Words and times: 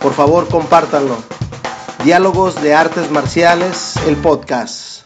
Por 0.00 0.12
favor, 0.12 0.46
compártanlo. 0.48 1.16
Diálogos 2.04 2.62
de 2.62 2.72
Artes 2.72 3.10
Marciales, 3.10 3.96
el 4.06 4.16
podcast. 4.16 5.02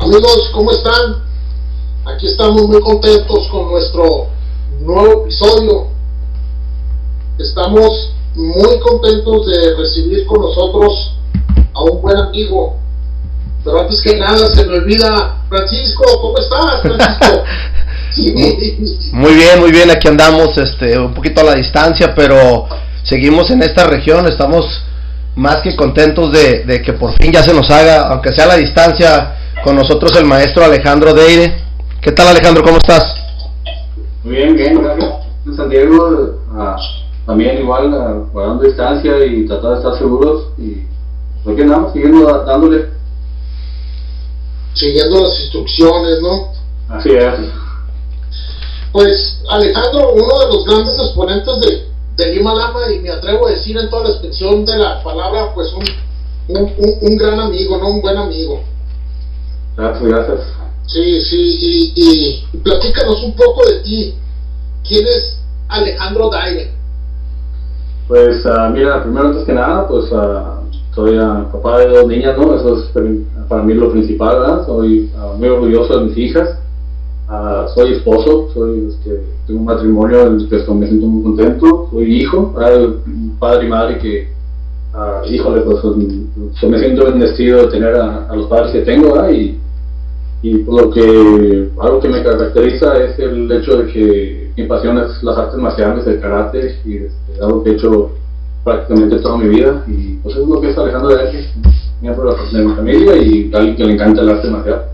Amigos, 0.00 0.50
¿cómo 0.52 0.72
están? 0.72 1.22
Aquí 2.04 2.26
estamos 2.26 2.66
muy 2.66 2.80
contentos 2.80 3.48
con 3.52 3.70
nuestro 3.70 4.26
nuevo 4.80 5.22
episodio. 5.22 5.86
Estamos 7.38 8.12
muy 8.34 8.80
contentos 8.80 9.46
de 9.46 9.76
recibir 9.76 10.26
con 10.26 10.40
nosotros 10.40 11.16
a 11.74 11.82
un 11.84 12.02
buen 12.02 12.16
amigo. 12.16 12.76
Pero 13.62 13.80
antes 13.80 14.02
que 14.02 14.16
nada 14.18 14.52
se 14.52 14.66
me 14.66 14.78
olvida, 14.78 15.44
Francisco, 15.48 16.04
¿cómo 16.20 16.38
estás, 16.38 16.80
Francisco? 16.82 17.44
Muy 18.16 19.34
bien, 19.34 19.60
muy 19.60 19.72
bien, 19.72 19.90
aquí 19.90 20.06
andamos 20.08 20.56
este, 20.58 20.98
un 20.98 21.14
poquito 21.14 21.40
a 21.40 21.44
la 21.44 21.54
distancia, 21.54 22.14
pero 22.14 22.68
seguimos 23.02 23.50
en 23.50 23.62
esta 23.62 23.86
región, 23.86 24.26
estamos 24.26 24.84
más 25.34 25.56
que 25.62 25.74
contentos 25.74 26.32
de, 26.32 26.64
de 26.64 26.80
que 26.80 26.92
por 26.92 27.12
fin 27.20 27.32
ya 27.32 27.42
se 27.42 27.52
nos 27.52 27.68
haga, 27.70 28.08
aunque 28.08 28.32
sea 28.32 28.44
a 28.44 28.48
la 28.48 28.56
distancia, 28.56 29.34
con 29.64 29.74
nosotros 29.76 30.14
el 30.16 30.26
maestro 30.26 30.64
Alejandro 30.64 31.12
Deire. 31.12 31.62
¿Qué 32.00 32.12
tal 32.12 32.28
Alejandro? 32.28 32.62
¿Cómo 32.62 32.76
estás? 32.76 33.14
Muy 34.22 34.36
bien, 34.36 34.54
bien, 34.54 34.80
gracias. 34.80 35.10
En 35.46 35.56
San 35.56 35.68
Diego 35.68 36.40
ah, 36.52 36.76
también 37.26 37.58
igual 37.58 37.92
ah, 37.94 38.14
guardando 38.32 38.64
distancia 38.64 39.24
y 39.24 39.46
tratar 39.46 39.72
de 39.72 39.76
estar 39.78 39.98
seguros 39.98 40.52
y 40.58 40.84
pues 41.42 41.54
aquí 41.54 41.62
andamos, 41.62 41.92
siguiendo 41.92 42.44
dándole. 42.44 42.90
Siguiendo 44.74 45.22
las 45.22 45.40
instrucciones, 45.40 46.20
¿no? 46.20 46.48
Así 46.94 47.10
es. 47.10 47.63
Pues 48.94 49.42
Alejandro, 49.50 50.12
uno 50.14 50.38
de 50.38 50.46
los 50.54 50.64
grandes 50.66 50.94
exponentes 50.94 51.52
de, 51.62 52.24
de 52.24 52.32
Lima 52.32 52.54
Lama, 52.54 52.78
y 52.94 53.00
me 53.00 53.10
atrevo 53.10 53.48
a 53.48 53.50
decir 53.50 53.76
en 53.76 53.90
toda 53.90 54.04
la 54.04 54.10
expresión 54.10 54.64
de 54.64 54.76
la 54.78 55.02
palabra, 55.02 55.52
pues 55.52 55.72
un, 55.72 55.82
un, 56.56 56.62
un- 56.78 56.98
un 57.00 57.16
gran 57.16 57.40
amigo, 57.40 57.76
¿no? 57.76 57.88
Un 57.88 58.00
buen 58.00 58.16
amigo. 58.16 58.60
Gracias, 59.76 60.04
gracias. 60.04 60.40
Sí, 60.86 61.20
sí, 61.22 61.58
y, 61.60 61.92
y 61.96 62.58
platícanos 62.58 63.20
un 63.24 63.34
poco 63.34 63.66
de 63.66 63.80
ti. 63.80 64.14
¿Quién 64.86 65.04
es 65.08 65.40
Alejandro 65.66 66.30
Daire? 66.30 66.70
Pues 68.06 68.46
ah, 68.46 68.70
mira, 68.72 69.02
primero 69.02 69.28
antes 69.30 69.44
que 69.44 69.54
nada, 69.54 69.88
pues 69.88 70.04
ah, 70.12 70.60
soy 70.94 71.16
ah, 71.18 71.48
papá 71.50 71.78
de 71.80 71.88
dos 71.88 72.06
niñas, 72.06 72.36
¿no? 72.38 72.54
Eso 72.54 72.78
es 72.78 72.90
para 73.48 73.64
mí 73.64 73.74
lo 73.74 73.90
principal, 73.90 74.38
¿verdad? 74.38 74.66
Soy 74.66 75.10
muy 75.38 75.48
orgulloso 75.48 75.98
de 75.98 76.04
mis 76.04 76.16
hijas. 76.18 76.48
Ah, 77.26 77.66
soy 77.74 77.92
esposo, 77.94 78.50
soy, 78.52 78.88
este, 78.90 79.22
tengo 79.46 79.60
un 79.60 79.66
matrimonio 79.66 80.30
del 80.30 80.48
que 80.48 80.56
estoy- 80.56 80.76
me 80.76 80.86
siento 80.86 81.06
muy 81.06 81.22
contento. 81.22 81.88
Soy 81.90 82.20
hijo. 82.20 82.54
Un 83.06 83.36
padre 83.38 83.66
y 83.66 83.68
madre 83.68 83.98
que, 83.98 84.28
ah, 84.92 85.22
híjole, 85.26 85.62
pues 85.62 85.82
me 86.68 86.78
siento 86.78 87.06
bendecido 87.06 87.62
de 87.62 87.68
tener 87.68 87.94
a, 87.96 88.34
los 88.34 88.46
padres 88.46 88.72
que 88.72 88.82
tengo, 88.82 89.14
¿verdad? 89.14 89.30
Y, 89.30 89.58
por 90.66 90.82
lo 90.82 90.90
que 90.90 91.70
algo 91.80 92.00
que 92.00 92.08
me 92.10 92.22
caracteriza 92.22 93.02
es 93.02 93.18
el 93.18 93.50
hecho 93.50 93.78
de 93.78 93.86
que 93.90 94.50
mi 94.58 94.64
pasión 94.66 94.98
es 94.98 95.22
las 95.22 95.38
artes 95.38 95.58
marciales, 95.58 96.06
el 96.06 96.20
karate, 96.20 96.76
y 96.84 96.96
este, 96.96 97.40
algo 97.40 97.64
que 97.64 97.70
he 97.70 97.72
hecho 97.72 98.10
prácticamente 98.62 99.20
toda 99.20 99.38
mi 99.38 99.48
vida. 99.48 99.82
Y 99.88 100.16
pues 100.22 100.36
es 100.36 100.46
lo 100.46 100.60
que 100.60 100.68
es 100.68 100.76
Alejandro 100.76 101.16
de 101.16 101.22
H, 101.22 101.50
miembro 102.02 102.36
de 102.52 102.64
mi 102.64 102.74
familia 102.74 103.16
y 103.16 103.50
alguien 103.54 103.76
que 103.76 103.84
le 103.84 103.94
encanta 103.94 104.20
el 104.20 104.28
arte 104.28 104.50
marcial. 104.50 104.84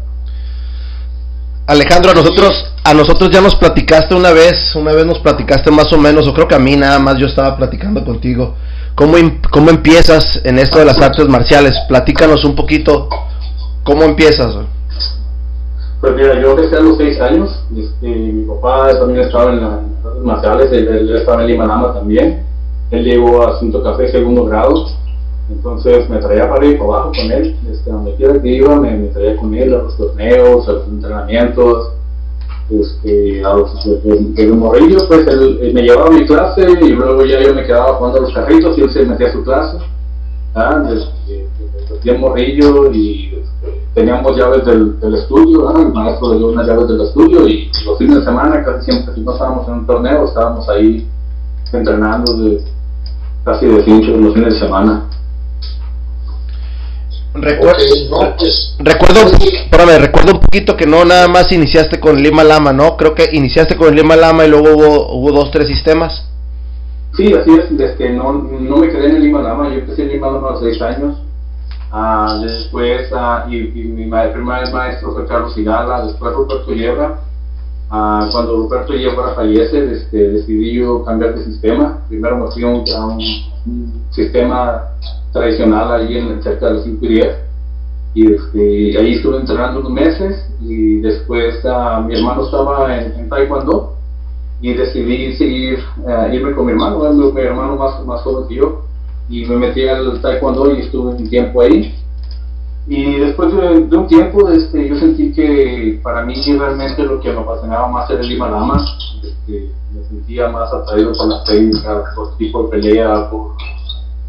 Alejandro, 1.71 2.11
a 2.11 2.15
nosotros, 2.15 2.67
a 2.83 2.93
nosotros 2.95 3.31
ya 3.31 3.41
nos 3.41 3.55
platicaste 3.55 4.13
una 4.13 4.33
vez, 4.33 4.75
una 4.75 4.93
vez 4.93 5.07
nos 5.07 5.21
platicaste 5.21 5.71
más 5.71 5.93
o 5.93 5.99
menos, 5.99 6.27
o 6.27 6.35
creo 6.35 6.49
que 6.49 6.57
a 6.57 6.59
mí 6.59 6.75
nada 6.75 6.99
más 6.99 7.17
yo 7.17 7.27
estaba 7.27 7.57
platicando 7.57 8.05
contigo. 8.05 8.57
¿Cómo, 8.97 9.17
em- 9.17 9.41
cómo 9.53 9.71
empiezas 9.71 10.41
en 10.43 10.59
esto 10.59 10.81
de 10.81 10.85
las 10.87 11.01
artes 11.01 11.29
marciales? 11.29 11.79
Platícanos 11.87 12.45
un 12.45 12.57
poquito, 12.57 13.09
¿cómo 13.85 14.03
empiezas? 14.03 14.53
Pues 16.01 16.13
mira, 16.17 16.41
yo 16.43 16.51
empecé 16.51 16.77
a 16.77 16.81
los 16.81 16.97
seis 16.97 17.21
años. 17.21 17.63
Este, 17.77 18.09
mi 18.09 18.49
papá 18.49 18.89
también 18.99 19.21
estaba 19.21 19.53
en 19.53 19.61
las 19.61 19.73
artes 19.73 20.25
marciales, 20.25 20.73
él, 20.73 20.89
él 20.89 21.17
estaba 21.19 21.43
en 21.43 21.49
Lima 21.51 21.67
Lama 21.67 21.95
también. 21.95 22.43
Él 22.91 23.05
llegó 23.05 23.47
a 23.47 23.61
Cinto 23.61 23.81
Café 23.81 24.11
segundo 24.11 24.45
grado. 24.45 24.89
Entonces 25.51 26.09
me 26.09 26.19
traía 26.19 26.49
para 26.49 26.65
ir 26.65 26.79
para 26.79 26.91
abajo 26.91 27.13
con 27.13 27.33
él. 27.33 27.57
Este, 27.71 27.91
donde 27.91 28.15
quiera 28.15 28.41
que 28.41 28.49
iba, 28.49 28.77
me, 28.77 29.09
traía 29.09 29.37
con 29.37 29.55
él 29.55 29.75
a 29.75 29.79
los 29.79 29.97
torneos, 29.97 30.69
a 30.69 30.73
los 30.73 30.89
entrenamientos. 30.89 31.93
Este, 32.71 33.45
a 33.45 33.55
los 33.55 33.85
de, 33.85 34.47
de 34.47 34.53
morrillo, 34.53 34.99
pues 35.09 35.27
él, 35.27 35.73
me 35.75 35.83
llevaba 35.83 36.11
mi 36.11 36.25
clase 36.25 36.65
y 36.81 36.91
luego 36.91 37.25
ya 37.25 37.41
yo 37.43 37.53
me 37.53 37.67
quedaba 37.67 37.95
jugando 37.95 38.19
a 38.19 38.23
los 38.23 38.33
carritos 38.33 38.79
y 38.79 38.83
él 38.83 38.91
se 38.93 39.05
metía 39.05 39.27
a 39.27 39.33
su 39.33 39.43
clase. 39.43 39.79
¿ah? 40.55 40.81
Desde, 40.89 42.19
morrillo 42.19 42.93
y 42.93 43.35
este, 43.35 43.81
teníamos 43.95 44.37
llaves 44.37 44.65
del, 44.65 45.01
del 45.01 45.15
estudio, 45.17 45.69
¿ah? 45.69 45.83
el 45.83 45.93
maestro 45.93 46.39
dio 46.39 46.47
unas 46.47 46.67
llaves 46.67 46.87
del 46.89 47.01
estudio 47.01 47.49
y 47.49 47.71
los 47.85 47.99
fines 47.99 48.17
de 48.17 48.25
semana 48.25 48.65
casi 48.65 48.91
siempre 48.91 49.15
que 49.15 49.21
no 49.21 49.33
estábamos 49.33 49.67
en 49.67 49.75
un 49.75 49.87
torneo 49.87 50.25
estábamos 50.25 50.69
ahí 50.69 51.09
entrenando 51.73 52.37
de, 52.37 52.65
casi 53.45 53.67
de 53.67 53.83
cincho 53.85 54.17
los 54.17 54.35
fines 54.35 54.55
de 54.55 54.61
semana. 54.61 55.11
Recuer- 57.35 58.11
no, 58.11 58.37
pues, 58.37 58.75
Recuerdo, 58.81 59.21
espérame, 59.21 59.99
recuerdo 60.01 60.33
un 60.33 60.41
poquito 60.41 60.77
que 60.77 60.87
no 60.87 61.05
nada 61.05 61.29
más 61.29 61.53
iniciaste 61.53 62.01
con 62.01 62.21
Lima 62.21 62.43
Lama, 62.43 62.73
¿no? 62.73 62.97
Creo 62.97 63.15
que 63.15 63.29
iniciaste 63.33 63.77
con 63.77 63.95
Lima 63.95 64.17
Lama 64.17 64.47
y 64.47 64.51
luego 64.51 64.75
hubo, 64.75 65.13
hubo 65.15 65.33
dos, 65.33 65.51
tres 65.51 65.69
sistemas. 65.69 66.27
Sí, 67.17 67.33
así 67.35 67.51
es, 67.51 67.81
este, 67.81 68.11
no, 68.11 68.33
no 68.33 68.77
me 68.79 68.89
quedé 68.89 69.11
en 69.11 69.17
el 69.17 69.23
Lima 69.23 69.43
Lama, 69.43 69.69
yo 69.69 69.75
empecé 69.81 70.03
en 70.03 70.09
Lima 70.11 70.29
Lama 70.31 70.49
a 70.49 70.51
los 70.53 70.61
6 70.61 70.83
años. 70.83 71.17
Ah, 71.93 72.39
después, 72.43 73.09
ah, 73.13 73.47
y, 73.49 73.57
y 73.57 73.85
mi 73.85 74.05
primer 74.05 74.73
maestro 74.73 75.13
fue 75.13 75.27
Carlos 75.27 75.57
Hidala, 75.57 76.07
después 76.07 76.33
Ruperto 76.35 76.73
Yebra. 76.73 77.19
Ah, 77.91 78.29
cuando 78.31 78.57
Ruperto 78.57 78.95
Yebra 78.95 79.35
fallece, 79.35 79.93
este, 79.93 80.31
decidí 80.31 80.75
yo 80.75 81.05
cambiar 81.05 81.35
de 81.35 81.45
sistema. 81.45 81.99
Primero 82.09 82.37
me 82.37 82.51
fui 82.53 82.63
a 82.63 82.69
un, 82.69 82.85
a 82.89 83.07
un 83.07 84.05
sistema 84.11 84.83
tradicional 85.33 85.93
ahí 85.93 86.17
en 86.17 86.43
cerca 86.43 86.67
de 86.67 86.75
los 86.75 86.85
5 86.85 87.05
y 87.05 87.09
10. 87.09 87.37
Y 88.13 88.33
este, 88.33 88.99
ahí 88.99 89.15
estuve 89.15 89.39
entrenando 89.39 89.81
unos 89.81 89.93
meses 89.93 90.53
y 90.61 91.01
después 91.01 91.65
ah, 91.65 92.05
mi 92.05 92.15
hermano 92.15 92.45
estaba 92.45 92.97
en, 92.97 93.29
Taekwondo 93.29 93.95
y 94.61 94.75
decidí 94.75 95.37
seguir, 95.37 95.79
eh, 96.07 96.35
irme 96.35 96.53
con 96.53 96.67
mi 96.67 96.73
hermano, 96.73 97.13
mi, 97.13 97.41
hermano 97.41 97.77
más, 97.77 98.05
más 98.05 98.21
joven 98.23 98.49
que 98.49 98.57
yo, 98.57 98.83
y 99.29 99.47
me 99.47 99.57
metí 99.57 99.89
al 99.89 100.21
taekwondo 100.21 100.75
y 100.75 100.81
estuve 100.81 101.15
un 101.15 101.31
tiempo 101.31 101.63
ahí. 101.63 101.95
Y 102.87 103.21
después 103.21 103.55
de, 103.55 103.97
un 103.97 104.07
tiempo, 104.09 104.51
este, 104.51 104.89
yo 104.89 104.97
sentí 104.97 105.33
que 105.33 106.01
para 106.03 106.25
mí 106.25 106.35
realmente 106.59 107.05
lo 107.05 107.21
que 107.21 107.33
me 107.33 107.39
apasionaba 107.39 107.89
más 107.89 108.11
era 108.11 108.21
el 108.21 108.29
Lima 108.29 108.49
este, 109.23 109.71
me 109.95 110.05
sentía 110.05 110.49
más 110.49 110.73
atraído 110.73 111.13
por 111.13 111.29
la 111.29 111.45
técnica, 111.45 112.05
por 112.15 112.37
tipo 112.37 112.65
de 112.65 112.69
pelea, 112.71 113.31
por 113.31 113.53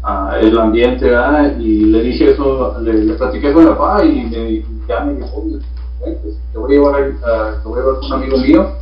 ah, 0.02 0.38
el 0.40 0.58
ambiente, 0.58 1.10
y 1.58 1.84
le 1.86 2.02
dije 2.02 2.30
eso, 2.32 2.78
le, 2.80 3.04
le 3.04 3.14
platiqué 3.14 3.52
con 3.52 3.64
mi 3.64 3.70
papá 3.70 4.04
y 4.04 4.24
me, 4.24 4.64
ya 4.88 5.00
me 5.04 5.14
dijo, 5.14 5.28
"Oye, 5.36 5.58
ven, 6.04 6.18
pues, 6.22 6.36
te 6.52 6.58
voy 6.58 6.72
a 6.72 6.74
llevar, 6.74 6.94
a, 6.94 7.62
te 7.62 7.68
voy 7.68 7.78
a 7.78 7.82
llevar 7.82 8.00
con 8.00 8.06
un 8.06 8.12
amigo 8.12 8.38
mío, 8.38 8.72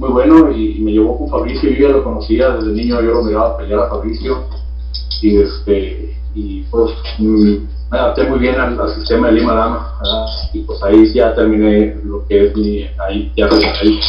muy 0.00 0.10
bueno 0.10 0.50
y, 0.50 0.80
me 0.80 0.92
llevó 0.92 1.18
con 1.18 1.28
Fabricio, 1.28 1.70
yo 1.70 1.88
ya 1.88 1.92
lo 1.92 2.02
conocía 2.04 2.50
desde 2.50 2.72
niño, 2.72 3.00
yo 3.02 3.12
lo 3.12 3.22
miraba 3.22 3.58
pelear 3.58 3.80
a 3.80 3.88
Fabricio 3.88 4.44
y 5.20 5.40
este 5.40 6.16
y 6.34 6.62
pues 6.70 6.92
mm, 7.18 7.56
me 7.90 7.98
adapté 7.98 8.24
muy 8.24 8.38
bien 8.38 8.58
al, 8.58 8.78
sistema 8.94 9.26
de 9.26 9.34
Lima 9.34 9.54
Lama 9.54 9.98
¿verdad? 10.00 10.26
y 10.54 10.60
pues 10.60 10.82
ahí 10.82 11.12
ya 11.12 11.34
terminé 11.34 11.96
lo 12.04 12.24
que 12.26 12.46
es 12.46 12.56
mi, 12.56 12.86
ahí 12.98 13.30
ya 13.36 13.46
ahí 13.46 14.00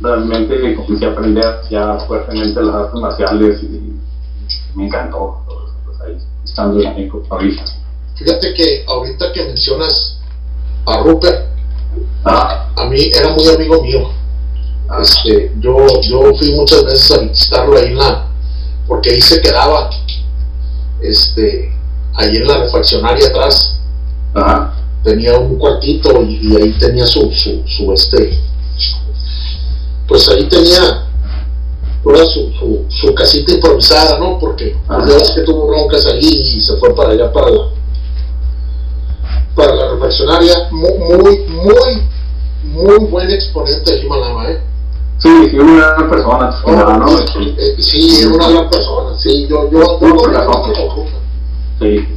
realmente 0.00 0.76
comencé 0.76 1.06
a 1.06 1.10
aprender 1.10 1.60
ya 1.70 1.98
fuertemente 2.06 2.62
las 2.62 2.74
artes 2.74 3.00
marciales 3.00 3.62
y 3.64 3.94
me 4.74 4.86
encantó 4.86 5.42
pues 5.84 6.00
ahí 6.00 6.18
estando 6.44 6.80
en 6.80 7.10
Fabricio. 7.26 7.64
fíjate 8.16 8.54
que 8.54 8.84
ahorita 8.86 9.32
que 9.32 9.44
mencionas 9.44 10.20
a 10.86 10.98
Rupert, 11.02 11.48
Ah, 12.24 12.68
a 12.76 12.84
mí 12.86 13.10
era 13.14 13.30
muy 13.30 13.48
amigo 13.48 13.82
mío. 13.82 14.10
Este, 15.00 15.52
yo, 15.60 16.00
yo 16.02 16.34
fui 16.34 16.52
muchas 16.52 16.84
veces 16.84 17.10
a 17.12 17.18
visitarlo 17.18 17.76
ahí 17.76 17.86
en 17.86 17.98
la, 17.98 18.26
porque 18.86 19.10
ahí 19.10 19.20
se 19.20 19.40
quedaba, 19.40 19.90
este, 21.00 21.72
ahí 22.14 22.36
en 22.36 22.48
la 22.48 22.58
refaccionaria 22.58 23.28
atrás. 23.28 23.80
Tenía 25.04 25.38
un 25.38 25.56
cuartito 25.58 26.22
y, 26.22 26.56
ahí 26.56 26.72
tenía 26.78 27.06
su, 27.06 27.30
su, 27.32 27.62
su, 27.66 27.92
este, 27.92 28.38
pues 30.06 30.28
ahí 30.28 30.44
tenía 30.48 31.07
toda 32.02 32.24
su, 32.24 32.52
su, 32.52 32.84
su, 32.88 33.14
casita 33.14 33.54
improvisada, 33.54 34.18
¿no? 34.18 34.38
Porque 34.38 34.76
pues, 34.86 35.32
que 35.34 35.42
tuvo 35.42 35.66
broncas 35.68 36.06
ahí 36.06 36.54
y 36.56 36.60
se 36.60 36.76
fue 36.76 36.94
para 36.94 37.10
allá 37.10 37.32
para 37.32 37.50
la, 37.50 37.68
para 39.54 39.74
la 39.74 39.90
refaccionaria. 39.92 40.68
Muy, 40.70 40.92
muy, 40.98 41.38
muy, 41.48 42.02
muy 42.64 42.98
buen 43.10 43.30
exponente 43.30 43.92
de 43.92 44.04
Himalama, 44.04 44.50
¿eh? 44.50 44.60
Sí, 45.18 45.28
sí, 45.50 45.56
una 45.56 45.94
gran 45.94 46.10
persona, 46.10 46.60
¿no? 46.64 46.98
¿no? 46.98 47.08
Sí, 47.78 48.24
una 48.32 48.48
gran 48.50 48.70
persona, 48.70 49.18
sí, 49.18 49.48
yo, 49.48 49.68
yo, 49.68 49.98
yo, 50.00 50.16
yo, 50.32 51.06
sí. 51.80 52.08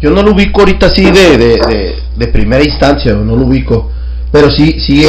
yo 0.00 0.10
no 0.10 0.24
lo 0.24 0.32
ubico 0.32 0.60
ahorita 0.60 0.86
así 0.86 1.04
de, 1.04 1.38
de, 1.38 1.56
de, 1.68 2.02
de 2.16 2.26
primera 2.28 2.64
instancia, 2.64 3.12
no 3.14 3.36
lo 3.36 3.46
ubico, 3.46 3.90
pero 4.32 4.50
sí, 4.50 4.80
sí. 4.80 5.06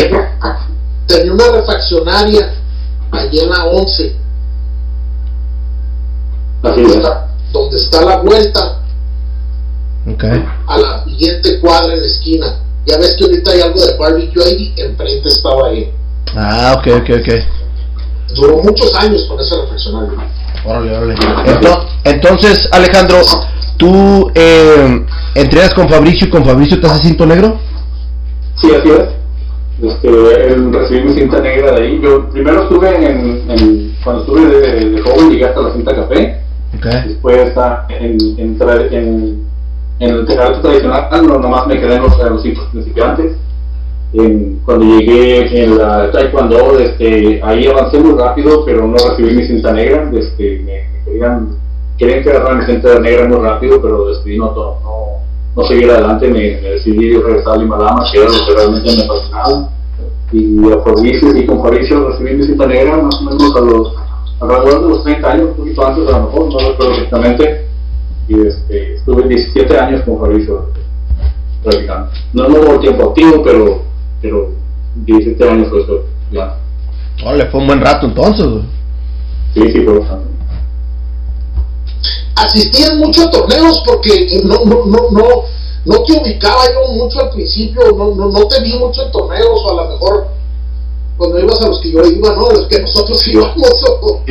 Tenía 1.07 1.33
una 1.33 1.51
refaccionaria 1.53 2.53
allí 3.11 3.39
en 3.39 3.49
la 3.49 3.65
11, 3.65 4.15
donde 6.61 6.83
está, 6.83 7.27
donde 7.51 7.77
está 7.77 8.01
la 8.01 8.17
vuelta 8.17 8.79
okay. 10.13 10.43
a 10.67 10.77
la 10.77 11.03
siguiente 11.03 11.59
cuadra 11.59 11.93
en 11.93 12.01
la 12.01 12.07
esquina. 12.07 12.61
Ya 12.85 12.97
ves 12.97 13.15
que 13.17 13.25
ahorita 13.25 13.51
hay 13.51 13.61
algo 13.61 13.81
de 13.81 13.97
barbecue 13.97 14.43
ahí, 14.43 14.73
enfrente 14.77 15.29
estaba 15.29 15.67
ahí. 15.69 15.91
Ah, 16.35 16.75
ok, 16.77 16.87
ok, 17.01 17.09
ok. 17.21 18.35
Duró 18.35 18.57
muchos 18.57 18.93
años 18.95 19.25
con 19.27 19.39
ese 19.39 19.55
reflexionario. 19.55 20.17
Órale, 20.65 20.97
órale. 20.97 21.15
Entonces, 22.03 22.67
Alejandro, 22.71 23.21
¿tú 23.77 24.31
eh, 24.35 25.05
entrenas 25.35 25.73
con 25.73 25.89
Fabricio 25.89 26.27
y 26.27 26.29
con 26.29 26.45
Fabricio 26.45 26.79
te 26.79 26.87
haces 26.87 27.01
cinto 27.01 27.25
negro? 27.25 27.59
Sí, 28.55 28.67
así 28.73 28.89
es. 28.89 29.25
Este, 29.81 30.10
recibí 30.10 31.04
mi 31.04 31.13
cinta 31.13 31.39
negra 31.39 31.72
de 31.74 31.83
ahí. 31.83 32.00
Yo 32.01 32.30
primero 32.30 32.63
estuve 32.63 33.06
en, 33.06 33.95
cuando 34.04 34.22
estuve 34.22 34.45
de, 34.48 35.01
joven 35.01 35.31
llegué 35.31 35.45
hasta 35.45 35.62
la 35.62 35.74
cinta 35.74 35.95
café. 35.95 36.42
Okay. 36.77 37.10
Después 37.10 37.51
en, 37.89 38.18
en, 38.38 38.57
en, 38.62 39.45
en 40.00 40.10
el 40.10 40.39
arte 40.39 40.62
tradicional, 40.62 41.10
no, 41.25 41.39
nomás 41.39 41.68
me 41.68 41.80
quedé 41.80 41.95
en 41.95 42.01
los, 42.04 42.19
en 42.19 42.30
los 42.30 42.42
principiantes 42.72 43.36
cuando 44.66 44.86
llegué 44.86 45.63
en 45.63 45.77
la 45.77 46.12
Taekwondo, 46.12 46.80
este, 46.80 47.42
ahí 47.44 47.68
avancé 47.68 48.00
muy 48.00 48.18
rápido, 48.18 48.63
pero 48.66 48.88
no 48.88 48.95
recibí 48.95 49.36
mi 49.36 49.45
cinta 49.45 49.74
negra. 49.74 50.10
Este, 50.13 50.62
me, 50.63 51.04
querían, 51.06 51.57
querían 51.98 52.24
que 52.24 52.30
agarrara 52.30 52.56
mi 52.56 52.66
cinta 52.66 53.00
negra 53.00 53.27
muy 53.27 53.38
rápido, 53.38 53.81
pero 53.81 54.07
decidí 54.07 54.38
no, 54.38 54.54
no, 54.54 54.80
no 55.55 55.63
seguir 55.63 55.89
adelante. 55.89 56.27
Me, 56.27 56.39
decidí 56.61 57.17
regresar 57.17 57.53
a 57.53 57.57
Limalama, 57.57 58.03
que 58.11 58.19
era 58.19 58.29
lo 58.29 58.45
que 58.45 58.53
realmente 58.53 58.95
me 58.95 59.07
fascinaba. 59.07 59.69
Y 60.31 60.71
a 60.71 60.77
Fabricio, 60.79 61.37
y 61.37 61.45
con 61.45 61.61
Fabricio 61.61 62.09
recibí 62.09 62.33
mi 62.33 62.43
cinta 62.43 62.65
negra 62.65 62.97
más 62.97 63.15
o 63.15 63.23
menos 63.23 63.55
a 63.55 63.61
los, 63.61 63.93
alrededor 64.41 64.83
de 64.83 64.89
los 64.89 65.03
30 65.03 65.31
años, 65.31 65.49
un 65.49 65.55
poquito 65.55 65.87
antes 65.87 66.07
a 66.07 66.17
lo 66.17 66.25
mejor, 66.25 66.53
no 66.53 66.59
recuerdo 66.59 66.93
exactamente. 66.93 67.65
Y 68.27 68.47
este, 68.47 68.95
estuve 68.95 69.27
17 69.27 69.77
años 69.77 70.01
con 70.03 70.19
Fabricio 70.19 70.69
practicando. 71.63 72.09
No, 72.33 72.49
no 72.49 72.59
hubo 72.59 72.79
tiempo 72.79 73.09
activo, 73.09 73.43
pero 73.43 73.85
pero 74.25 74.49
17 74.95 75.49
años 75.49 75.69
fue 75.69 75.81
eso, 75.81 76.05
ya. 76.31 76.57
Órale, 77.23 77.45
fue 77.47 77.61
un 77.61 77.67
buen 77.67 77.81
rato 77.81 78.07
entonces, 78.07 78.45
Sí, 79.53 79.61
sí, 79.71 79.81
fue 79.83 79.99
bastante. 79.99 80.34
Asistían 82.35 82.99
mucho 82.99 83.23
a 83.23 83.31
torneos 83.31 83.81
porque 83.85 84.41
no, 84.43 84.65
no, 84.65 84.85
no, 84.85 85.09
no, 85.11 85.43
no 85.85 86.03
te 86.03 86.13
ubicaba 86.13 86.61
yo 86.73 86.93
mucho 86.93 87.21
al 87.21 87.29
principio, 87.29 87.81
no, 87.95 88.13
no, 88.15 88.29
no 88.29 88.47
te 88.47 88.61
vi 88.61 88.77
mucho 88.77 89.03
en 89.03 89.11
torneos, 89.11 89.61
o 89.63 89.71
a 89.71 89.83
lo 89.83 89.89
mejor 89.91 90.27
cuando 91.17 91.39
ibas 91.39 91.61
a 91.61 91.67
los 91.67 91.81
que 91.81 91.91
yo 91.91 92.03
iba, 92.03 92.35
¿no? 92.35 92.49
Los 92.49 92.67
que 92.67 92.81
nosotros 92.81 93.25
íbamos, 93.27 93.83
o, 94.01 94.21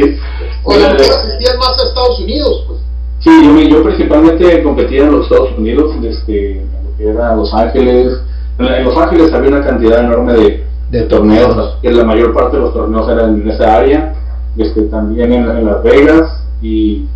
o 0.65 0.73
a 0.73 0.77
lo 0.77 0.89
mejor 0.91 1.19
asistían 1.19 1.59
más 1.59 1.79
a 1.79 1.89
Estados 1.89 2.21
Unidos, 2.21 2.65
pues. 2.67 2.81
Sí, 3.21 3.31
yo, 3.43 3.59
yo 3.61 3.83
principalmente 3.83 4.63
competía 4.63 5.05
en 5.05 5.13
los 5.13 5.23
Estados 5.23 5.57
Unidos, 5.57 5.95
desde 6.03 6.67
lo 6.85 6.97
que 6.99 7.09
era 7.09 7.35
Los 7.35 7.55
Ángeles, 7.55 8.19
en 8.59 8.85
Los 8.85 8.97
Ángeles 8.97 9.33
había 9.33 9.49
una 9.49 9.65
cantidad 9.65 10.01
enorme 10.01 10.35
de, 10.35 10.65
de 10.91 11.03
torneos, 11.05 11.77
que 11.81 11.91
la 11.91 12.05
mayor 12.05 12.35
parte 12.35 12.57
de 12.57 12.63
los 12.63 12.75
torneos 12.75 13.09
eran 13.09 13.41
en 13.41 13.51
esa 13.51 13.77
área, 13.77 14.15
este, 14.57 14.83
también 14.83 15.33
en, 15.33 15.65
Las 15.65 15.83
Vegas 15.83 16.45
y, 16.63 17.07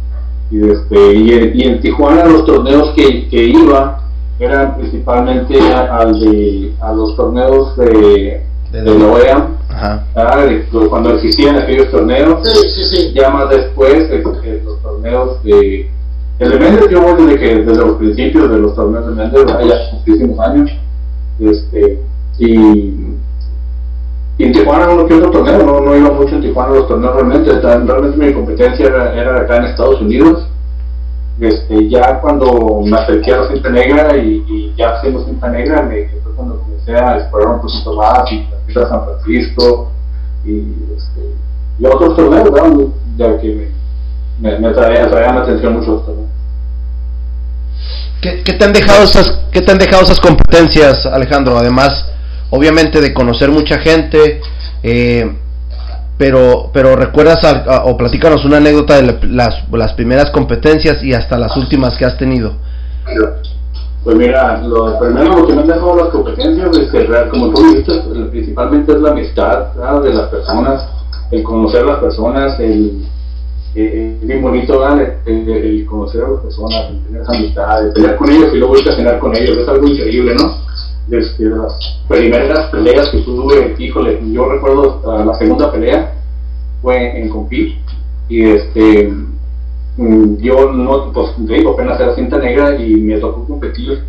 y, 0.51 0.71
este, 0.71 1.15
y, 1.15 1.63
en, 1.63 1.81
Tijuana 1.81 2.25
los 2.25 2.47
torneos 2.47 2.93
que, 2.95 3.29
que 3.29 3.45
iba 3.45 4.01
eran 4.39 4.77
principalmente 4.77 5.61
al 5.61 6.19
de, 6.21 6.73
a 6.81 6.93
los 6.93 7.17
torneos 7.17 7.77
de, 7.77 8.43
de, 8.71 8.99
la 8.99 9.07
OEA, 9.07 9.49
cuando 10.89 11.15
existían 11.15 11.57
aquellos 11.57 11.91
torneos, 11.91 12.43
ya 13.15 13.31
más 13.31 13.51
después 13.51 13.95
este, 14.11 14.23
los 14.65 14.81
torneos 14.81 15.43
de... 15.43 15.91
El 16.39 16.51
de 16.51 16.59
Mendes 16.61 16.89
yo 16.89 17.03
voy 17.03 17.25
desde, 17.25 17.39
que, 17.39 17.57
desde 17.65 17.85
los 17.85 17.97
principios 17.99 18.49
de 18.49 18.59
los 18.59 18.77
torneos 18.77 19.09
de 19.09 19.15
Mendes, 19.15 19.45
ya 19.47 19.93
muchísimos 19.93 20.39
años, 20.39 20.71
este, 21.41 22.01
y, 22.39 23.18
y 24.39 24.45
en 24.45 24.53
Tijuana 24.53 24.89
uno 24.89 25.05
que 25.07 25.15
otro 25.15 25.31
torneo, 25.33 25.59
no, 25.65 25.81
no 25.81 25.97
iba 25.97 26.13
mucho 26.13 26.37
en 26.37 26.43
Tijuana 26.43 26.73
los 26.75 26.87
torneos 26.87 27.15
realmente, 27.15 27.61
realmente 27.61 28.17
mi 28.17 28.33
competencia 28.33 28.87
era, 28.87 29.37
acá 29.37 29.57
en 29.57 29.65
Estados 29.65 30.01
Unidos. 30.01 30.47
Este, 31.41 31.89
ya 31.89 32.21
cuando 32.21 32.83
me 32.85 32.97
acerqué 32.97 33.33
a 33.33 33.39
la 33.39 33.49
cinta 33.49 33.69
negra 33.71 34.17
y, 34.17 34.75
ya 34.77 34.91
hacemos 34.91 35.25
cinta 35.25 35.49
negra, 35.49 35.83
me, 35.83 36.09
fue 36.23 36.33
cuando 36.35 36.61
comencé 36.61 36.97
a 36.97 37.17
explorar 37.17 37.55
un 37.55 37.61
poquito 37.61 37.95
más 37.95 38.33
y 38.33 38.47
a 38.79 38.89
San 38.89 39.05
Francisco 39.05 39.91
y, 40.45 40.59
este, 40.97 41.35
y 41.81 41.87
otros 41.87 42.17
torneos, 42.17 42.91
ya 43.17 43.39
que 43.41 43.73
me, 44.41 44.51
me, 44.51 44.59
me 44.61 44.69
atraían, 44.69 45.11
la 45.11 45.43
atención 45.43 45.75
mucho 45.75 45.93
los 45.93 46.07
torneos. 46.07 46.29
¿Qué, 48.21 48.53
te 48.53 48.65
han 48.65 48.73
dejado 48.73 49.05
esas, 49.05 49.31
qué 49.53 49.61
te 49.61 49.73
han 49.73 49.79
dejado 49.79 50.03
esas 50.03 50.21
competencias, 50.21 51.07
Alejandro? 51.07 51.57
Además, 51.57 52.05
obviamente 52.51 53.01
de 53.01 53.13
conocer 53.13 53.51
mucha 53.51 53.79
gente, 53.79 54.41
eh, 54.83 55.31
pero, 56.17 56.71
pero 56.73 56.97
recuerdas 56.97 57.41
o 57.85 57.97
platícanos 57.97 58.45
una 58.45 58.57
anécdota 58.57 59.01
de 59.01 59.19
las, 59.29 59.69
las 59.71 59.93
primeras 59.95 60.31
competencias 60.31 61.03
y 61.03 61.15
hasta 61.15 61.39
las 61.39 61.57
últimas 61.57 61.97
que 61.97 62.05
has 62.05 62.19
tenido. 62.19 62.55
Pues 64.05 64.17
mira, 64.17 64.63
lo 64.63 64.99
primero 64.99 65.47
que 65.47 65.53
me 65.53 65.61
han 65.61 65.67
dejado 65.67 65.97
las 65.97 66.09
competencias 66.09 66.77
es 66.77 66.91
que, 66.91 67.07
como 67.31 67.51
tú 67.51 67.63
dijiste, 67.63 67.93
principalmente 68.31 68.93
es 68.93 69.01
la 69.01 69.11
amistad 69.11 69.67
de 70.03 70.15
las 70.15 70.29
personas, 70.29 70.89
el 71.31 71.43
conocer 71.43 71.85
las 71.85 71.99
personas, 71.99 72.59
el 72.59 73.05
bien 73.75 74.43
bonito 74.43 74.83
el, 75.27 75.87
conocer 75.87 76.25
a 76.25 76.31
las 76.31 76.41
personas, 76.41 76.89
tener 77.07 77.23
esa 77.23 77.33
amistad, 77.33 77.87
el 77.87 77.93
pelear 77.93 78.17
con 78.17 78.31
ellos 78.31 78.51
y 78.55 78.59
luego 78.59 78.79
ir 78.79 78.89
a 78.89 78.97
cenar 78.97 79.19
con 79.19 79.37
ellos, 79.37 79.59
es 79.59 79.69
algo 79.69 79.87
increíble, 79.87 80.35
¿no? 80.35 80.58
Desde 81.09 81.51
las 81.51 82.01
primeras 82.07 82.71
peleas 82.71 83.09
que 83.11 83.23
tuve, 83.23 83.75
híjole, 83.79 84.21
yo 84.31 84.49
recuerdo 84.49 85.03
la 85.25 85.35
segunda 85.39 85.73
pelea 85.73 86.15
fue 86.83 87.19
en 87.19 87.29
Compit 87.29 87.77
y 88.29 88.43
este 88.43 89.13
mm, 89.97 90.37
yo 90.37 90.73
no, 90.73 91.13
pues 91.13 91.31
digo, 91.39 91.73
apenas 91.73 91.99
era 91.99 92.15
cinta 92.15 92.39
negra 92.39 92.77
y 92.77 92.95
me 92.97 93.19
tocó 93.19 93.47
competir 93.47 94.05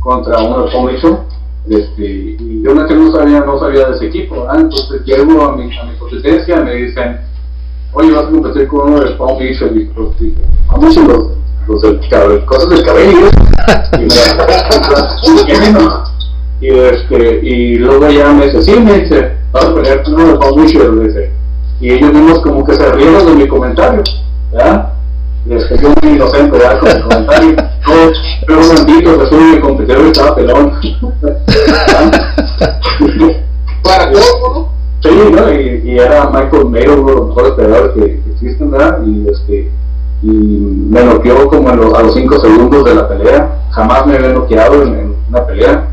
contra 0.00 0.38
uno 0.38 0.64
de 0.64 0.70
este, 1.70 2.02
y 2.02 2.62
yo 2.62 2.74
no 2.74 3.12
sabía, 3.12 3.40
no 3.40 3.58
sabía 3.58 3.88
de 3.88 3.96
ese 3.96 4.06
equipo, 4.06 4.46
entonces 4.54 5.02
llego 5.04 5.44
a 5.44 5.56
mi, 5.56 5.64
a 5.76 5.84
mi 5.84 5.96
competencia, 5.98 6.62
me 6.62 6.74
dicen, 6.74 7.18
oye, 7.92 8.12
vas 8.12 8.24
a 8.24 8.30
competir 8.30 8.68
con 8.68 8.92
uno 8.92 9.00
de 9.00 9.10
Palm 9.16 9.38
Beach, 9.38 9.60
y 9.74 9.90
¿cómo 10.66 10.90
son 10.90 11.08
los, 11.08 11.26
los 11.66 11.82
del 11.82 12.00
cabello? 12.08 12.46
Cosas 12.46 12.70
del 12.70 12.82
cabello, 12.84 13.28
y 13.92 13.98
me 13.98 14.06
y, 16.60 16.68
este, 16.68 17.40
y 17.42 17.76
luego 17.76 18.08
ya 18.08 18.32
me 18.32 18.46
dice, 18.46 18.62
sí, 18.62 18.78
me 18.80 19.00
dice, 19.00 19.32
vas 19.52 19.66
a 19.66 19.74
pelear 19.74 20.02
con 20.02 20.14
uno 20.14 20.38
de 20.38 20.38
Beach, 20.56 20.76
dice, 21.06 21.30
y 21.80 21.92
ellos 21.92 22.12
mismos 22.12 22.40
como 22.40 22.64
que 22.64 22.74
se 22.74 22.92
rieron 22.92 23.26
de 23.26 23.34
mi 23.34 23.46
comentario, 23.46 24.02
¿verdad? 24.52 24.92
Y 25.46 25.54
es 25.54 25.64
que 25.66 25.78
yo 25.78 25.92
muy 26.02 26.12
inocente, 26.12 26.58
¿verdad? 26.58 26.80
Con 26.80 26.88
mi 26.88 27.00
comentario, 27.02 27.56
yo, 27.56 28.12
pero 28.46 28.60
un 28.60 28.66
momentito, 28.66 29.18
que 29.18 29.26
soy 29.26 29.38
mi 29.38 29.60
competidor 29.60 30.06
estaba 30.06 30.34
pelón, 30.34 30.72
Para 33.82 34.10
todo, 34.10 34.52
¿no? 34.54 34.68
Sí, 35.00 35.10
¿no? 35.30 35.52
Y, 35.52 35.82
y, 35.84 35.98
era 35.98 36.28
Michael 36.28 36.66
Mayo, 36.66 37.00
uno 37.00 37.06
de 37.08 37.14
los 37.14 37.28
mejores 37.28 37.52
peleadores 37.52 37.92
que, 37.92 38.00
que 38.00 38.30
existen, 38.32 38.70
¿verdad? 38.72 38.98
Y, 39.06 39.28
este, 39.28 39.70
y 40.22 40.26
me 40.26 41.04
noqueó 41.04 41.48
como 41.48 41.68
a 41.68 41.76
los 42.02 42.14
5 42.14 42.40
segundos 42.40 42.84
de 42.84 42.94
la 42.94 43.08
pelea. 43.08 43.60
Jamás 43.70 44.06
me 44.06 44.16
había 44.16 44.30
noqueado 44.30 44.82
en, 44.82 45.14
una 45.28 45.46
pelea. 45.46 45.88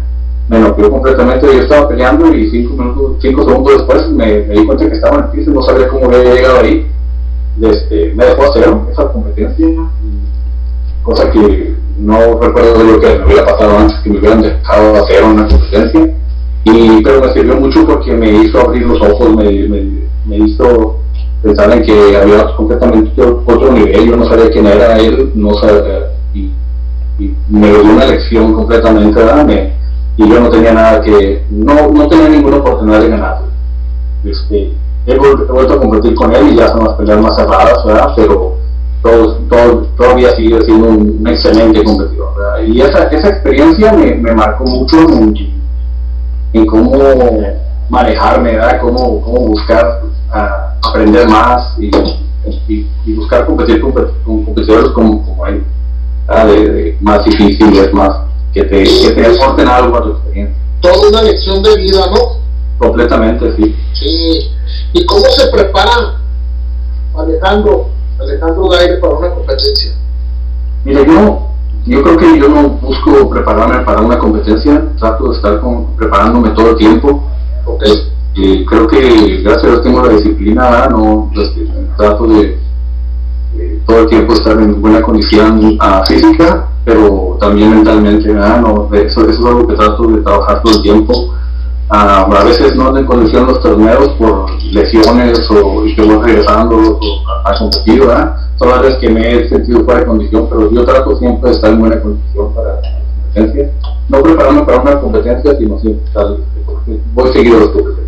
Me 0.47 0.59
noqueó 0.59 0.91
completamente. 0.91 1.47
Yo 1.47 1.61
estaba 1.61 1.87
peleando 1.87 2.33
y 2.33 2.49
cinco, 2.49 2.73
minutos, 2.75 3.17
cinco 3.21 3.43
segundos 3.43 3.77
después 3.77 4.09
me, 4.09 4.41
di 4.41 4.65
cuenta 4.65 4.87
que 4.87 4.95
estaba 4.95 5.17
en 5.17 5.23
el 5.25 5.29
piso 5.31 5.51
no 5.51 5.61
sabía 5.63 5.87
cómo 5.89 6.05
había 6.05 6.33
llegado 6.33 6.59
ahí. 6.59 6.87
Este, 7.61 8.13
me 8.15 8.25
dejó 8.25 8.43
hacer 8.43 8.65
esa 8.91 9.07
competencia, 9.11 9.67
cosa 11.03 11.31
que 11.31 11.73
no 11.97 12.39
recuerdo 12.39 12.83
lo 12.83 12.99
que 12.99 13.19
me 13.19 13.25
hubiera 13.25 13.45
pasado 13.45 13.77
antes, 13.79 13.97
que 14.03 14.09
me 14.09 14.19
hubieran 14.19 14.41
dejado 14.41 15.03
hacer 15.03 15.23
una 15.23 15.47
competencia. 15.47 16.13
Y, 16.65 17.01
pero 17.03 17.21
me 17.21 17.31
sirvió 17.31 17.55
mucho 17.55 17.85
porque 17.85 18.11
me 18.13 18.29
hizo 18.29 18.59
abrir 18.59 18.83
los 18.83 18.99
ojos, 19.01 19.35
me, 19.35 19.67
me, 19.67 20.05
me 20.25 20.37
hizo 20.37 20.99
pensar 21.45 21.71
en 21.71 21.83
que 21.83 22.17
había 22.17 22.55
completamente 22.55 23.21
otro 23.21 23.71
nivel, 23.71 24.09
yo 24.09 24.17
no 24.17 24.25
sabía 24.25 24.49
quién 24.49 24.65
era 24.65 24.97
él, 24.97 25.31
no 25.35 25.53
sabía, 25.53 26.07
y, 26.33 26.51
me 27.47 27.69
dio 27.69 27.83
una 27.83 28.05
lección 28.05 28.53
completamente, 28.53 29.17
¿verdad? 29.17 29.45
Y 30.17 30.29
yo 30.29 30.39
no 30.39 30.49
tenía 30.49 30.73
nada 30.73 31.01
que, 31.01 31.43
no, 31.49 31.87
no 31.91 32.07
tenía 32.07 32.29
ninguna 32.29 32.57
oportunidad 32.57 33.01
de 33.01 33.09
ganar. 33.09 33.41
Este, 34.23 34.73
he, 35.05 35.17
vuelto 35.17 35.73
a 35.73 35.79
competir 35.79 36.15
con 36.15 36.33
él 36.33 36.49
y 36.53 36.55
ya 36.55 36.69
son 36.69 36.85
las 36.85 36.93
peleas 36.95 37.21
más 37.21 37.35
cerradas, 37.35 37.85
¿verdad? 37.85 38.13
Pero 38.15 38.55
todo, 39.01 39.35
todo, 39.49 39.87
todavía 39.97 40.31
sigue 40.31 40.61
siendo 40.61 40.87
un, 40.87 41.27
excelente 41.27 41.83
competidor, 41.83 42.33
¿verdad? 42.37 42.63
Y 42.65 42.81
esa, 42.81 43.03
esa 43.03 43.29
experiencia 43.29 43.91
me, 43.91 44.15
me 44.15 44.33
marcó 44.33 44.63
mucho 44.63 44.97
en, 46.53 46.65
cómo 46.65 46.93
manejarme, 47.89 48.53
¿verdad? 48.53 48.79
Cómo, 48.81 49.21
cómo 49.21 49.39
buscar 49.47 50.01
aprender 50.81 51.27
más 51.27 51.77
y, 51.77 51.91
y, 53.05 53.13
buscar 53.13 53.45
competir 53.45 53.81
con, 53.81 53.91
competidores 54.23 54.89
como, 54.91 55.23
como 55.25 55.45
él, 55.47 55.63
de, 56.27 56.97
más 57.01 57.23
difíciles, 57.25 57.93
más 57.93 58.24
que 58.55 58.63
te, 58.63 58.83
que 58.83 59.11
te 59.11 59.25
aporten 59.25 59.67
algo 59.67 59.97
a 59.97 60.01
tu 60.01 60.09
experiencia. 60.11 60.55
Toda 60.79 61.09
una 61.09 61.21
lección 61.23 61.61
de 61.61 61.75
vida, 61.75 62.07
¿no? 62.07 62.39
Completamente, 62.77 63.53
sí. 63.57 63.75
Sí. 63.93 64.51
¿Y 64.93 65.05
cómo 65.05 65.25
se 65.25 65.47
prepara 65.47 66.21
Alejandro, 67.17 67.89
Alejandro 68.17 68.69
Gaire 68.69 68.97
para 68.97 69.13
una 69.13 69.29
competencia? 69.31 69.91
Mira, 70.85 71.05
yo, 71.05 71.49
yo 71.85 72.01
creo 72.01 72.17
que 72.17 72.39
yo 72.39 72.47
no 72.47 72.69
busco 72.69 73.29
prepararme 73.29 73.79
para 73.83 73.99
una 73.99 74.17
competencia, 74.17 74.85
trato 74.99 75.29
de 75.29 75.35
estar 75.35 75.59
con, 75.59 75.93
preparándome 75.97 76.51
todo 76.51 76.69
el 76.71 76.77
tiempo. 76.77 77.23
Okay. 77.65 78.13
Y 78.35 78.65
creo 78.65 78.87
que 78.87 79.41
gracias 79.43 79.65
a 79.65 79.67
Dios 79.67 79.83
tengo 79.83 80.01
la 80.01 80.13
disciplina, 80.13 80.87
no 80.87 81.29
este, 81.35 81.67
trato 81.97 82.25
de 82.27 82.57
todo 83.85 83.99
el 83.99 84.07
tiempo 84.07 84.33
estar 84.33 84.59
en 84.59 84.81
buena 84.81 85.01
condición 85.01 85.77
uh, 85.79 86.05
física 86.07 86.67
pero 86.85 87.37
también 87.41 87.71
mentalmente, 87.71 88.31
No, 88.31 88.87
eso, 88.93 89.21
eso, 89.21 89.29
es 89.29 89.37
algo 89.37 89.67
que 89.67 89.73
trato 89.73 90.03
de 90.03 90.21
trabajar 90.21 90.61
todo 90.61 90.75
el 90.75 90.83
tiempo. 90.83 91.33
Uh, 91.89 92.33
a 92.33 92.43
veces 92.43 92.75
no 92.75 92.95
en 92.97 93.05
condición 93.05 93.47
los 93.47 93.61
torneos 93.61 94.09
por 94.17 94.51
lesiones 94.63 95.39
o 95.51 95.85
y 95.85 95.95
que 95.95 96.03
voy 96.03 96.23
regresando 96.23 96.99
a, 97.43 97.49
a 97.49 97.57
competir. 97.57 98.03
Son 98.57 98.69
las 98.69 98.81
veces 98.81 98.99
que 98.99 99.09
me 99.09 99.35
he 99.35 99.49
sentido 99.49 99.83
fuera 99.83 100.01
de 100.01 100.05
condición, 100.05 100.47
pero 100.49 100.71
yo 100.71 100.85
trato 100.85 101.17
siempre 101.17 101.49
de 101.49 101.55
estar 101.55 101.71
en 101.71 101.79
buena 101.79 101.99
condición 101.99 102.53
para 102.53 102.75
la 102.75 102.81
competencia. 102.81 103.71
No 104.07 104.21
prepararme 104.21 104.61
para 104.61 104.81
una 104.81 104.99
competencia, 104.99 105.57
sino 105.57 105.79
siempre 105.79 106.05
estar, 106.05 106.27
voy 107.13 107.33
seguido 107.33 107.59
los 107.59 107.69
competencias. 107.69 108.05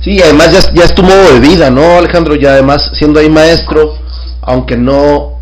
Sí, 0.00 0.20
además 0.22 0.52
ya, 0.52 0.74
ya 0.74 0.84
es 0.84 0.94
tu 0.94 1.02
modo 1.02 1.34
de 1.34 1.40
vida, 1.40 1.70
¿no, 1.70 1.98
Alejandro? 1.98 2.34
Ya 2.34 2.52
además 2.52 2.90
siendo 2.94 3.20
ahí 3.20 3.28
maestro, 3.28 3.94
aunque 4.46 4.76
no, 4.76 5.38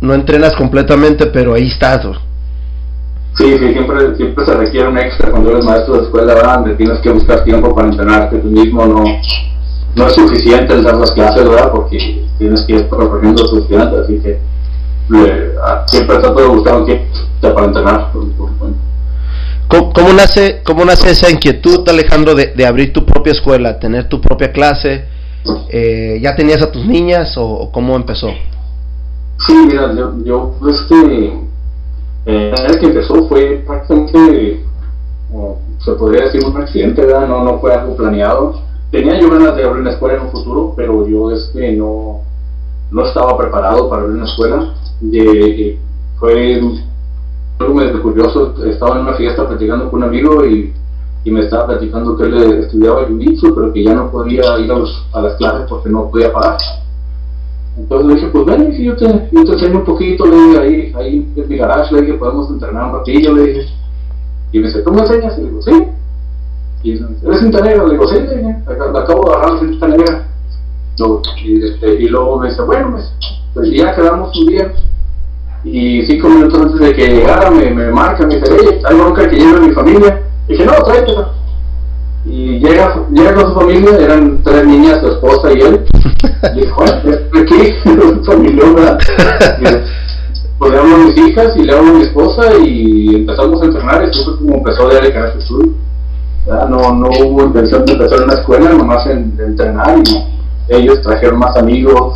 no 0.00 0.14
entrenas 0.14 0.54
completamente, 0.56 1.26
pero 1.26 1.54
ahí 1.54 1.68
estás. 1.68 2.04
Sí, 3.36 3.56
sí, 3.56 3.72
siempre, 3.72 4.16
siempre 4.16 4.44
se 4.44 4.54
requiere 4.54 4.88
un 4.88 4.98
extra 4.98 5.30
cuando 5.30 5.52
eres 5.52 5.64
maestro 5.64 5.94
de 5.94 6.02
escuela, 6.02 6.34
donde 6.34 6.74
tienes 6.74 6.98
que 6.98 7.10
buscar 7.10 7.44
tiempo 7.44 7.72
para 7.72 7.86
entrenarte 7.86 8.38
tú 8.38 8.48
mismo, 8.48 8.84
no, 8.84 9.04
no 9.94 10.06
es 10.06 10.12
suficiente 10.12 10.74
el 10.74 10.82
dar 10.82 10.96
las 10.96 11.12
clases, 11.12 11.48
¿verdad? 11.48 11.70
Porque 11.70 12.26
tienes 12.36 12.62
que 12.62 12.72
ir 12.72 12.88
corrigiendo 12.88 13.44
a 13.44 13.48
tus 13.48 13.62
estudiantes, 13.62 14.00
así 14.00 14.18
que 14.18 14.38
siempre 15.86 16.18
trato 16.18 16.40
de 16.40 16.48
buscar 16.48 16.76
un 16.78 16.86
tiempo 16.86 17.04
para 17.40 17.66
entrenar. 17.66 18.10
¿Cómo, 19.68 20.12
nace, 20.14 20.62
¿Cómo 20.64 20.84
nace 20.84 21.10
esa 21.10 21.30
inquietud, 21.30 21.88
Alejandro, 21.88 22.34
de, 22.34 22.54
de 22.56 22.66
abrir 22.66 22.92
tu 22.92 23.06
propia 23.06 23.32
escuela, 23.32 23.78
tener 23.78 24.08
tu 24.08 24.20
propia 24.20 24.50
clase? 24.50 25.04
Eh, 25.70 26.18
¿Ya 26.22 26.34
tenías 26.34 26.62
a 26.62 26.70
tus 26.70 26.84
niñas 26.84 27.34
o, 27.36 27.70
cómo 27.72 27.96
empezó? 27.96 28.28
Sí, 29.46 29.54
mira, 29.66 29.94
yo, 29.94 30.12
yo 30.24 30.54
este, 30.68 31.32
eh, 32.26 32.52
la 32.56 32.62
vez 32.64 32.76
que 32.78 32.86
empezó 32.86 33.28
fue 33.28 33.62
prácticamente, 33.66 34.64
se 35.78 35.92
podría 35.92 36.24
decir, 36.24 36.44
un 36.44 36.60
accidente, 36.60 37.04
¿verdad? 37.04 37.28
No, 37.28 37.44
no 37.44 37.58
fue 37.58 37.72
algo 37.72 37.96
planeado. 37.96 38.60
Tenía 38.90 39.20
yo 39.20 39.30
ganas 39.30 39.54
de 39.56 39.64
abrir 39.64 39.82
una 39.82 39.90
escuela 39.90 40.16
en 40.16 40.22
un 40.22 40.30
futuro, 40.30 40.74
pero 40.76 41.06
yo 41.06 41.30
este, 41.30 41.72
no, 41.72 42.22
no 42.90 43.06
estaba 43.06 43.36
preparado 43.36 43.88
para 43.88 44.02
abrir 44.02 44.16
una 44.16 44.26
escuela. 44.26 44.74
De, 45.00 45.78
fue 46.18 46.60
algo 47.60 47.74
medio 47.74 48.02
curioso, 48.02 48.54
estaba 48.66 48.96
en 48.96 49.02
una 49.02 49.14
fiesta 49.14 49.46
platicando 49.46 49.90
con 49.90 50.02
un 50.02 50.08
amigo 50.08 50.44
y 50.44 50.72
y 51.28 51.30
me 51.30 51.40
estaba 51.40 51.66
platicando 51.66 52.16
que 52.16 52.24
él 52.24 52.60
estudiaba 52.60 53.02
el 53.02 53.18
jiu 53.18 53.54
pero 53.54 53.70
que 53.70 53.84
ya 53.84 53.94
no 53.94 54.10
podía 54.10 54.58
ir 54.60 54.72
a, 54.72 55.20
las 55.20 55.34
clases 55.36 55.66
porque 55.68 55.90
no 55.90 56.10
podía 56.10 56.32
pagar. 56.32 56.56
Entonces 57.76 58.06
le 58.06 58.14
dije, 58.14 58.28
pues 58.28 58.46
ven, 58.46 58.72
yo 58.72 58.96
te, 58.96 59.28
yo 59.30 59.44
te 59.44 59.52
enseño 59.52 59.78
un 59.80 59.84
poquito, 59.84 60.24
le 60.24 60.36
dije, 60.36 60.58
ahí, 60.58 60.92
ahí 60.96 61.32
en 61.36 61.48
mi 61.48 61.56
garage, 61.58 61.94
le 61.94 62.00
dije, 62.00 62.14
podemos 62.14 62.50
entrenar 62.50 62.86
un 62.86 62.98
ratillo, 62.98 63.34
le 63.34 63.42
dije. 63.42 63.66
Y 64.52 64.58
me 64.58 64.68
dice, 64.68 64.80
¿tú 64.80 64.90
me 64.90 65.02
enseñas? 65.02 65.36
Y 65.36 65.42
le 65.42 65.48
digo, 65.48 65.62
sí. 65.62 65.88
Y 66.82 66.92
dice, 66.92 67.04
¿eres 67.22 67.40
cinta 67.40 67.60
negra? 67.60 67.84
Le 67.84 67.92
digo, 67.92 68.08
sí, 68.08 68.14
le 68.14 68.36
dije, 68.36 68.56
acabo 68.66 69.28
de 69.28 69.34
agarrar 69.34 69.60
cinta 69.60 69.88
negra. 69.88 70.28
y, 71.44 71.64
este, 71.64 71.94
y 71.94 72.08
luego 72.08 72.40
me 72.40 72.48
dice, 72.48 72.62
bueno, 72.62 72.92
pues, 72.92 73.12
pues 73.52 73.70
ya 73.70 73.94
quedamos 73.94 74.34
un 74.34 74.46
día. 74.46 74.72
Y 75.62 76.06
cinco 76.06 76.30
minutos 76.30 76.58
antes 76.58 76.80
de 76.80 76.94
que 76.94 77.06
llegara 77.06 77.50
me, 77.50 77.70
me 77.70 77.90
marca, 77.90 78.26
me 78.26 78.36
dice, 78.36 78.50
oye, 78.50 78.80
hay 78.82 78.96
bronca 78.96 79.28
que 79.28 79.36
lleva 79.36 79.60
mi 79.60 79.72
familia 79.72 80.22
dije, 80.48 80.64
no, 80.64 80.72
tráetela. 80.84 81.32
Y 82.24 82.58
llega, 82.58 83.06
llega 83.10 83.34
con 83.34 83.48
su 83.48 83.60
familia, 83.60 83.98
eran 83.98 84.42
tres 84.42 84.66
niñas, 84.66 85.00
su 85.00 85.08
esposa 85.08 85.52
y 85.52 85.60
él. 85.60 85.84
Y 86.54 86.60
dijo, 86.60 86.84
¿qué? 87.32 87.74
Su 87.84 88.24
familia. 88.24 88.98
Pues 90.58 90.72
le 90.72 90.78
hablo 90.78 90.94
a 90.94 90.98
mis 90.98 91.16
hijas 91.16 91.56
y 91.56 91.62
le 91.62 91.72
hablo 91.72 91.90
a 91.90 91.94
mi 91.94 92.02
esposa 92.02 92.42
y 92.58 93.14
empezamos 93.14 93.62
a 93.62 93.64
entrenar. 93.66 94.02
Esto 94.02 94.24
fue 94.24 94.38
como 94.38 94.54
empezó 94.56 94.88
de 94.88 95.12
Karate 95.12 95.40
Sur. 95.42 95.68
No, 96.46 96.94
no 96.94 97.08
hubo 97.08 97.44
intención 97.44 97.84
de 97.84 97.92
empezar 97.92 98.22
en 98.22 98.28
la 98.28 98.34
escuela, 98.34 98.70
nomás 98.70 99.06
en, 99.06 99.36
de 99.36 99.46
entrenar 99.46 99.98
y 99.98 100.74
ellos 100.74 101.00
trajeron 101.02 101.38
más 101.38 101.56
amigos 101.56 102.14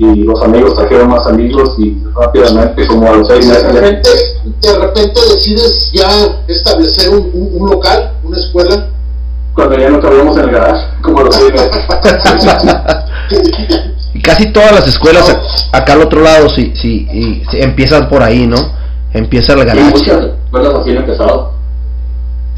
y 0.00 0.24
los 0.24 0.42
amigos 0.42 0.74
trajeron 0.76 1.10
más 1.10 1.26
amigos 1.26 1.74
y 1.78 1.94
rápidamente 2.18 2.86
como 2.86 3.06
a 3.06 3.16
los 3.16 3.28
seis 3.28 3.44
meses 3.44 3.64
de 3.64 3.72
repente, 3.72 4.10
de 4.62 4.78
repente 4.78 5.20
decides 5.34 5.90
ya 5.92 6.08
establecer 6.48 7.10
un, 7.10 7.30
un, 7.34 7.70
local 7.70 8.12
una 8.24 8.38
escuela. 8.38 8.88
Cuando 9.54 9.76
ya 9.76 9.90
no 9.90 10.00
cabíamos 10.00 10.38
en 10.38 10.44
el 10.44 10.50
garage 10.52 10.86
como 11.02 11.20
los 11.20 11.34
seis 11.34 11.52
meses. 11.52 11.70
Y 14.12 14.22
casi 14.22 14.52
todas 14.52 14.72
las 14.72 14.88
escuelas 14.88 15.24
acá 15.70 15.92
al 15.92 16.00
otro 16.00 16.20
lado 16.20 16.48
sí, 16.48 16.72
sí, 16.74 17.06
y, 17.12 17.42
empiezan 17.62 18.08
por 18.08 18.24
ahí 18.24 18.44
no 18.44 18.56
empieza 19.12 19.52
el 19.52 19.64
garage 19.64 19.90
muchas 19.90 20.24
escuelas 20.44 20.74
así 20.74 20.90
han 20.90 20.96
empezado 20.96 21.52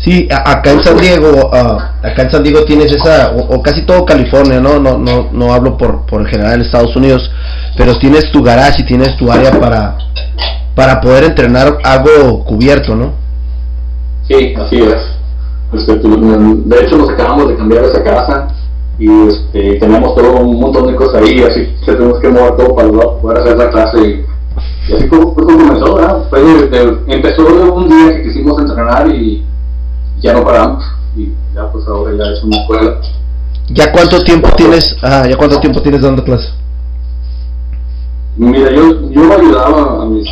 Sí, 0.02 0.28
acá 0.30 0.72
en 0.72 0.82
San 0.82 0.96
Diego, 0.98 1.50
ah, 1.52 1.92
acá 2.02 2.22
en 2.22 2.30
San 2.32 2.42
Diego 2.42 2.64
tienes 2.64 2.90
esa, 2.90 3.30
o, 3.36 3.62
casi 3.62 3.82
todo 3.82 4.04
California, 4.04 4.60
¿no? 4.60 4.80
No, 4.80 4.98
no, 4.98 5.28
no 5.32 5.54
hablo 5.54 5.76
por, 5.76 6.06
por 6.06 6.22
en 6.22 6.26
general 6.26 6.60
Estados 6.60 6.96
Unidos, 6.96 7.30
pero 7.76 7.96
tienes 7.98 8.30
tu 8.32 8.42
garage 8.42 8.82
y 8.82 8.86
tienes 8.86 9.16
tu 9.16 9.30
área 9.30 9.52
para, 9.60 9.96
para 10.74 11.00
poder 11.00 11.24
entrenar 11.24 11.78
algo 11.84 12.44
cubierto, 12.44 12.96
¿no? 12.96 13.12
Sí, 14.26 14.54
así 14.56 14.82
es. 14.82 14.96
Este, 15.72 15.94
pues, 15.94 16.20
de 16.20 16.80
hecho, 16.80 16.96
nos 16.96 17.10
acabamos 17.10 17.48
de 17.48 17.56
cambiar 17.56 17.84
esa 17.84 18.02
casa 18.02 18.48
y 18.98 19.08
este, 19.28 19.78
tenemos 19.78 20.16
todo 20.16 20.36
un 20.40 20.60
montón 20.60 20.88
de 20.88 20.96
cosas 20.96 21.22
ahí, 21.22 21.42
así 21.44 21.68
que 21.84 21.92
tenemos 21.92 22.18
que 22.18 22.28
mover 22.28 22.56
todo 22.56 22.74
para 22.74 22.88
poder 22.90 23.38
hacer 23.38 23.56
la 23.56 23.70
clase. 23.70 23.98
Y, 24.00 24.92
así 24.94 25.06
fue, 25.08 25.20
como 25.20 25.34
comenzó, 25.34 25.94
¿verdad? 25.94 26.24
empezó 27.06 27.44
de 27.44 27.70
un 27.70 27.88
día 27.88 28.16
que 28.16 28.22
quisimos 28.24 28.60
entrenar 28.60 29.08
y 29.08 29.44
ya 30.22 30.32
no 30.32 30.44
paramos 30.44 30.84
y 31.16 31.28
ya 31.54 31.70
pues 31.70 31.86
ahora 31.86 32.12
ya 32.16 32.32
es 32.32 32.42
una 32.42 32.56
escuela. 32.56 33.00
¿Ya 33.68 33.92
cuánto 33.92 34.22
tiempo 34.22 34.48
tienes, 34.56 34.96
ah, 35.02 35.26
ya 35.28 35.36
cuánto 35.36 35.58
tiempo 35.60 35.80
tienes 35.82 36.02
dando 36.02 36.24
clase? 36.24 36.48
Mira, 38.36 38.70
yo, 38.70 39.10
yo 39.10 39.32
ayudaba 39.32 40.02
a 40.02 40.06
mis, 40.06 40.28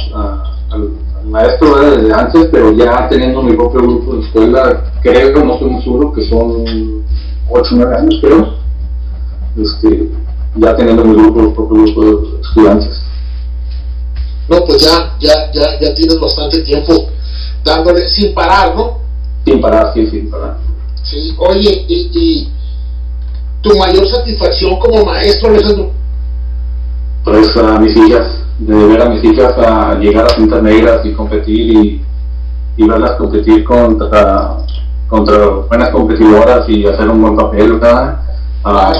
al, 0.70 0.90
maestro 1.24 1.78
desde 1.78 2.12
antes, 2.12 2.48
pero 2.50 2.72
ya 2.72 3.08
teniendo 3.08 3.42
mi 3.42 3.54
propio 3.54 3.82
grupo 3.82 4.14
de 4.14 4.20
escuela, 4.22 4.84
creo 5.02 5.34
que 5.34 5.44
no 5.44 5.54
estoy 5.54 5.70
muy 5.70 5.82
seguro, 5.82 6.12
que 6.12 6.22
son 6.22 6.64
8 7.50 7.74
o 7.74 7.76
9 7.76 7.96
años 7.96 8.18
creo, 8.20 8.54
este, 9.56 10.10
ya 10.56 10.74
teniendo 10.76 11.04
mi 11.04 11.14
grupo, 11.14 11.54
propio 11.54 11.84
grupo 11.84 12.04
de 12.04 12.40
estudiantes. 12.40 13.02
No, 14.48 14.64
pues 14.64 14.82
ya, 14.82 15.14
ya, 15.20 15.52
ya, 15.52 15.78
ya 15.78 15.94
tienes 15.94 16.18
bastante 16.18 16.62
tiempo 16.62 16.92
dándole 17.64 18.08
sin 18.08 18.34
parar, 18.34 18.74
¿no? 18.74 18.98
Sin 19.44 19.60
parar, 19.60 19.92
sí, 19.94 20.06
sin 20.06 20.30
parar. 20.30 20.56
Sí, 21.02 21.34
oye, 21.38 21.84
y, 21.88 22.48
tu 23.62 23.76
mayor 23.76 24.06
satisfacción 24.08 24.78
como 24.78 25.04
maestro, 25.04 25.50
Alejandro. 25.50 25.90
Pues 27.24 27.56
a 27.56 27.78
mis 27.78 27.94
hijas, 27.96 28.26
de 28.58 28.74
ver 28.74 29.02
a 29.02 29.08
mis 29.10 29.22
hijas 29.24 29.54
a 29.58 29.94
llegar 29.96 30.26
a 30.26 30.34
cintas 30.34 30.62
negras 30.62 31.04
y 31.04 31.12
competir 31.12 31.76
y, 31.76 32.02
y 32.76 32.88
verlas 32.88 33.12
competir 33.12 33.64
contra, 33.64 34.58
contra 35.08 35.46
buenas 35.68 35.90
competidoras 35.90 36.66
y 36.68 36.86
hacer 36.86 37.08
un 37.08 37.20
buen 37.20 37.36
papel, 37.36 37.74
¿verdad? 37.74 38.20
Ah, 38.62 38.92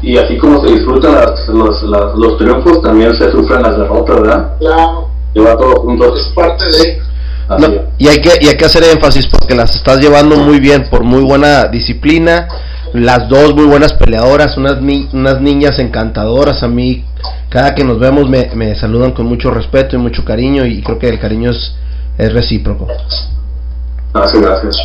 y 0.00 0.16
así 0.16 0.38
como 0.38 0.64
se 0.64 0.72
disfrutan 0.72 1.14
los, 1.48 1.82
los 1.82 2.38
triunfos, 2.38 2.80
también 2.80 3.14
se 3.14 3.30
sufren 3.30 3.62
las 3.62 3.76
derrotas, 3.76 4.20
¿verdad? 4.20 4.56
Claro. 4.58 5.08
Lleva 5.34 5.56
todo 5.56 5.82
junto. 5.82 6.16
Es 6.16 6.32
parte 6.34 6.64
de. 6.64 7.05
Y, 7.98 8.08
hay 8.08 8.20
que, 8.20 8.30
y 8.40 8.48
hay 8.48 8.56
que 8.56 8.64
hacer 8.64 8.84
énfasis 8.84 9.26
porque 9.26 9.54
las 9.54 9.74
estás 9.74 10.00
llevando 10.00 10.36
muy 10.36 10.58
bien, 10.58 10.88
por 10.90 11.04
muy 11.04 11.22
buena 11.22 11.66
disciplina. 11.66 12.48
Las 12.92 13.28
dos 13.28 13.54
muy 13.54 13.66
buenas 13.66 13.92
peleadoras, 13.92 14.56
unas, 14.56 14.78
unas 15.12 15.40
niñas 15.40 15.78
encantadoras. 15.78 16.62
A 16.62 16.68
mí, 16.68 17.04
cada 17.48 17.74
que 17.74 17.84
nos 17.84 17.98
vemos, 17.98 18.28
me, 18.28 18.50
me 18.54 18.74
saludan 18.74 19.12
con 19.12 19.26
mucho 19.26 19.50
respeto 19.50 19.96
y 19.96 19.98
mucho 19.98 20.24
cariño. 20.24 20.64
Y 20.64 20.82
creo 20.82 20.98
que 20.98 21.08
el 21.08 21.20
cariño 21.20 21.50
es, 21.50 21.74
es 22.18 22.32
recíproco. 22.32 22.86
Gracias, 24.14 24.42
gracias. 24.42 24.76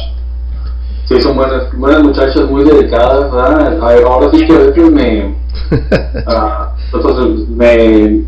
Sí, 1.06 1.22
son 1.22 1.36
buenas, 1.36 1.64
buenas 1.78 2.04
muchachas, 2.04 2.50
muy 2.50 2.64
dedicadas. 2.64 3.32
Ahora 3.32 4.30
sí 4.32 4.46
que 4.46 4.54
a 4.54 4.60
veces 4.60 4.92
me, 4.92 5.36
ah, 6.28 6.74
entonces 6.94 7.50
me, 7.50 8.22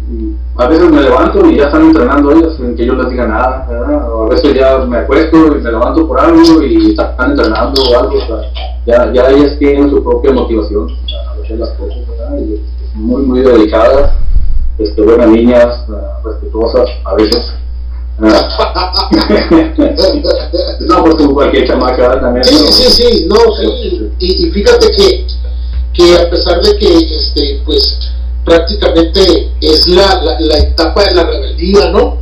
a 0.56 0.68
veces 0.68 0.92
me 0.92 1.02
levanto 1.02 1.46
y 1.48 1.58
ya 1.58 1.66
están 1.66 1.88
entrenando 1.88 2.32
ellas 2.32 2.56
sin 2.58 2.76
que 2.76 2.86
yo 2.86 2.94
les 2.94 3.10
diga 3.10 3.26
nada. 3.28 3.68
A 3.68 4.30
veces 4.30 4.54
ya 4.54 4.78
me 4.86 4.98
acuesto 4.98 5.36
y 5.36 5.62
me 5.62 5.72
levanto 5.72 6.08
por 6.08 6.20
algo 6.20 6.62
y 6.62 6.92
están 6.92 7.32
entrenando 7.32 7.82
o 7.82 8.00
algo. 8.00 8.14
ya, 8.86 9.12
ya 9.12 9.30
ellas 9.30 9.58
tienen 9.58 9.90
su 9.90 10.04
propia 10.04 10.32
motivación 10.32 10.90
a 10.92 11.42
hacer 11.44 11.58
las 11.58 11.72
cosas. 11.72 11.98
Y, 12.38 12.62
muy, 12.96 13.24
muy 13.24 13.40
dedicadas, 13.40 14.12
este, 14.78 15.02
buenas 15.02 15.28
niñas, 15.30 15.86
ah, 15.90 16.20
respetuosas 16.24 16.88
a 17.06 17.16
veces. 17.16 17.54
no, 18.20 18.30
pues 21.04 21.16
como 21.16 21.34
cualquier 21.34 21.68
chamaca 21.68 22.22
también. 22.22 22.44
Sí, 22.44 22.56
sí, 22.56 22.92
sí, 22.92 23.28
no, 23.28 23.38
sí. 23.56 24.12
Y, 24.20 24.48
y, 24.48 24.52
fíjate 24.52 24.92
que, 24.92 25.26
que 25.94 26.18
a 26.20 26.30
pesar 26.30 26.62
de 26.62 26.78
que, 26.78 26.96
este, 26.96 27.64
pues, 27.66 28.13
prácticamente 28.46 29.52
es 29.62 29.88
la, 29.88 30.22
la, 30.22 30.40
la 30.40 30.58
etapa 30.58 31.04
de 31.04 31.16
la 31.16 31.24
rebeldía, 31.24 31.90
¿no? 31.90 32.18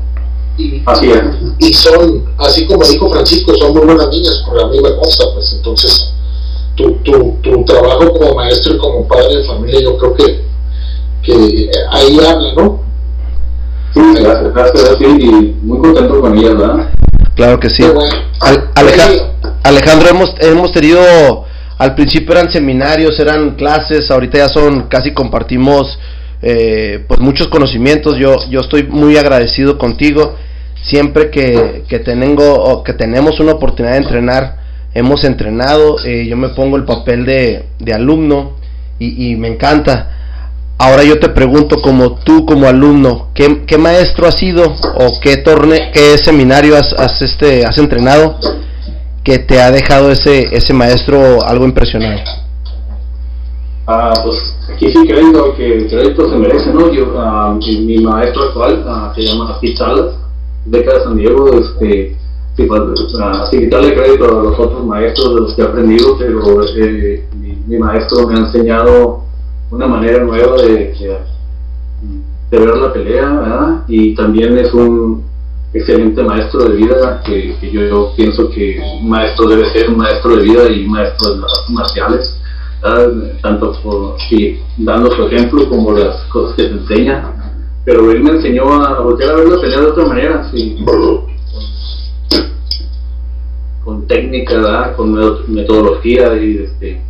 Y, 0.57 0.81
así 0.85 1.09
es. 1.11 1.23
Y 1.59 1.73
son, 1.73 2.25
así 2.37 2.65
como 2.65 2.85
dijo 2.85 3.09
Francisco, 3.09 3.55
son 3.57 3.73
muy 3.73 3.85
buenas 3.85 4.09
niñas, 4.09 4.43
por 4.45 4.61
la 4.61 4.67
misma 4.67 4.95
cosa, 4.97 5.23
pues 5.33 5.53
entonces 5.53 6.13
tu, 6.75 6.91
tu, 7.03 7.37
tu 7.41 7.65
trabajo 7.65 8.11
como 8.13 8.35
maestro 8.35 8.75
y 8.75 8.77
como 8.77 9.07
padre 9.07 9.37
de 9.37 9.43
familia, 9.45 9.81
yo 9.81 9.97
creo 9.97 10.13
que, 10.13 10.41
que 11.23 11.71
ahí 11.91 12.19
habla, 12.19 12.53
¿no? 12.55 12.81
Sí, 13.93 14.01
gracias, 14.15 14.53
gracias, 14.53 14.95
sí, 14.99 15.05
y 15.05 15.55
muy 15.63 15.79
contento 15.79 16.21
con 16.21 16.37
ella, 16.37 16.53
¿verdad? 16.53 16.91
Claro 17.35 17.59
que 17.59 17.69
sí. 17.69 17.83
Alejandro, 19.63 20.09
hemos, 20.09 20.33
hemos 20.39 20.71
tenido, 20.71 21.45
al 21.77 21.95
principio 21.95 22.33
eran 22.33 22.51
seminarios, 22.51 23.19
eran 23.19 23.55
clases, 23.55 24.09
ahorita 24.09 24.37
ya 24.37 24.49
son, 24.49 24.87
casi 24.87 25.13
compartimos 25.13 25.97
eh, 26.41 27.03
pues 27.07 27.19
muchos 27.19 27.47
conocimientos. 27.47 28.17
Yo, 28.17 28.35
yo 28.49 28.61
estoy 28.61 28.83
muy 28.83 29.17
agradecido 29.17 29.77
contigo. 29.77 30.35
Siempre 30.83 31.29
que, 31.29 31.83
que, 31.87 31.99
tengo, 31.99 32.83
que 32.83 32.93
tenemos 32.93 33.39
una 33.39 33.53
oportunidad 33.53 33.93
de 33.93 34.03
entrenar, 34.03 34.57
hemos 34.93 35.23
entrenado, 35.23 36.03
eh, 36.03 36.25
yo 36.27 36.35
me 36.37 36.49
pongo 36.49 36.75
el 36.75 36.85
papel 36.85 37.25
de, 37.25 37.65
de 37.79 37.93
alumno 37.93 38.57
y, 38.99 39.35
me 39.35 39.47
encanta 39.47 40.09
Ahora 40.77 41.03
yo 41.03 41.19
te 41.19 41.29
pregunto, 41.29 41.79
como 41.81 42.15
tú, 42.23 42.45
como 42.45 42.67
alumno, 42.67 43.29
¿qué, 43.35 43.63
qué 43.67 43.77
maestro 43.77 44.27
has 44.27 44.35
sido 44.35 44.63
o 44.63 45.19
qué, 45.21 45.37
torne, 45.37 45.91
qué 45.93 46.17
seminario 46.17 46.75
has, 46.75 46.91
has, 46.93 47.21
este, 47.21 47.63
has 47.63 47.77
entrenado 47.77 48.39
que 49.23 49.37
te 49.37 49.61
ha 49.61 49.69
dejado 49.69 50.11
ese, 50.11 50.49
ese 50.51 50.73
maestro 50.73 51.43
algo 51.45 51.65
impresionado? 51.65 52.21
Ah, 53.93 54.13
pues 54.23 54.55
aquí 54.73 54.89
sí 54.89 55.05
creo 55.05 55.53
que 55.53 55.79
el 55.79 55.89
crédito 55.89 56.29
se 56.29 56.37
merece, 56.37 56.73
¿no? 56.73 56.89
Yo, 56.93 57.07
uh, 57.13 57.55
mi, 57.55 57.97
maestro 57.97 58.43
actual 58.43 58.85
uh, 58.87 59.13
se 59.13 59.23
llama 59.23 59.57
Steve 59.57 59.75
Salas, 59.75 60.15
de 60.65 60.85
San 61.03 61.17
Diego, 61.17 61.49
este, 61.59 62.15
sí, 62.55 62.69
uh, 62.69 63.45
sin 63.49 63.59
quitarle 63.59 63.93
crédito 63.93 64.23
a 64.23 64.43
los 64.43 64.57
otros 64.57 64.85
maestros 64.85 65.35
de 65.35 65.41
los 65.41 65.55
que 65.55 65.61
he 65.61 65.65
aprendido, 65.65 66.17
pero 66.17 66.61
eh, 66.77 67.27
mi, 67.67 67.77
maestro 67.77 68.27
me 68.27 68.35
ha 68.35 68.43
enseñado 68.45 69.23
una 69.71 69.87
manera 69.87 70.23
nueva 70.23 70.55
de, 70.61 70.95
ver 72.49 72.77
la 72.77 72.93
pelea, 72.93 73.29
¿verdad? 73.29 73.83
Y 73.89 74.15
también 74.15 74.57
es 74.57 74.73
un 74.73 75.21
excelente 75.73 76.23
maestro 76.23 76.63
de 76.63 76.75
vida 76.77 77.21
que, 77.25 77.57
yo, 77.73 78.13
pienso 78.15 78.49
que 78.51 78.79
un 79.01 79.09
maestro 79.09 79.49
debe 79.49 79.69
ser 79.73 79.89
un 79.89 79.97
maestro 79.97 80.37
de 80.37 80.43
vida 80.43 80.69
y 80.69 80.85
un 80.85 80.91
maestro 80.91 81.33
de 81.33 81.41
las 81.41 81.51
artes 81.59 81.75
marciales, 81.75 82.40
tanto 83.41 83.73
por, 83.83 84.17
dando 84.77 85.11
su 85.11 85.27
ejemplo 85.27 85.69
como 85.69 85.91
las 85.91 86.23
cosas 86.25 86.55
que 86.55 86.63
te 86.63 86.71
enseña. 86.71 87.33
Pero 87.85 88.11
él 88.11 88.23
me 88.23 88.31
enseñó 88.31 88.71
a 88.73 88.99
volver 89.01 89.29
a 89.29 89.35
ver 89.35 89.47
la 89.47 89.61
pelea 89.61 89.79
de 89.79 89.85
otra 89.87 90.05
manera, 90.05 90.51
con, 93.83 94.07
técnica, 94.07 94.55
¿verdad? 94.55 94.95
con 94.95 95.13
metodología 95.47 96.35
y 96.35 96.57
este, 96.57 97.01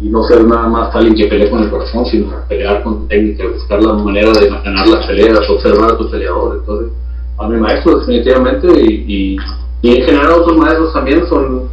y 0.00 0.08
no 0.08 0.24
ser 0.24 0.44
nada 0.44 0.68
más 0.68 0.94
alguien 0.94 1.14
que 1.14 1.26
pelee 1.26 1.50
con 1.50 1.62
el 1.62 1.70
corazón, 1.70 2.06
sino 2.06 2.28
pelear 2.48 2.82
con 2.82 3.06
técnica, 3.08 3.44
buscar 3.46 3.82
la 3.82 3.94
manera 3.94 4.32
de 4.32 4.48
ganar 4.48 4.88
las 4.88 5.06
peleas, 5.06 5.48
observar 5.48 5.92
a 5.92 5.96
tus 5.96 6.10
peleadores. 6.10 6.60
Entonces, 6.60 6.92
a 7.38 7.48
mi 7.48 7.60
maestro 7.60 8.00
definitivamente 8.00 8.66
y, 8.68 9.36
en 9.82 10.04
general 10.04 10.40
otros 10.40 10.56
maestros 10.56 10.92
también 10.92 11.24
son, 11.28 11.68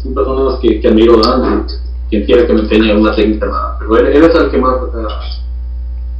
son 0.00 0.14
personas 0.14 0.60
que, 0.60 0.80
que 0.80 0.88
admiro, 0.88 1.16
¿no? 1.16 1.66
Quien 2.08 2.24
quiere 2.24 2.46
que 2.46 2.52
me 2.52 2.60
enseñe 2.60 2.94
una 2.96 3.14
técnica, 3.14 3.46
nada. 3.46 3.76
pero 3.78 3.96
él, 3.98 4.24
es 4.24 4.34
el 4.34 4.50
que 4.50 4.58
más, 4.58 4.74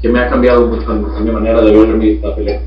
que 0.01 0.09
me 0.09 0.20
ha 0.20 0.31
cambiado 0.31 0.66
mucho 0.66 0.90
en, 0.92 1.24
mi 1.24 1.31
manera 1.31 1.62
de 1.62 1.72
ver 1.72 1.88
mi 1.88 2.16
pelea. 2.16 2.62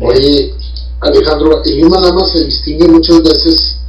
Oye, 0.00 0.54
Alejandro, 1.00 1.62
el 1.64 1.76
Lima 1.76 2.00
más 2.00 2.32
se 2.32 2.44
distingue 2.44 2.88
muchas 2.88 3.22
veces 3.22 3.80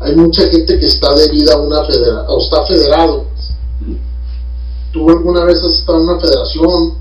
hay 0.00 0.16
mucha 0.16 0.42
gente 0.48 0.78
que 0.78 0.86
está 0.86 1.08
adherida 1.08 1.54
a 1.54 1.58
una 1.58 1.84
federación, 1.84 2.24
o 2.28 2.38
está 2.40 2.64
federado. 2.64 3.26
¿Tú 4.92 5.08
alguna 5.10 5.44
vez 5.44 5.62
has 5.62 5.78
estado 5.78 5.98
en 5.98 6.08
una 6.08 6.18
federación? 6.18 6.94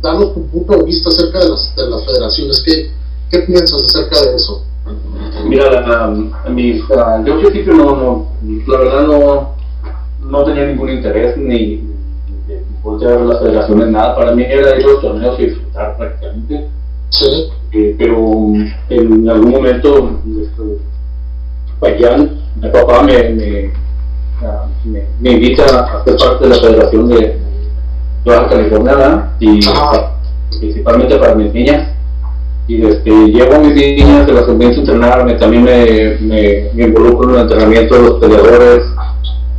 Danos 0.00 0.34
tu 0.34 0.46
punto 0.46 0.76
de 0.78 0.84
vista 0.84 1.10
acerca 1.10 1.40
de 1.40 1.50
las, 1.50 1.76
de 1.76 1.86
las 1.86 2.04
federaciones. 2.04 2.62
¿Qué, 2.64 2.90
¿Qué 3.30 3.40
piensas 3.40 3.82
acerca 3.82 4.22
de 4.22 4.36
eso? 4.36 4.62
Mira, 5.48 6.10
mi, 6.48 6.78
yo 6.78 7.06
al 7.06 7.24
principio 7.24 7.74
no, 7.74 7.96
no, 7.96 8.26
la 8.66 8.78
verdad 8.78 9.06
no, 9.06 9.54
no 10.20 10.44
tenía 10.44 10.66
ningún 10.66 10.90
interés 10.90 11.36
ni 11.36 11.84
voltear 12.82 13.20
las 13.20 13.40
federaciones, 13.40 13.88
nada. 13.88 14.14
Para 14.14 14.32
mí 14.32 14.42
era 14.42 14.78
ir 14.78 14.84
a 14.84 14.88
los 14.88 15.00
torneos 15.00 15.38
y 15.40 15.46
disfrutar 15.46 15.96
prácticamente. 15.96 16.68
Sí. 17.10 17.50
Eh, 17.72 17.94
pero 17.98 18.52
en 18.88 19.28
algún 19.28 19.50
momento, 19.50 20.20
este, 20.40 20.62
mi 22.60 22.68
papá 22.70 23.02
me, 23.02 23.72
me, 25.20 25.30
invita 25.30 25.64
a 25.64 26.04
ser 26.04 26.16
parte 26.16 26.48
de 26.48 26.50
la 26.54 26.60
Federación 26.60 27.08
de 27.08 27.38
Baja 28.24 28.48
California 28.48 29.30
y 29.40 29.60
principalmente 30.58 31.16
para 31.16 31.34
mis 31.34 31.52
niñas. 31.52 31.95
Y 32.68 32.84
este, 32.84 33.10
llevo 33.10 33.54
a 33.54 33.58
mis 33.58 33.74
niñas, 33.74 34.26
se 34.26 34.32
las 34.32 34.44
comienzo 34.44 34.80
a 34.80 34.80
entrenar, 34.80 35.38
también 35.38 35.64
me, 35.64 36.16
me, 36.74 36.84
involucro 36.84 37.30
en 37.30 37.34
el 37.36 37.42
entrenamiento 37.42 37.94
de 37.94 38.02
los 38.02 38.20
peleadores. 38.20 38.84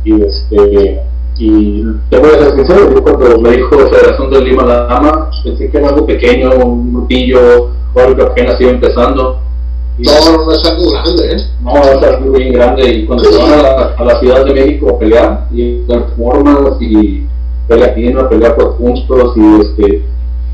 Y, 0.04 0.22
este, 0.22 1.00
y 1.38 1.84
te 2.10 2.18
voy 2.18 2.30
a 2.30 2.38
ser 2.38 2.54
sincero, 2.54 2.94
yo 2.94 3.02
cuando 3.02 3.40
me 3.40 3.50
dijo 3.52 3.78
Federación 3.78 4.30
de 4.30 4.40
Lima 4.42 4.64
La 4.64 4.84
Dama, 4.84 5.30
pensé 5.42 5.70
que 5.70 5.78
era 5.78 5.88
algo 5.88 6.06
pequeño, 6.06 6.50
un 6.64 6.92
grupillo, 6.92 7.70
o 7.94 8.00
algo 8.00 8.16
que 8.16 8.22
apenas 8.22 8.60
iba 8.60 8.70
empezando 8.70 9.40
no, 9.98 10.44
no 10.44 10.52
es 10.52 10.64
algo 10.64 10.90
grande, 10.92 11.32
¿eh? 11.32 11.36
No, 11.60 11.74
es 11.76 12.02
algo 12.02 12.32
bien 12.32 12.52
grande. 12.52 12.88
Y 12.88 13.06
cuando 13.06 13.24
se 13.24 13.36
van 13.36 13.52
a 13.52 13.62
la, 13.62 13.94
a 13.98 14.04
la, 14.04 14.20
Ciudad 14.20 14.44
de 14.44 14.54
México 14.54 14.90
a 14.90 14.98
pelear, 14.98 15.48
y 15.52 15.84
formas 16.16 16.80
y 16.80 17.26
pelea 17.66 17.86
aquí, 17.86 18.12
a 18.12 18.28
pelear 18.28 18.56
por 18.56 18.76
puntos, 18.76 19.36
y 19.36 19.60
este, 19.60 20.04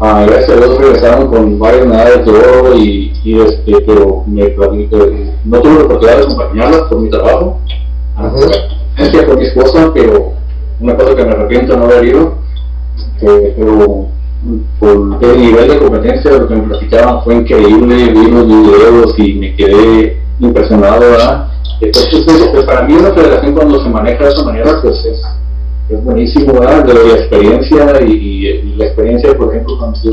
a 0.05 0.27
gracias 0.27 0.51
a 0.51 0.57
Dios 0.57 0.79
regresaron 0.79 1.29
con 1.29 1.59
varias 1.59 1.87
medallas 1.87 2.27
de 2.27 2.33
oro, 2.33 2.75
y, 2.77 3.13
y 3.25 3.41
este, 3.41 3.81
pero 3.87 4.25
me, 4.27 4.55
no 5.45 5.61
tuve 5.61 5.79
la 5.79 5.85
oportunidad 5.85 6.17
de 6.19 6.25
acompañarlas 6.25 6.83
por 6.83 7.01
mi 7.01 7.11
trabajo. 7.11 7.61
Uh 8.17 9.27
con 9.27 9.39
mi 9.39 9.45
esposa, 9.45 9.91
pero 9.93 10.33
una 10.81 10.97
cosa 10.97 11.17
que 11.17 11.25
me 11.25 11.31
arrepiento 11.33 11.77
no 11.77 11.85
haber 11.87 12.05
ido, 12.05 12.35
eh, 13.23 13.55
pero 13.57 14.07
por 14.79 15.25
el 15.25 15.41
nivel 15.41 15.69
de 15.69 15.79
competencia 15.79 16.31
lo 16.31 16.47
que 16.47 16.55
me 16.55 16.69
platicaban 16.69 17.25
fue 17.25 17.35
increíble, 17.37 18.11
vi 18.11 18.31
los 18.31 18.47
videos 18.47 19.19
y 19.19 19.35
me 19.35 19.57
quedé 19.57 20.23
impresionado, 20.39 21.01
¿verdad? 21.01 21.49
Entonces, 21.81 22.23
pues, 22.25 22.49
pues, 22.53 22.65
para 22.65 22.83
mí 22.83 22.95
una 22.95 23.13
federación 23.13 23.55
cuando 23.55 23.83
se 23.83 23.89
maneja 23.89 24.25
de 24.25 24.31
esa 24.31 24.45
manera, 24.45 24.81
pues 24.81 25.05
es, 25.05 25.23
es 25.89 26.05
buenísimo. 26.05 26.53
De 26.53 26.95
la 26.95 27.15
experiencia 27.15 28.01
y, 28.03 28.75
la 28.77 28.87
experiencia, 28.87 29.37
por 29.37 29.51
ejemplo, 29.51 29.79
cuando 29.79 29.99
yo 30.03 30.13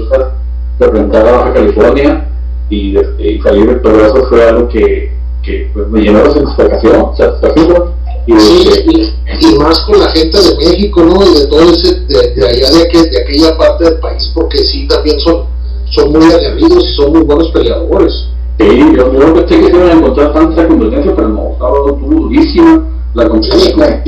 representar 0.79 1.27
a 1.27 1.31
Baja 1.31 1.53
California 1.53 2.27
y, 2.69 2.97
y 2.97 3.41
salir 3.41 3.67
de 3.67 3.75
todo 3.75 4.05
eso 4.05 4.25
fue 4.29 4.47
algo 4.47 4.67
que, 4.67 5.11
que 5.43 5.69
pues, 5.73 5.87
me 5.89 6.01
llenó 6.01 6.23
de 6.23 6.31
satisfacción, 6.31 7.15
satisfacción 7.15 8.01
y, 8.27 8.39
sí, 8.39 9.13
y, 9.41 9.57
más 9.57 9.79
con 9.81 9.99
la 9.99 10.09
gente 10.09 10.37
de 10.37 10.55
México, 10.57 11.03
¿no? 11.03 11.23
Y 11.23 11.39
de 11.39 11.47
todo 11.47 11.61
ese, 11.61 12.01
de, 12.01 12.35
de 12.35 12.47
allá 12.47 12.69
de, 12.69 13.09
de, 13.09 13.21
aquella 13.21 13.57
parte 13.57 13.83
del 13.83 13.99
país, 13.99 14.31
porque 14.33 14.59
sí, 14.59 14.87
también 14.87 15.19
son, 15.19 15.45
son 15.89 16.11
muy 16.11 16.25
aguerridos 16.31 16.87
y 16.87 16.95
son 16.95 17.13
muy 17.13 17.21
buenos 17.21 17.49
peleadores. 17.49 18.27
Sí, 18.59 18.79
yo, 18.95 19.11
pensé 19.33 19.59
que 19.59 19.67
iban 19.67 19.89
a 19.89 19.93
encontrar 19.93 20.33
tanta 20.33 20.67
competencia, 20.67 21.15
pero 21.15 21.29
no, 21.29 21.51
estaba 21.53 21.77
durísima 21.79 22.87
la 23.15 23.27
competencia 23.27 24.03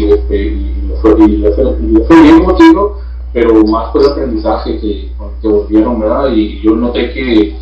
y, 1.17 1.37
le 1.37 1.51
fue, 1.51 1.63
y, 1.63 1.97
fue, 2.07 2.21
bien 2.21 2.43
motivo, 2.43 2.97
pero 3.33 3.63
más 3.65 3.91
por 3.91 4.01
el 4.01 4.11
aprendizaje 4.11 4.79
que, 4.79 5.09
que 5.41 5.47
volvieron, 5.47 5.99
¿verdad? 5.99 6.31
Y 6.33 6.61
yo 6.61 6.75
noté 6.75 7.11
que 7.13 7.55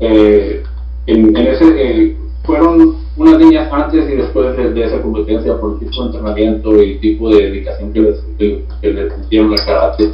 eh, 0.00 0.62
en, 1.06 1.36
en, 1.36 1.46
ese, 1.46 1.64
eh, 1.76 2.16
fueron 2.44 2.96
unas 3.16 3.38
niñas 3.38 3.72
antes 3.72 4.10
y 4.10 4.16
después 4.16 4.56
de, 4.56 4.84
esa 4.84 5.00
competencia 5.00 5.58
por 5.58 5.74
el 5.74 5.78
tipo 5.78 6.00
de 6.00 6.06
entrenamiento 6.06 6.82
y 6.82 6.92
el 6.92 7.00
tipo 7.00 7.28
de 7.30 7.42
dedicación 7.50 7.92
que 7.92 8.00
les, 8.00 8.20
que, 8.38 8.64
les 8.82 9.28
dieron 9.28 9.52
al 9.52 9.64
karate 9.64 10.12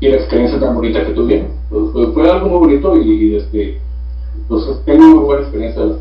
y 0.00 0.08
la 0.08 0.16
experiencia 0.16 0.60
tan 0.60 0.74
bonita 0.74 1.04
que 1.06 1.12
tuvieron. 1.12 1.48
Pues, 1.70 2.12
fue, 2.12 2.30
algo 2.30 2.48
muy 2.48 2.58
bonito 2.58 2.96
y, 3.00 3.36
este, 3.36 3.80
entonces 4.36 4.84
tengo 4.84 5.06
muy 5.06 5.24
buena 5.24 5.42
experiencia 5.42 5.82
de 5.82 5.88
la 5.88 5.96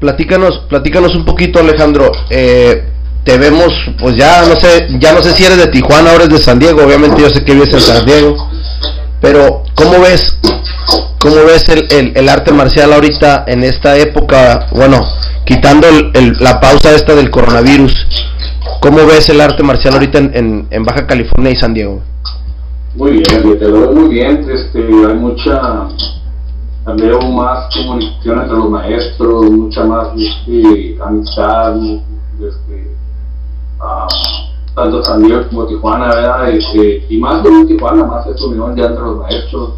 Platícanos, 0.00 0.62
platícanos 0.68 1.14
un 1.14 1.24
poquito 1.24 1.60
Alejandro, 1.60 2.10
eh, 2.30 2.84
te 3.22 3.36
vemos, 3.36 3.72
pues 3.98 4.16
ya 4.16 4.46
no 4.46 4.56
sé, 4.56 4.88
ya 4.98 5.12
no 5.12 5.22
sé 5.22 5.32
si 5.32 5.44
eres 5.44 5.58
de 5.58 5.66
Tijuana 5.66 6.12
o 6.12 6.16
eres 6.16 6.30
de 6.30 6.38
San 6.38 6.58
Diego, 6.58 6.82
obviamente 6.82 7.20
yo 7.20 7.28
sé 7.28 7.44
que 7.44 7.52
vives 7.52 7.72
en 7.74 7.80
San 7.80 8.06
Diego, 8.06 8.34
pero 9.20 9.62
¿cómo 9.74 10.00
ves 10.00 10.38
¿Cómo 11.20 11.36
ves 11.44 11.68
el, 11.68 12.12
el, 12.16 12.28
arte 12.30 12.50
marcial 12.50 12.94
ahorita 12.94 13.44
en 13.46 13.62
esta 13.62 13.94
época? 13.98 14.68
Bueno, 14.72 15.02
quitando 15.44 15.86
el, 15.86 16.32
la 16.40 16.58
pausa 16.58 16.94
esta 16.94 17.14
del 17.14 17.30
coronavirus, 17.30 17.92
¿cómo 18.80 19.04
ves 19.04 19.28
el 19.28 19.42
arte 19.42 19.62
marcial 19.62 19.92
ahorita 19.92 20.18
en, 20.18 20.66
en, 20.70 20.82
Baja 20.82 21.06
California 21.06 21.52
y 21.52 21.56
San 21.56 21.74
Diego? 21.74 22.00
Muy 22.94 23.12
bien, 23.18 23.58
te 23.58 23.68
muy 23.68 24.08
bien. 24.08 24.46
Este, 24.50 24.78
hay 24.78 25.14
mucha, 25.14 25.88
veo 26.86 27.20
más 27.32 27.68
comunicación 27.74 28.40
entre 28.40 28.56
los 28.56 28.70
maestros, 28.70 29.50
mucha 29.50 29.84
más 29.84 30.08
este, 30.16 30.98
amistad, 31.02 31.76
este, 31.76 32.96
uh, 33.80 34.74
tanto 34.74 35.02
San 35.04 35.22
como 35.48 35.66
Tijuana, 35.66 36.08
¿verdad? 36.08 36.50
Este, 36.50 37.06
y 37.08 37.18
más 37.18 37.42
de 37.42 37.66
Tijuana, 37.66 38.04
más 38.04 38.26
esta 38.26 38.46
unión 38.46 38.76
ya 38.76 38.86
entre 38.86 39.02
los 39.02 39.18
maestros 39.18 39.74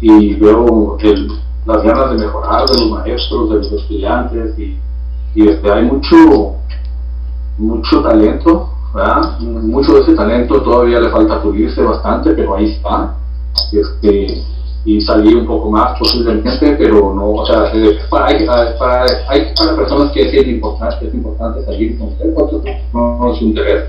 y 0.00 0.34
veo 0.34 0.96
las 1.66 1.82
ganas 1.82 2.10
de 2.10 2.26
mejorar 2.26 2.66
de 2.68 2.80
los 2.80 2.90
maestros, 2.90 3.50
de 3.50 3.56
los 3.56 3.72
estudiantes 3.72 4.58
y, 4.58 4.78
y 5.34 5.48
este, 5.48 5.70
hay 5.70 5.84
mucho, 5.84 6.56
mucho 7.58 8.02
talento, 8.02 8.70
¿verdad? 8.92 9.38
mucho 9.40 9.92
de 9.94 10.00
ese 10.00 10.14
talento 10.14 10.62
todavía 10.62 10.98
le 10.98 11.10
falta 11.10 11.42
pulirse 11.42 11.82
bastante, 11.82 12.32
pero 12.32 12.56
ahí 12.56 12.72
está. 12.72 13.14
Este, 13.72 14.44
y 14.84 15.00
salir 15.00 15.36
un 15.36 15.46
poco 15.46 15.70
más 15.70 15.98
posiblemente, 15.98 16.76
pero 16.78 17.14
no, 17.14 17.30
o 17.30 17.46
sea, 17.46 17.70
para, 18.08 18.26
hay, 18.26 18.46
para, 18.46 19.04
hay 19.28 19.52
para 19.56 19.76
personas 19.76 20.12
que 20.12 20.22
es 20.22 20.46
importante, 20.46 21.06
es 21.06 21.14
importante 21.14 21.64
salir 21.64 21.98
con 21.98 22.08
usted, 22.08 22.34
no, 22.92 23.18
no 23.18 23.34
es 23.34 23.42
un 23.42 23.48
interés, 23.48 23.84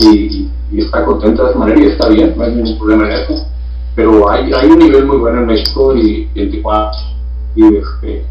y, 0.00 0.48
está 0.76 1.04
contenta 1.04 1.44
de 1.44 1.50
esa 1.50 1.58
manera 1.58 1.80
y 1.80 1.86
está 1.86 2.08
bien, 2.08 2.34
no 2.36 2.44
hay 2.44 2.54
ningún 2.54 2.78
problema 2.78 3.06
en 3.06 3.12
eso 3.12 3.46
pero 3.96 4.28
hay, 4.30 4.52
hay 4.52 4.70
un 4.70 4.78
nivel 4.78 5.06
muy 5.06 5.16
bueno 5.16 5.40
en 5.40 5.46
México 5.46 5.96
y, 5.96 6.28
en 6.34 6.50
Tijuana 6.50 6.90
y, 7.56 7.76
este, 7.76 8.26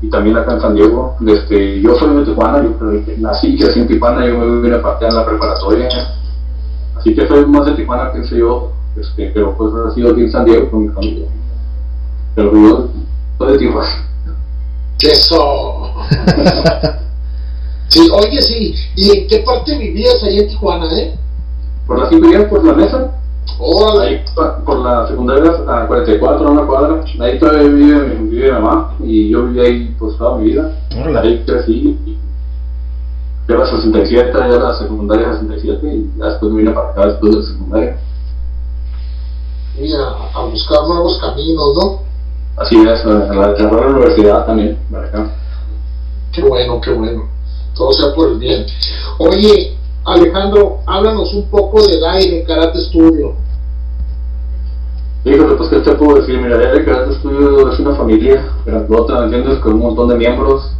y 0.00 0.08
también 0.08 0.34
acá 0.38 0.54
en 0.54 0.60
San 0.62 0.74
Diego. 0.74 1.14
Este, 1.26 1.80
yo 1.82 1.94
soy 1.94 2.16
de 2.16 2.24
Tijuana, 2.24 2.64
yo 2.64 2.74
nací 3.18 3.48
y 3.48 3.58
crecí 3.58 3.80
en 3.80 3.86
Tijuana, 3.86 4.26
yo 4.26 4.38
me 4.38 4.62
vine 4.62 4.76
a 4.76 4.82
partir 4.82 5.08
en 5.08 5.14
la 5.14 5.26
preparatoria, 5.26 5.88
así 6.96 7.14
que 7.14 7.28
soy 7.28 7.44
más 7.44 7.66
de 7.66 7.72
Tijuana, 7.72 8.12
pensé 8.12 8.38
yo, 8.38 8.72
este, 8.96 9.30
pero 9.32 9.56
pues 9.56 9.72
he 9.72 9.94
sido 9.94 10.10
aquí 10.10 10.20
en 10.22 10.32
San 10.32 10.44
Diego 10.44 10.70
con 10.70 10.86
mi 10.86 10.88
familia. 10.88 11.26
Pero 12.34 12.52
yo 12.52 12.88
soy 13.38 13.52
de 13.52 13.58
Tijuana. 13.58 14.08
¡Eso! 15.02 15.94
sí, 17.88 18.08
oye, 18.12 18.42
sí, 18.42 18.74
¿y 18.96 19.18
en 19.18 19.28
qué 19.28 19.38
parte 19.40 19.76
vivías 19.76 20.22
ahí 20.22 20.38
en 20.38 20.48
Tijuana, 20.48 20.86
eh? 20.98 21.14
Por 21.86 21.98
la 21.98 22.08
vivías 22.08 22.44
por 22.44 22.64
la 22.64 22.72
mesa. 22.72 23.18
Ahí 24.00 24.24
por 24.64 24.78
la 24.80 25.06
secundaria 25.06 25.52
a 25.68 25.86
44, 25.86 26.48
a 26.48 26.50
una 26.50 26.66
cuadra, 26.66 27.04
ahí 27.20 27.38
todavía 27.38 27.68
vive, 27.68 28.08
vive 28.22 28.46
mi 28.46 28.52
mamá 28.52 28.94
y 29.00 29.30
yo 29.30 29.46
viví 29.46 29.60
ahí 29.60 29.96
pues 29.98 30.16
toda 30.16 30.38
mi 30.38 30.50
vida. 30.50 30.72
Ahí 31.20 31.44
crecí. 31.46 31.98
Y, 32.06 32.18
yo 33.48 33.58
la 33.58 33.66
67, 33.66 34.32
ya 34.32 34.46
la 34.46 34.78
secundaria 34.78 35.34
67 35.34 35.86
y 35.86 36.10
después 36.18 36.52
me 36.52 36.58
vine 36.58 36.70
para 36.72 36.90
acá 36.90 37.06
después 37.06 37.32
de 37.32 37.38
la 37.38 37.46
secundaria. 37.46 37.96
Y 39.78 39.92
a, 39.94 40.40
buscar 40.50 40.86
nuevos 40.86 41.18
caminos, 41.18 41.74
¿no? 41.76 42.00
Así 42.56 42.76
es, 42.76 43.04
en 43.04 43.40
la, 43.40 43.54
en 43.56 43.64
la 43.64 43.86
universidad 43.86 44.46
también, 44.46 44.78
para 44.90 45.06
acá. 45.06 45.30
Qué 46.32 46.42
bueno, 46.42 46.80
qué 46.80 46.92
bueno. 46.92 47.28
Todo 47.74 47.92
sea 47.92 48.14
por 48.14 48.32
el 48.32 48.38
bien. 48.38 48.66
Oye, 49.18 49.76
Alejandro, 50.04 50.78
háblanos 50.86 51.32
un 51.34 51.48
poco 51.48 51.86
de 51.86 52.06
aire 52.06 52.44
Karate 52.44 52.80
Studio. 52.80 53.34
Híjole, 55.24 55.54
pues 55.54 55.68
que 55.70 55.78
te 55.78 55.94
puedo 55.94 56.16
decir, 56.16 56.40
mira, 56.40 56.72
el 56.72 56.84
Karate 56.84 57.14
Studio 57.14 57.70
es 57.70 57.78
una 57.78 57.94
familia 57.94 58.44
grandota, 58.66 59.24
¿entiendes? 59.24 59.58
Con 59.60 59.74
un 59.74 59.80
montón 59.80 60.08
de 60.08 60.16
miembros. 60.16 60.72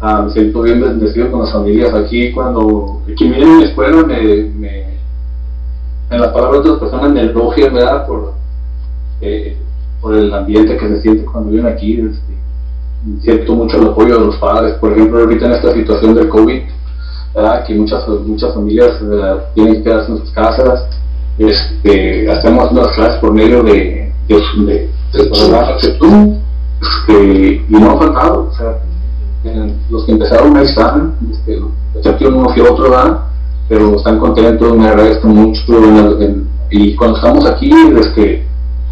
Ah, 0.00 0.22
me 0.22 0.32
siento 0.32 0.62
bien 0.62 0.80
bendecido 0.80 1.30
con 1.30 1.40
las 1.40 1.52
familias 1.52 1.92
aquí. 1.92 2.32
Cuando 2.32 3.02
quien 3.16 3.32
viene 3.32 3.52
a 3.52 3.56
mi 3.56 3.64
escuela, 3.64 4.04
me, 4.04 4.22
me, 4.56 4.99
en 6.10 6.20
la 6.20 6.32
palabra 6.32 6.60
de 6.60 6.70
otras 6.70 6.90
personas 6.90 7.12
me 7.12 7.20
elogian, 7.20 7.72
¿verdad? 7.72 8.06
Por, 8.06 8.34
eh, 9.20 9.56
por 10.00 10.14
el 10.14 10.32
ambiente 10.34 10.76
que 10.76 10.88
se 10.88 11.02
siente 11.02 11.24
cuando 11.24 11.50
vienen 11.50 11.72
aquí. 11.72 12.00
Este, 12.00 13.22
siento 13.22 13.54
mucho 13.54 13.78
el 13.78 13.88
apoyo 13.88 14.18
de 14.18 14.26
los 14.26 14.36
padres. 14.36 14.74
Por 14.74 14.92
ejemplo, 14.92 15.20
ahorita 15.20 15.46
en 15.46 15.52
esta 15.52 15.72
situación 15.72 16.14
del 16.14 16.28
COVID, 16.28 16.62
¿verdad? 17.34 17.64
que 17.64 17.74
muchas, 17.74 18.06
muchas 18.08 18.52
familias 18.54 19.00
tienen 19.54 19.74
que 19.74 19.82
quedarse 19.84 20.12
en 20.12 20.18
sus 20.18 20.30
casas. 20.32 20.86
Este, 21.38 22.30
hacemos 22.30 22.70
unas 22.72 22.88
clases 22.94 23.20
por 23.20 23.32
medio 23.32 23.62
de, 23.62 24.12
de, 24.28 24.40
de, 24.66 24.90
de 25.12 25.22
este, 26.80 27.64
y 27.68 27.72
no 27.72 27.90
han 27.90 27.98
faltado. 27.98 28.48
O 28.50 28.54
sea, 28.54 28.78
los 29.90 30.04
que 30.04 30.12
empezaron 30.12 30.56
ahí 30.56 30.64
están, 30.66 31.14
este, 31.30 31.58
uno 32.26 32.54
que 32.54 32.62
otro, 32.62 32.90
¿verdad? 32.90 33.20
Pero 33.70 33.94
están 33.96 34.18
contentos, 34.18 34.76
me 34.76 34.88
agradezco 34.88 35.28
mucho. 35.28 35.62
y 36.72 36.96
cuando 36.96 37.16
estamos 37.16 37.46
aquí, 37.46 37.70
este, 38.00 38.44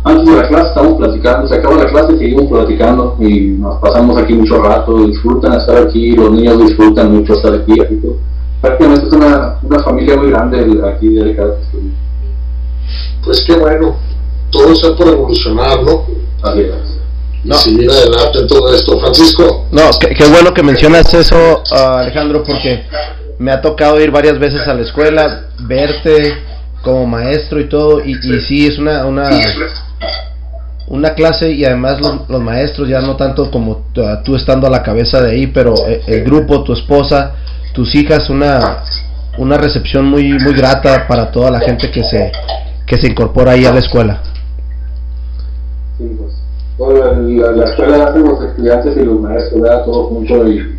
antes 0.04 0.24
de 0.24 0.40
la 0.40 0.48
clase 0.48 0.68
estamos 0.68 0.98
platicando, 0.98 1.48
se 1.48 1.56
acaba 1.56 1.82
la 1.82 1.90
clase 1.90 2.12
y 2.14 2.18
seguimos 2.18 2.46
platicando 2.46 3.16
y 3.18 3.40
nos 3.58 3.80
pasamos 3.80 4.16
aquí 4.16 4.34
mucho 4.34 4.62
rato, 4.62 5.04
disfrutan 5.04 5.54
estar 5.54 5.78
aquí, 5.78 6.12
los 6.12 6.30
niños 6.30 6.60
disfrutan 6.60 7.12
mucho 7.12 7.34
estar 7.34 7.54
aquí. 7.54 7.80
aquí 7.80 8.00
prácticamente 8.60 9.06
es 9.08 9.12
una, 9.12 9.58
una 9.64 9.82
familia 9.82 10.16
muy 10.16 10.30
grande 10.30 10.60
aquí 10.88 11.08
de 11.08 11.36
Pues 13.24 13.44
qué 13.48 13.56
bueno, 13.56 13.96
todo 14.50 14.72
está 14.72 14.94
por 14.94 15.08
evolucionar, 15.08 15.82
¿no? 15.82 16.04
Así 16.40 16.60
es. 16.60 16.98
No. 17.42 17.54
seguir 17.56 17.90
adelante 17.90 18.38
en 18.40 18.46
todo 18.46 18.72
esto. 18.72 18.98
Francisco. 19.00 19.66
No, 19.72 19.82
qué, 19.98 20.24
bueno 20.30 20.54
que 20.54 20.62
mencionas 20.62 21.12
eso, 21.14 21.36
uh, 21.36 21.74
Alejandro, 21.98 22.44
porque 22.44 22.84
me 23.38 23.52
ha 23.52 23.60
tocado 23.60 24.00
ir 24.00 24.10
varias 24.10 24.38
veces 24.38 24.66
a 24.66 24.74
la 24.74 24.82
escuela, 24.82 25.46
verte 25.60 26.34
como 26.82 27.06
maestro 27.06 27.60
y 27.60 27.68
todo, 27.68 28.04
y, 28.04 28.12
y 28.12 28.40
sí, 28.40 28.66
es 28.66 28.78
una, 28.78 29.06
una, 29.06 29.28
una 30.88 31.14
clase 31.14 31.50
y 31.52 31.64
además 31.64 32.00
los, 32.00 32.42
maestros, 32.42 32.88
ya 32.88 33.00
no 33.00 33.16
tanto 33.16 33.50
como 33.50 33.84
tú 34.24 34.36
estando 34.36 34.66
a 34.66 34.70
la 34.70 34.82
cabeza 34.82 35.20
de 35.20 35.32
ahí, 35.32 35.46
pero 35.48 35.74
eh, 35.86 36.02
el, 36.06 36.24
grupo, 36.24 36.64
tu 36.64 36.72
esposa, 36.72 37.34
tus 37.72 37.94
hijas, 37.94 38.30
una, 38.30 38.84
una 39.38 39.56
recepción 39.56 40.06
muy, 40.06 40.32
muy 40.32 40.54
grata 40.54 41.06
para 41.06 41.30
toda 41.30 41.50
la 41.50 41.60
gente 41.60 41.90
que 41.90 42.02
se, 42.02 42.32
que 42.86 42.96
se 42.96 43.08
incorpora 43.08 43.52
ahí 43.52 43.64
a 43.66 43.72
la 43.72 43.80
escuela. 43.80 44.22
Sí, 45.98 46.10
pues. 46.18 46.34
Bueno, 46.78 47.12
la, 47.56 47.64
escuela 47.64 48.04
hace 48.04 48.20
los 48.20 48.40
estudiantes 48.40 48.96
y 48.96 49.00
los 49.00 49.20
maestros, 49.20 49.60
¿verdad? 49.60 49.84
todos 49.84 50.08
juntos 50.10 50.48
y, 50.48 50.77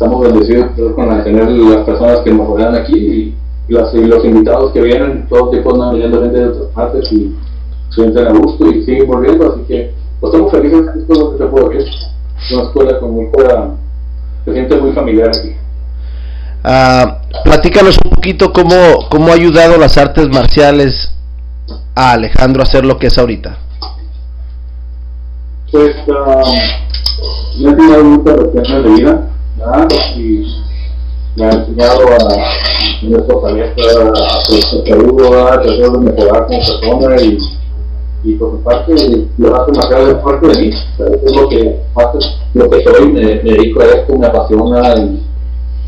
estamos 0.00 0.22
bendecidos 0.22 0.70
con 0.94 1.24
tener 1.24 1.46
las 1.50 1.84
personas 1.84 2.20
que 2.20 2.32
nos 2.32 2.46
rodean 2.46 2.74
aquí 2.74 2.96
y, 2.96 3.34
los, 3.68 3.92
los 3.94 4.24
invitados 4.24 4.72
que 4.72 4.80
vienen, 4.80 5.28
todo 5.28 5.50
tipo 5.50 5.72
de 5.76 6.00
gente 6.00 6.38
de 6.38 6.48
otras 6.48 6.72
partes 6.74 7.12
y 7.12 7.36
sienten 7.90 8.26
a 8.26 8.32
gusto 8.32 8.66
y 8.66 8.82
siguen 8.82 9.06
volviendo, 9.06 9.52
así 9.52 9.60
que 9.68 9.94
pues 10.18 10.32
estamos 10.32 10.50
felices, 10.50 10.80
es 10.96 11.18
lo 11.18 11.32
que 11.32 11.38
te 11.38 11.50
puedo 11.50 11.68
decir. 11.68 11.92
Una 12.52 12.62
escuela 12.62 12.98
con 12.98 13.12
muy 13.12 13.26
buena, 13.26 13.74
se 14.44 14.52
siente 14.54 14.80
muy 14.80 14.92
familiar 14.92 15.28
aquí. 15.28 15.54
Ah, 16.64 17.20
platícanos 17.44 17.96
un 18.02 18.10
poquito 18.10 18.52
cómo, 18.52 18.74
cómo 19.08 19.28
ha 19.28 19.34
ayudado 19.34 19.76
las 19.76 19.98
artes 19.98 20.28
marciales 20.30 21.12
a 21.94 22.12
Alejandro 22.12 22.62
a 22.62 22.66
ser 22.66 22.84
lo 22.84 22.98
que 22.98 23.06
es 23.08 23.18
ahorita. 23.18 23.56
Pues 25.70 25.94
uh, 26.08 27.62
me 27.62 27.68
ha 27.68 27.72
enseñado 27.72 28.04
muchas 28.04 28.36
lecciones 28.54 28.84
de 28.84 28.90
vida 28.90 29.30
y 30.16 30.46
me 31.36 31.44
ha 31.44 31.50
enseñado 31.50 32.02
a 32.12 33.00
tener 33.00 33.24
fortaleza, 33.24 33.74
a 33.74 34.44
ser 34.44 34.92
a 34.92 35.62
tratar 35.62 35.92
de 35.92 35.98
mejorar 35.98 36.46
como 36.46 36.58
persona 36.58 37.22
y, 37.22 37.38
y 38.24 38.34
por 38.34 38.50
su 38.52 38.62
parte 38.62 38.92
lo 39.38 39.56
hace 39.56 39.70
es 40.10 40.14
parte 40.16 40.48
de 40.48 40.60
mí. 40.60 40.68
Es 40.68 41.36
lo 41.36 41.48
que, 41.48 41.80
lo 42.54 42.70
que 42.70 42.84
soy, 42.84 43.12
me, 43.12 43.20
dedico 43.20 43.80
a 43.80 43.84
esto, 43.86 44.16
me 44.16 44.26
apasiona 44.26 44.94
y 44.96 45.30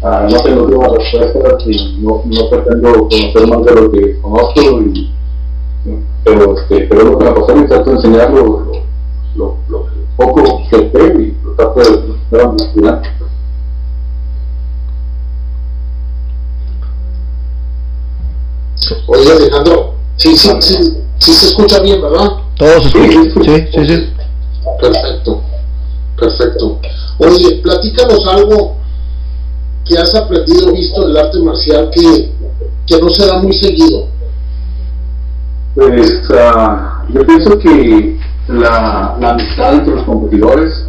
Uh, 0.02 0.28
no 0.28 0.36
tengo 0.40 0.66
nuevas 0.66 1.12
respuestas 1.12 1.64
y 1.64 2.00
no, 2.00 2.22
no 2.24 2.50
pretendo 2.50 3.08
conocer 3.08 3.46
más 3.46 3.64
de 3.64 3.72
lo 3.72 3.92
que 3.92 4.20
conozco, 4.20 4.80
y, 4.80 5.12
pero, 6.24 6.58
este, 6.58 6.88
pero 6.88 7.04
lo 7.04 7.18
que 7.18 7.24
me 7.24 7.30
apasiona 7.30 7.62
y 7.62 7.68
trato 7.68 7.90
de 7.90 7.96
enseñar 7.96 8.30
lo, 8.32 8.72
lo, 9.36 9.56
poco 10.16 10.60
que 10.68 10.76
sé 10.76 11.14
y 11.20 11.36
lo 11.44 11.52
trato 11.54 11.80
de 12.32 12.42
a 12.42 12.48
mis 12.48 12.62
estudiantes. 12.62 13.12
Oye 19.06 19.32
Alejandro, 19.32 19.94
sí, 20.16 20.36
sí, 20.36 20.50
sí, 20.60 20.76
sí 21.18 21.32
se 21.32 21.46
escucha 21.46 21.80
bien, 21.80 22.00
¿verdad? 22.00 22.30
Todo 22.56 22.80
se 22.80 22.88
escucha, 22.88 23.56
sí, 23.56 23.68
sí, 23.72 23.86
sí. 23.86 24.12
Perfecto, 24.80 25.42
perfecto. 26.18 26.80
Oye, 27.18 27.60
platícanos 27.62 28.26
algo 28.26 28.76
que 29.84 29.98
has 29.98 30.14
aprendido, 30.14 30.72
visto 30.72 31.06
el 31.06 31.16
arte 31.16 31.38
marcial 31.40 31.90
que, 31.92 32.32
que 32.86 33.00
no 33.00 33.10
se 33.10 33.26
da 33.26 33.38
muy 33.38 33.52
seguido. 33.52 34.08
Pues 35.74 36.22
uh, 36.28 37.12
yo 37.12 37.26
pienso 37.26 37.58
que 37.58 38.18
la, 38.48 39.16
la, 39.18 39.30
amistad 39.30 39.74
entre 39.74 39.94
los 39.94 40.04
competidores, 40.04 40.86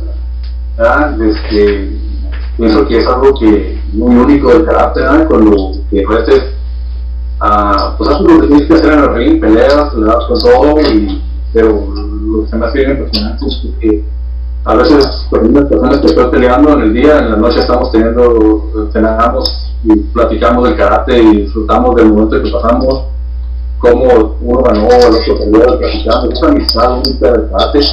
este, 1.21 1.97
pienso 2.57 2.87
que 2.87 2.97
es 2.97 3.07
algo 3.07 3.33
que 3.39 3.79
muy 3.93 4.15
único 4.15 4.49
del 4.49 4.65
carácter, 4.65 5.03
¿verdad? 5.03 5.27
cuando 5.27 5.71
que 5.89 6.03
restes, 7.43 7.83
uh, 7.83 7.97
pues 7.97 8.09
lo 8.21 8.41
que 8.41 8.47
tienes 8.47 8.67
que 8.67 8.87
en 8.87 8.99
el 8.99 9.15
ring, 9.15 9.39
peleas, 9.39 9.93
le 9.95 10.05
con 10.05 10.39
todo, 10.39 10.81
y, 10.81 11.21
pero 11.53 11.69
lo 11.69 12.43
que 12.43 12.49
se 12.49 12.55
me 12.55 12.65
hace 12.65 12.77
bien 12.79 12.91
impresionante 12.91 13.45
es 13.45 13.67
que 13.79 14.03
a 14.65 14.75
veces 14.75 15.27
con 15.29 15.47
unas 15.47 15.65
personas 15.65 15.99
que 15.99 16.07
estoy 16.07 16.31
peleando 16.31 16.73
en 16.73 16.81
el 16.81 16.93
día, 16.93 17.19
en 17.19 17.31
la 17.31 17.37
noche 17.37 17.59
estamos 17.59 17.91
teniendo, 17.91 18.89
cenamos 18.93 19.73
y 19.83 19.95
platicamos 19.95 20.69
del 20.69 20.77
carácter 20.77 21.21
y 21.21 21.41
disfrutamos 21.41 21.95
del 21.95 22.13
momento 22.13 22.41
que 22.41 22.49
pasamos, 22.49 23.03
cómo 23.79 24.37
uno 24.41 24.61
ganó, 24.61 24.87
el 24.87 25.15
otro 25.15 25.37
perdió, 25.37 25.77
platicando, 25.77 26.31
esa 26.31 26.47
amistad 26.47 26.97
única 26.97 27.31
del 27.31 27.49
carácter, 27.49 27.83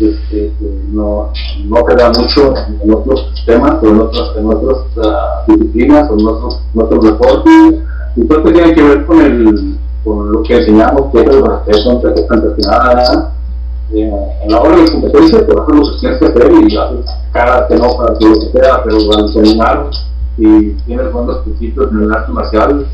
este, 0.00 0.52
no, 0.90 1.30
no 1.64 1.84
queda 1.84 2.08
mucho 2.08 2.54
en 2.82 2.94
otros 2.94 3.32
temas 3.46 3.76
o 3.82 3.86
en 3.86 4.00
otras, 4.00 4.36
en 4.36 4.46
otras 4.46 4.78
uh, 4.96 5.52
disciplinas 5.52 6.10
o 6.10 6.18
en 6.18 6.26
otros, 6.26 6.60
en 6.74 6.82
otros 6.82 7.04
deportes, 7.04 7.82
y 8.16 8.24
todo 8.26 8.38
esto 8.38 8.52
tiene 8.52 8.74
que 8.74 8.82
ver 8.82 9.06
con, 9.06 9.20
el, 9.20 9.78
con 10.04 10.32
lo 10.32 10.42
que 10.42 10.58
enseñamos, 10.58 11.12
que 11.12 11.20
es 11.20 11.26
el 11.26 11.46
respeto 11.46 11.92
entre 11.92 12.10
personas 12.10 13.32
en 13.94 14.50
la 14.50 14.60
hora 14.60 14.76
de 14.76 14.90
competencia 14.90 15.46
te 15.46 15.54
bajan 15.54 15.76
los 15.76 16.00
tienes 16.00 16.18
que 16.18 16.26
hacer 16.26 16.52
y 16.52 16.76
haces 16.76 17.06
cara, 17.32 17.68
te 17.68 17.74
enojas, 17.74 18.10
lo 18.20 18.34
que 18.34 18.58
sea, 18.58 18.82
pero 18.82 18.96
al 18.96 19.32
terminar 19.32 19.90
y 20.38 20.70
tienes 20.86 21.12
buenos 21.12 21.38
principios 21.38 21.90
en 21.92 22.04
el 22.04 22.12
arte 22.12 22.32
marcial, 22.32 22.86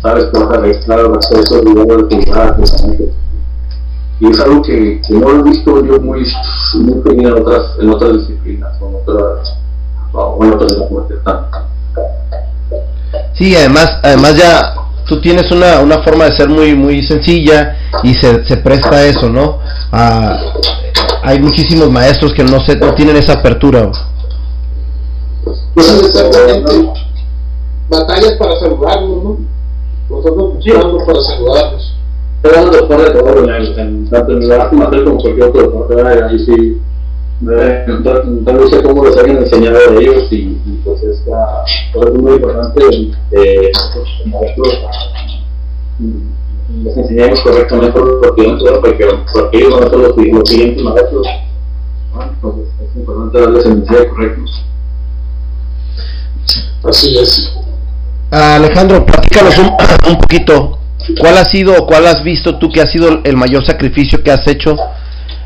sabes 0.00 0.24
que 0.24 0.38
vas 0.40 0.50
a 0.50 0.60
registrar 0.60 0.98
el 0.98 1.14
respeto 1.14 1.60
y 1.62 1.74
luego 1.74 1.96
de 1.96 2.02
utilidad 2.02 2.58
Y 4.18 4.30
es 4.30 4.40
algo 4.40 4.62
que, 4.62 5.00
que, 5.06 5.14
no 5.14 5.30
he 5.30 5.42
visto 5.42 5.84
yo 5.84 6.00
muy, 6.00 6.26
muy 6.74 7.24
en 7.24 7.32
otras, 7.32 7.76
en 7.78 7.90
otras 7.90 8.12
disciplinas 8.14 8.80
o 8.80 8.88
en 8.88 8.94
otras, 8.96 9.58
o 10.12 10.44
en 10.44 10.54
otras 10.54 10.76
deportes. 10.76 11.18
Sí, 13.34 13.54
además, 13.56 13.98
además 14.02 14.36
ya 14.36 14.74
tú 15.06 15.20
tienes 15.20 15.50
una, 15.50 15.80
una 15.80 16.02
forma 16.02 16.26
de 16.26 16.36
ser 16.36 16.48
muy 16.48 16.74
muy 16.74 17.02
sencilla 17.02 17.76
y 18.02 18.14
se, 18.14 18.44
se 18.46 18.56
presta 18.58 18.96
a 18.96 19.04
eso, 19.04 19.28
¿no? 19.28 19.58
Ah, 19.90 20.38
hay 21.22 21.38
muchísimos 21.40 21.90
maestros 21.90 22.32
que 22.34 22.44
no 22.44 22.60
se 22.60 22.76
no 22.76 22.94
tienen 22.94 23.16
esa 23.16 23.34
apertura. 23.34 23.90
Pues 25.74 26.04
exactamente. 26.04 26.92
Batallas 27.88 28.32
para 28.38 28.58
saludarlos, 28.58 29.24
¿no? 29.24 29.38
Nosotros 30.08 30.54
buscamos 30.54 31.02
para 31.04 31.22
saludarlos. 31.22 31.94
Pero 32.42 32.70
después 32.70 32.98
de 32.98 33.10
todo, 33.10 33.54
en, 33.54 34.10
tanto 34.10 34.32
en 34.32 34.42
el 34.42 34.52
arte 34.52 34.76
como 35.04 35.18
cualquier 35.18 35.48
otro 35.48 35.62
deporte, 35.62 36.24
ahí 36.24 36.38
sí 36.44 36.80
no 37.42 38.68
sé 38.68 38.82
cómo 38.82 39.04
los 39.04 39.16
hayan 39.16 39.38
enseñado 39.38 39.76
a 39.76 40.00
ellos 40.00 40.24
y, 40.30 40.36
y 40.36 40.80
pues 40.84 41.02
es, 41.02 41.22
uh, 41.26 42.04
es 42.04 42.14
muy 42.14 42.34
importante 42.34 42.82
eh, 43.32 43.70
nosotros 43.74 44.08
maestros 44.26 44.78
les 46.84 46.96
enseñamos 46.96 47.40
correctamente 47.40 47.98
lo 47.98 48.34
que 48.34 48.46
nosotros 48.46 48.78
porque, 48.80 49.06
porque 49.32 49.58
ellos 49.58 49.74
van 49.74 49.84
a 49.84 49.90
ser 49.90 49.98
los, 49.98 50.16
los 50.16 50.48
siguientes 50.48 50.82
maestros 50.84 51.26
entonces 52.14 52.68
es 52.80 52.96
importante 52.96 53.40
darles 53.40 53.64
el 53.64 53.76
mensaje 53.76 54.08
correcto. 54.08 54.42
Así 56.84 57.18
es. 57.18 57.52
Alejandro 58.30 59.04
platícanos 59.04 59.58
un, 59.58 59.66
un 60.08 60.18
poquito 60.18 60.78
¿cuál 61.20 61.38
ha 61.38 61.44
sido 61.44 61.74
o 61.76 61.86
cuál 61.86 62.06
has 62.06 62.22
visto 62.22 62.58
tú 62.58 62.70
que 62.70 62.80
ha 62.80 62.86
sido 62.86 63.20
el 63.24 63.36
mayor 63.36 63.64
sacrificio 63.64 64.22
que 64.22 64.30
has 64.30 64.46
hecho 64.46 64.76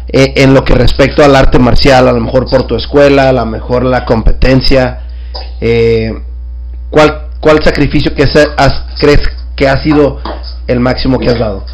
eh, 0.08 0.34
en 0.36 0.54
lo 0.54 0.64
que 0.64 0.74
respecto 0.74 1.24
al 1.24 1.34
arte 1.34 1.58
marcial, 1.58 2.06
a 2.06 2.12
lo 2.12 2.20
mejor 2.20 2.48
por 2.48 2.64
tu 2.64 2.76
escuela, 2.76 3.28
a 3.28 3.32
lo 3.32 3.46
mejor 3.46 3.84
la 3.84 4.04
competencia, 4.04 5.00
eh, 5.60 6.12
¿cuál, 6.90 7.28
¿cuál 7.40 7.62
sacrificio 7.62 8.14
que 8.14 8.22
has, 8.22 8.84
crees 9.00 9.22
que 9.56 9.66
ha 9.66 9.82
sido 9.82 10.18
el 10.66 10.80
máximo 10.80 11.18
que 11.18 11.28
has 11.28 11.38
dado? 11.38 11.64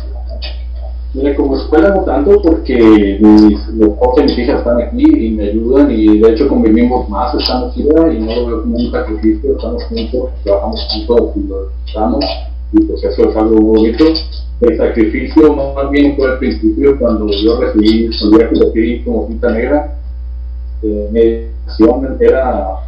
Mira, 1.14 1.36
como 1.36 1.58
escuela 1.58 1.90
no 1.90 2.04
tanto 2.04 2.40
porque 2.40 3.18
mis, 3.20 3.68
los 3.68 3.90
y 4.16 4.22
mis 4.22 4.38
hijas 4.38 4.60
están 4.60 4.80
aquí 4.80 5.04
y 5.04 5.30
me 5.32 5.50
ayudan 5.50 5.90
y 5.90 6.18
de 6.18 6.30
hecho 6.30 6.48
convivimos 6.48 7.06
más 7.10 7.34
estando 7.34 7.66
aquí 7.66 7.82
y 7.82 8.18
no 8.18 8.34
lo 8.34 8.46
veo 8.46 8.62
como 8.62 8.76
un 8.76 8.90
sacrificio, 8.90 9.56
estamos 9.56 9.84
juntos, 9.84 10.30
trabajamos 10.42 10.88
juntos 10.90 11.36
y 11.36 11.48
lo 11.48 11.68
estamos 11.86 12.24
y 12.72 12.84
pues 12.84 13.04
eso 13.04 13.30
es 13.30 13.36
algo 13.36 13.60
muy 13.60 13.78
bonito. 13.78 14.04
El 14.60 14.76
sacrificio 14.76 15.54
más 15.54 15.90
bien 15.90 16.16
fue 16.16 16.30
al 16.30 16.38
principio 16.38 16.98
cuando 16.98 17.26
yo 17.28 17.60
recibí, 17.60 18.10
cuando 18.18 18.38
yo 18.38 18.48
recibí 18.48 19.02
como 19.04 19.26
cinta 19.26 19.50
negra, 19.50 19.98
eh, 20.82 21.08
mi 21.10 21.52
era, 22.20 22.78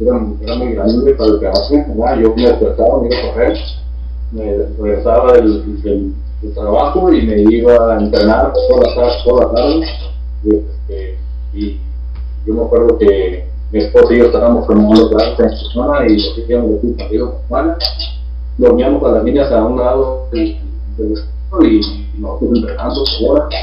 era, 0.00 0.14
muy 0.54 0.72
grande 0.72 1.14
para 1.14 1.30
el 1.30 1.40
trabajo, 1.40 1.70
¿verdad? 1.70 2.20
yo 2.20 2.34
me 2.34 2.42
despertaba, 2.42 3.02
me 3.02 3.08
iba 3.08 3.18
a 3.18 3.32
correr, 3.32 3.58
me 4.32 4.56
regresaba 4.78 5.32
del, 5.34 5.82
del, 5.82 6.14
trabajo 6.54 7.12
y 7.12 7.22
me 7.22 7.42
iba 7.42 7.94
a 7.94 8.00
entrenar 8.00 8.52
toda 8.52 8.88
la 8.88 8.94
tarde, 8.94 9.12
toda 9.24 9.46
la 9.46 9.52
tarde 9.52 9.86
y, 10.44 10.56
este, 10.56 11.18
y 11.52 11.80
yo 12.46 12.54
me 12.54 12.62
acuerdo 12.62 12.98
que 12.98 13.44
mi 13.72 13.78
esposa 13.78 14.14
y 14.14 14.18
yo 14.18 14.26
estábamos 14.26 14.66
formando 14.66 15.10
clases 15.10 15.38
en 15.38 15.56
zona 15.72 16.06
y 16.08 16.34
queríamos 16.34 16.72
decir 16.72 16.96
conmigo, 16.96 17.40
hermana, 17.44 17.78
dormíamos 18.58 19.00
con 19.02 19.14
las 19.14 19.24
niñas 19.24 19.50
a 19.52 19.64
un 19.64 19.78
lado 19.78 20.28
del, 20.32 20.58
del 20.96 21.14
y 21.62 22.16
nosotros 22.18 22.50
entrenando 22.54 23.04
horas. 23.28 23.54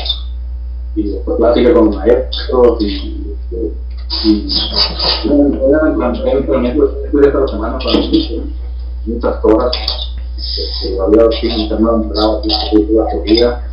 Y 0.96 1.04
después 1.04 1.38
plática 1.38 1.74
con 1.74 1.96
maestros 1.96 2.82
y, 2.82 3.36
y, 4.26 4.48
entrenamiento 6.38 6.88
de 6.88 7.28
esta 7.28 7.48
semana 7.48 7.78
para 7.78 8.00
muchas 9.06 9.46
horas 9.46 9.72
este, 10.38 11.00
había 11.00 11.32
sido 11.40 11.58
internado 11.58 12.04
entrenado 12.04 12.42
la 12.46 13.06
corrida 13.12 13.68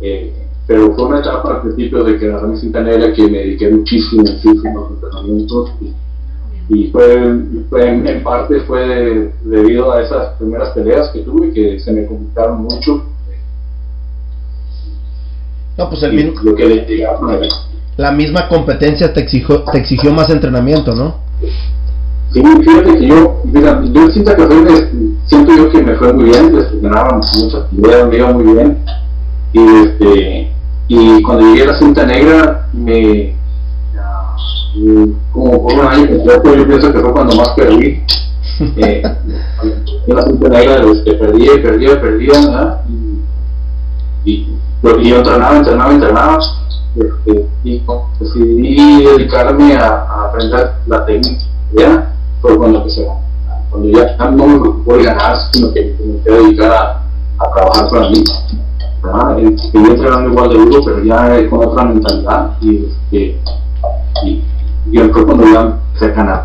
eh, 0.00 0.32
pero 0.66 0.94
fue 0.94 1.04
una 1.04 1.20
etapa 1.20 1.56
al 1.56 1.62
principio 1.62 2.04
de 2.04 2.18
que 2.18 2.26
la 2.26 2.56
cinta 2.56 2.80
negra 2.80 3.12
que 3.12 3.22
me 3.28 3.38
dediqué 3.38 3.70
muchísimo, 3.70 4.22
muchísimo 4.22 4.78
a 4.78 4.82
los 4.82 4.90
entrenamientos 4.92 5.70
y, 5.80 5.92
y 6.70 6.86
fue, 6.92 7.42
fue, 7.68 7.88
en 7.88 8.22
parte 8.22 8.60
fue 8.60 9.32
debido 9.42 9.92
a 9.92 10.02
esas 10.02 10.36
primeras 10.38 10.70
peleas 10.70 11.10
que 11.10 11.20
tuve 11.20 11.52
que 11.52 11.80
se 11.80 11.92
me 11.92 12.06
complicaron 12.06 12.62
mucho. 12.62 13.04
No 15.76 15.88
pues 15.88 16.02
el 16.04 16.12
mismo, 16.12 16.40
lo 16.42 16.54
que 16.54 16.66
le 16.66 17.08
la 17.96 18.12
misma 18.12 18.48
competencia 18.48 19.12
te 19.12 19.20
exigió 19.20 19.64
te 19.64 19.78
exigió 19.78 20.12
más 20.12 20.30
entrenamiento 20.30 20.94
no 20.94 21.16
sí 22.32 22.40
fíjate 22.40 22.98
que 22.98 23.08
yo 23.08 23.42
mira, 23.44 23.82
yo 23.92 24.08
siento 24.08 24.36
que 24.36 24.88
siento 25.26 25.56
yo 25.56 25.70
que 25.70 25.82
me 25.82 25.96
fue 25.96 26.12
muy 26.12 26.24
bien 26.24 26.54
les 26.54 26.80
ganaba 26.80 27.16
muchas 27.16 27.66
peleas 27.74 28.08
me 28.08 28.16
iba 28.16 28.32
muy 28.32 28.54
bien. 28.54 28.78
Y 29.52 29.60
este 29.60 30.52
y 30.92 31.22
cuando 31.22 31.46
llegué 31.46 31.62
a 31.62 31.66
la 31.66 31.78
cinta 31.78 32.04
negra, 32.04 32.68
me, 32.72 33.36
como 35.32 35.62
por 35.62 35.74
un 35.74 35.86
año 35.86 36.08
completo, 36.08 36.54
yo 36.54 36.66
pienso 36.66 36.92
que 36.92 36.98
fue 37.00 37.12
cuando 37.12 37.36
más 37.36 37.50
perdí. 37.50 38.02
Eh, 38.76 39.02
en 40.06 40.16
la 40.16 40.22
cinta 40.22 40.48
negra 40.50 40.84
este, 40.92 41.14
perdía, 41.14 41.52
perdía, 41.62 41.98
perdía, 41.98 42.82
Y, 44.22 44.30
y, 44.32 44.58
yo 44.82 45.16
entrenaba, 45.16 45.56
entrenaba, 45.56 45.92
entrenaba. 45.94 46.38
Este, 46.94 47.46
y 47.64 47.82
decidí 48.18 49.04
dedicarme 49.04 49.76
a, 49.76 50.26
aprender 50.26 50.72
la 50.86 51.06
técnica. 51.06 51.42
¿ya? 51.72 52.12
Fue 52.42 52.54
cuando 52.58 52.84
que 52.84 52.90
se 52.90 53.06
cuando 53.70 53.88
ya 53.88 54.30
no 54.30 54.46
me 54.46 54.58
preocupó 54.60 54.96
de 54.96 55.04
ganar, 55.04 55.36
sino 55.52 55.72
que 55.72 55.96
me 56.04 56.22
quedé 56.22 56.42
dedicar 56.42 56.72
a, 56.72 57.02
a 57.38 57.52
trabajar 57.54 57.88
para 57.88 58.10
mí. 58.10 58.24
Seguí 59.72 59.90
entrenando 59.90 60.30
igual 60.30 60.50
de 60.50 60.58
duro, 60.58 60.84
pero 60.84 61.02
ya 61.02 61.48
con 61.48 61.66
otra 61.66 61.84
mentalidad 61.84 62.50
y, 62.60 62.84
este, 63.12 63.40
y, 64.26 64.42
y 64.90 64.98
cuando 64.98 65.44
ya 65.44 65.76
se 65.98 66.12
ganar. 66.12 66.44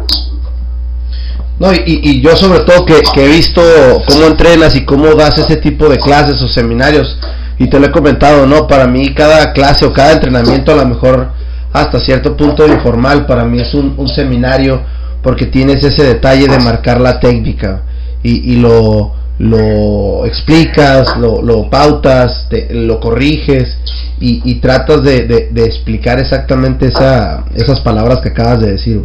No, 1.57 1.73
y, 1.73 1.81
y, 1.85 2.21
yo 2.21 2.35
sobre 2.35 2.59
todo 2.61 2.85
que, 2.85 3.01
que, 3.13 3.25
he 3.25 3.29
visto 3.29 3.61
cómo 4.07 4.25
entrenas 4.25 4.75
y 4.75 4.83
cómo 4.83 5.15
das 5.15 5.37
ese 5.37 5.55
tipo 5.55 5.87
de 5.87 5.97
clases 5.97 6.41
o 6.41 6.49
seminarios, 6.49 7.17
y 7.57 7.67
te 7.67 7.79
lo 7.79 7.87
he 7.87 7.91
comentado, 7.91 8.45
¿no? 8.45 8.67
Para 8.67 8.87
mí 8.87 9.13
cada 9.13 9.53
clase 9.53 9.85
o 9.85 9.93
cada 9.93 10.11
entrenamiento 10.11 10.73
a 10.73 10.75
lo 10.75 10.85
mejor 10.85 11.29
hasta 11.71 11.99
cierto 11.99 12.35
punto 12.35 12.67
informal, 12.67 13.25
para 13.25 13.45
mí 13.45 13.61
es 13.61 13.73
un, 13.73 13.93
un 13.97 14.07
seminario 14.07 14.81
porque 15.21 15.45
tienes 15.45 15.83
ese 15.83 16.03
detalle 16.03 16.47
de 16.47 16.59
marcar 16.59 16.99
la 17.01 17.19
técnica 17.19 17.83
y, 18.21 18.53
y 18.53 18.57
lo, 18.57 19.13
lo 19.39 20.25
explicas, 20.25 21.17
lo, 21.17 21.41
lo 21.41 21.69
pautas, 21.69 22.47
te, 22.49 22.73
lo 22.73 22.99
corriges 22.99 23.77
y, 24.19 24.41
y 24.49 24.61
tratas 24.61 25.03
de, 25.03 25.25
de, 25.51 25.65
explicar 25.65 26.19
exactamente 26.19 26.87
esa, 26.87 27.45
esas 27.53 27.81
palabras 27.81 28.21
que 28.21 28.29
acabas 28.29 28.61
de 28.61 28.71
decir. 28.71 29.01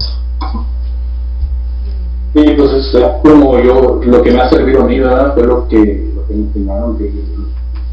Sí, 2.33 2.45
pues 2.57 2.73
es 2.73 2.97
como 3.23 3.61
yo, 3.61 4.01
lo 4.05 4.23
que 4.23 4.31
me 4.31 4.41
ha 4.41 4.49
servido 4.49 4.83
a 4.83 4.87
mí, 4.87 5.01
¿verdad? 5.01 5.35
Fue 5.35 5.47
lo 5.47 5.67
que, 5.67 6.11
lo 6.15 6.27
que 6.27 6.35
me 6.35 6.47
enseñaron, 6.47 6.97
que 6.97 7.13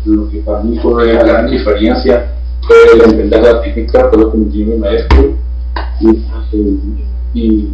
lo 0.06 0.30
que 0.30 0.38
para 0.40 0.62
mí 0.62 0.78
fue 0.80 1.14
la 1.14 1.24
gran 1.24 1.50
diferencia 1.50 2.34
fue 2.62 2.76
la 3.30 3.62
técnica, 3.62 4.10
fue 4.10 4.20
lo 4.20 4.32
que 4.32 4.38
me 4.38 4.46
enseñó 4.46 4.66
mi 4.68 4.78
maestro. 4.78 5.34
Y, 6.00 7.40
y 7.40 7.70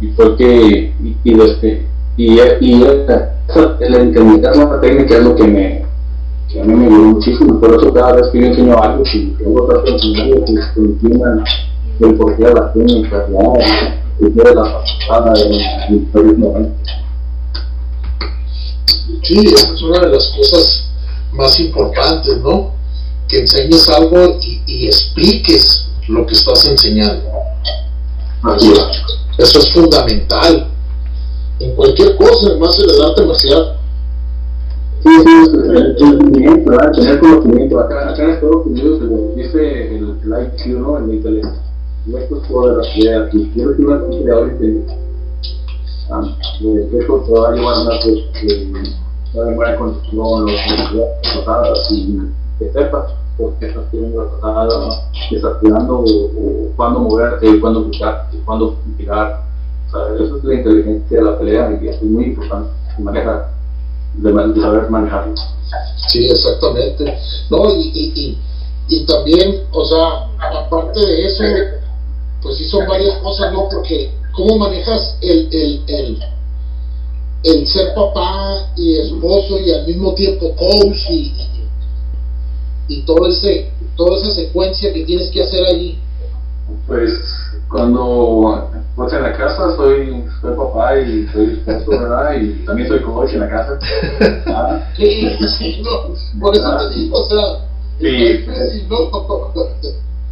y 0.00 0.08
fue 0.08 0.36
que 0.36 0.92
y, 1.02 1.16
y, 1.24 1.40
este, 1.40 1.86
y, 2.16 2.38
y 2.60 2.84
el 3.80 3.94
entender 3.94 4.56
la 4.56 4.80
técnica 4.80 5.16
es 5.16 5.24
lo 5.24 5.34
que 5.36 5.44
me 5.44 5.84
que 6.48 6.60
a 6.60 6.64
mí 6.64 6.74
me 6.74 6.86
ayudó 6.86 7.02
muchísimo 7.14 7.60
por 7.60 7.74
eso 7.74 7.92
cada 7.92 8.12
vez 8.12 8.28
que 8.28 8.40
yo 8.40 8.46
enseño 8.46 8.82
algo 8.82 9.04
si 9.04 9.34
tengo 9.38 9.64
otra 9.64 9.82
pues 9.82 10.02
que 10.74 10.80
entiendan 10.80 11.44
el 12.00 12.14
porqué 12.14 12.44
de 12.44 12.54
la 12.54 12.72
técnica 12.72 13.26
ya 13.30 13.96
el 14.20 14.32
porqué 14.32 14.48
de 14.48 14.54
la 14.54 14.62
pasada 14.62 15.32
el 15.40 16.38
momento 16.38 16.74
sí 19.22 19.40
esa 19.46 19.72
es 19.72 19.82
una 19.82 20.00
de 20.00 20.08
las 20.10 20.32
cosas 20.36 20.84
más 21.32 21.58
importantes 21.60 22.38
no 22.42 22.72
que 23.28 23.40
enseñes 23.40 23.88
algo 23.88 24.38
y, 24.42 24.62
y 24.66 24.86
expliques 24.86 25.88
lo 26.08 26.26
que 26.26 26.34
estás 26.34 26.68
enseñando 26.68 27.34
Así 28.44 28.72
es. 28.72 28.80
Eso 29.38 29.58
es 29.58 29.72
fundamental. 29.72 30.70
En 31.64 31.74
cualquier 31.76 32.16
cosa, 32.16 32.50
además 32.50 32.76
del 32.76 33.02
arte 33.02 33.24
marcial. 33.24 33.76
Sí, 35.02 35.10
sí, 35.24 35.30
el 35.74 35.96
conocimiento, 35.96 36.70
¿verdad? 36.70 36.92
Tener 36.92 37.20
conocimiento. 37.20 37.80
Acá, 37.80 38.10
acá 38.10 38.22
en 38.22 38.30
Estados 38.30 38.66
Unidos 38.66 39.00
dice 39.36 39.96
el, 39.96 40.16
el 40.24 40.32
¿no? 40.80 40.98
El 40.98 41.14
inglés. 41.14 41.46
No 42.06 42.18
es 42.18 42.28
la 42.76 42.98
idea. 42.98 43.30
Si 43.30 43.50
quiero 43.54 43.76
que 43.76 43.82
una 43.82 44.00
conciliadora 44.00 44.58
que 46.90 46.98
eso 46.98 47.24
te 47.26 47.32
va 47.32 47.48
a 47.48 47.54
una 47.54 48.00
sepas 52.72 53.12
por 53.38 53.54
qué 53.54 53.66
estás 53.68 53.90
la 53.90 55.36
estás 55.36 55.60
tirando, 55.60 56.00
o, 56.00 56.04
o 56.04 56.70
cuándo 56.76 57.00
moverte, 57.00 57.58
cuándo 57.58 57.90
tirar. 58.98 59.44
Sea, 59.94 60.26
eso 60.26 60.36
es 60.38 60.44
la 60.44 60.54
inteligencia 60.54 61.18
de 61.18 61.24
la 61.24 61.38
pelea 61.38 61.78
y 61.80 61.86
es 61.86 62.02
muy 62.02 62.24
importante 62.24 62.70
manejar, 62.98 63.50
de, 64.14 64.32
de 64.32 64.60
saber 64.60 64.90
manejarlo. 64.90 65.34
Sí, 66.08 66.26
exactamente. 66.26 67.16
No, 67.48 67.72
y, 67.72 67.92
y, 67.94 68.12
y, 68.16 68.38
y 68.88 69.06
también, 69.06 69.62
o 69.70 69.84
sea, 69.84 70.28
aparte 70.38 70.98
de 70.98 71.26
eso, 71.26 71.44
pues 72.42 72.56
sí 72.58 72.68
son 72.68 72.86
varias 72.88 73.18
cosas, 73.18 73.52
¿no? 73.52 73.68
Porque 73.70 74.10
cómo 74.32 74.58
manejas 74.58 75.16
el, 75.20 75.48
el, 75.52 75.84
el, 75.86 76.22
el 77.44 77.66
ser 77.68 77.94
papá 77.94 78.66
y 78.76 78.96
esposo 78.98 79.60
y 79.60 79.72
al 79.72 79.86
mismo 79.86 80.12
tiempo 80.14 80.54
coach 80.56 81.10
y, 81.10 81.34
y 82.88 83.02
todo 83.02 83.28
ese, 83.28 83.70
toda 83.96 84.16
esa 84.18 84.32
secuencia 84.32 84.92
que 84.92 85.04
tienes 85.04 85.30
que 85.30 85.42
hacer 85.42 85.64
ahí? 85.66 85.98
Pues 86.86 87.12
cuando 87.74 88.70
pues 88.94 89.12
en 89.12 89.24
la 89.24 89.32
casa 89.32 89.74
soy, 89.74 90.24
soy 90.40 90.56
papá 90.56 90.96
y 90.96 91.26
soy 91.32 91.60
esposo, 91.66 91.90
¿verdad? 91.90 92.34
Y 92.40 92.64
también 92.64 92.86
soy 92.86 93.00
coach 93.00 93.32
en 93.32 93.40
la 93.40 93.48
casa. 93.48 93.78
¿Ah? 94.46 94.80
Sí, 94.96 95.36
sí, 95.58 95.82
no, 95.82 96.14
por 96.40 96.54
eso 96.54 96.76
te 96.78 96.94
digo, 96.94 97.20
o 97.20 97.28
sea, 97.28 97.40
y, 97.98 98.06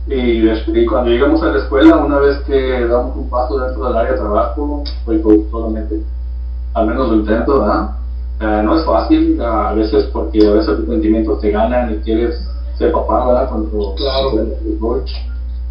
y, 0.07 0.51
y, 0.73 0.87
cuando 0.87 1.11
llegamos 1.11 1.43
a 1.43 1.47
la 1.47 1.59
escuela, 1.59 1.97
una 1.97 2.21
vez 2.21 2.39
que 2.47 2.87
damos 2.87 3.17
un 3.17 3.29
paso 3.29 3.59
dentro 3.59 3.89
del 3.89 3.97
área 3.97 4.13
de 4.13 4.19
trabajo, 4.19 4.85
soy 5.05 5.21
coach 5.21 5.51
solamente, 5.51 6.01
al 6.75 6.87
menos 6.87 7.09
lo 7.09 7.17
intento, 7.17 7.59
¿verdad? 7.59 7.91
No 8.63 8.79
es 8.79 8.87
fácil, 8.87 9.43
a 9.43 9.73
veces 9.73 10.05
porque 10.13 10.47
a 10.47 10.53
veces 10.53 10.77
tus 10.77 10.87
sentimientos 10.87 11.41
te 11.41 11.51
ganan 11.51 11.93
y 11.93 11.97
quieres 12.05 12.41
ser 12.79 12.93
papá, 12.93 13.27
¿verdad? 13.27 13.49
Cuando 13.49 13.95
claro. 13.97 14.31
eres 14.39 14.79
coach. 14.81 15.11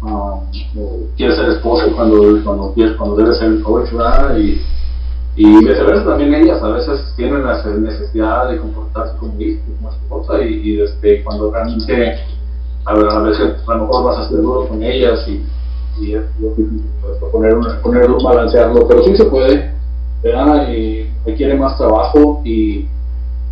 Uh, 0.04 0.40
quieres 1.16 1.36
ser 1.36 1.48
esposo 1.50 1.94
cuando, 1.94 2.42
cuando, 2.42 2.74
cuando 2.98 3.16
debes 3.16 3.38
ser 3.38 3.52
el 3.52 3.62
coach, 3.62 3.92
¿verdad? 3.92 4.36
Y, 4.36 4.60
y 5.36 5.64
viceversa 5.64 6.04
también 6.04 6.34
ellas 6.34 6.62
a 6.62 6.68
veces 6.68 7.00
tienen 7.16 7.44
la 7.44 7.62
necesidad 7.64 8.50
de 8.50 8.58
comportarse 8.58 9.16
como 9.16 9.40
hijo, 9.40 9.60
como 9.78 9.90
esposa 9.90 10.42
y, 10.42 10.76
desde 10.76 11.22
cuando 11.22 11.52
realmente 11.52 12.18
a, 12.84 12.94
veces 12.94 13.54
a 13.66 13.74
lo 13.74 13.86
mejor 13.86 14.04
vas 14.04 14.18
a 14.18 14.28
ser 14.28 14.42
duro 14.42 14.66
con 14.66 14.82
ellas 14.82 15.26
y, 15.28 15.42
y 16.04 16.14
es 16.14 16.24
difícil 16.38 16.82
pues, 17.00 17.18
poner, 17.30 17.54
poner 17.82 18.10
balancearlo, 18.22 18.86
pero 18.88 19.04
sí 19.04 19.16
se 19.16 19.24
puede, 19.26 19.72
¿verdad? 20.22 20.68
Y 20.68 21.06
requiere 21.24 21.54
más 21.54 21.78
trabajo 21.78 22.42
y, 22.44 22.88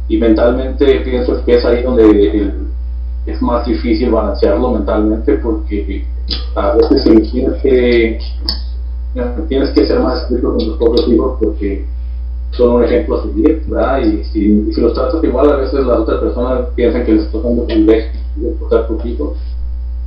y 0.09 0.17
mentalmente 0.19 1.01
pienso 1.01 1.45
que 1.45 1.55
es 1.55 1.65
ahí 1.65 1.83
donde 1.83 2.53
es 3.27 3.41
más 3.41 3.65
difícil 3.67 4.11
balancearlo 4.11 4.73
mentalmente 4.73 5.35
porque 5.35 6.05
a 6.55 6.75
veces 6.77 7.05
tienes 7.05 7.63
que 7.63 8.19
tienes 9.49 9.71
que 9.71 9.87
ser 9.87 10.01
más 10.01 10.23
estricto 10.23 10.51
con 10.51 10.59
tus 10.59 10.77
propios 10.77 11.09
hijos 11.09 11.39
porque 11.41 11.85
son 12.53 12.71
un 12.77 12.85
ejemplo 12.85 13.19
a 13.19 13.23
seguir, 13.23 13.65
¿verdad? 13.69 13.99
Y 14.01 14.25
si, 14.25 14.69
y 14.69 14.73
si 14.73 14.81
los 14.81 14.95
tratas 14.95 15.23
igual, 15.23 15.51
a 15.51 15.57
veces 15.57 15.85
las 15.85 15.99
otras 15.99 16.21
personas 16.21 16.69
piensan 16.75 17.05
que 17.05 17.13
les 17.13 17.25
estás 17.25 17.43
dando 17.43 17.65
privilegio 17.65 18.21
de 18.37 18.51
portar 18.53 18.89
tus 18.89 19.05
hijos. 19.05 19.39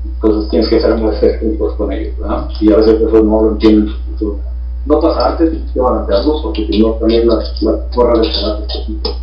Entonces 0.05 0.49
tienes 0.49 0.69
que 0.69 0.81
ser 0.81 0.97
más 0.97 1.21
estrictos 1.23 1.75
con 1.75 1.91
ellos, 1.91 2.17
¿verdad? 2.19 2.49
Y 2.59 2.71
a 2.71 2.77
veces 2.77 3.01
eso 3.01 3.23
no 3.23 3.43
lo 3.43 3.51
entienden. 3.51 3.95
Entonces, 4.09 4.43
no 4.85 4.99
pasarte, 4.99 5.47
tienes 5.47 5.71
que 5.71 5.79
balancearlo, 5.79 6.41
porque 6.41 6.67
si 6.67 6.79
no, 6.79 6.91
también 6.93 7.27
la, 7.27 7.35
la 7.61 7.89
corra 7.95 8.19
de 8.19 8.27
este 8.27 9.13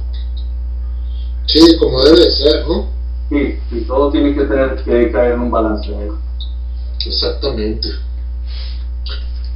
Sí, 1.47 1.77
como 1.79 2.01
debe 2.03 2.21
de 2.21 2.31
ser, 2.31 2.67
¿no? 2.67 2.87
Sí, 3.29 3.59
y 3.71 3.81
todo 3.83 4.11
tiene 4.11 4.35
que 4.35 4.45
tener 4.45 4.83
que 4.83 5.13
caer 5.13 5.33
en 5.33 5.41
un 5.41 5.51
balance. 5.51 5.91
¿eh? 5.91 6.11
Exactamente. 7.07 7.89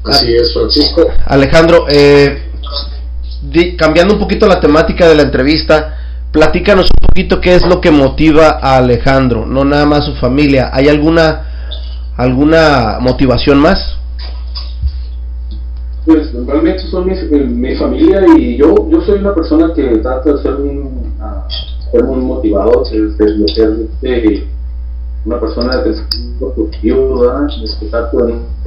Así 0.05 0.35
es, 0.35 0.53
Francisco. 0.53 1.07
Alejandro, 1.27 1.87
eh, 1.89 2.51
di, 3.43 3.77
cambiando 3.77 4.15
un 4.15 4.21
poquito 4.21 4.47
la 4.47 4.61
temática 4.61 5.09
de 5.09 5.15
la 5.15 5.23
entrevista, 5.23 5.99
platícanos 6.31 6.87
un 6.87 7.09
poquito 7.09 7.41
qué 7.41 7.55
es 7.55 7.67
lo 7.67 7.81
que 7.81 7.91
motiva 7.91 8.59
a 8.61 8.77
Alejandro, 8.77 9.47
no 9.47 9.65
nada 9.65 9.87
más 9.87 10.05
su 10.05 10.15
familia. 10.17 10.71
¿Hay 10.73 10.89
alguna 10.89 11.47
alguna 12.17 12.99
motivación 13.01 13.59
más? 13.59 13.97
Pues 16.05 16.33
realmente 16.47 16.83
son 16.91 17.07
mi, 17.07 17.15
mi, 17.47 17.75
familia 17.77 18.23
y 18.37 18.59
yo, 18.59 18.75
yo 18.91 19.01
soy 19.01 19.21
una 19.21 19.35
persona 19.35 19.73
que 19.75 19.83
trata 19.99 20.35
de 20.35 20.43
ser, 20.43 20.55
un, 20.55 21.15
uh, 21.19 21.91
ser 21.91 22.05
muy 22.05 22.19
motivado, 22.19 22.85
de, 22.85 23.01
de 23.01 23.49
ser 23.55 23.71
este, 24.03 24.47
una 25.25 25.41
persona 25.41 25.77
de 25.79 25.97
positivo, 26.39 27.21
¿verdad? 27.21 27.49
escuchar 27.65 28.11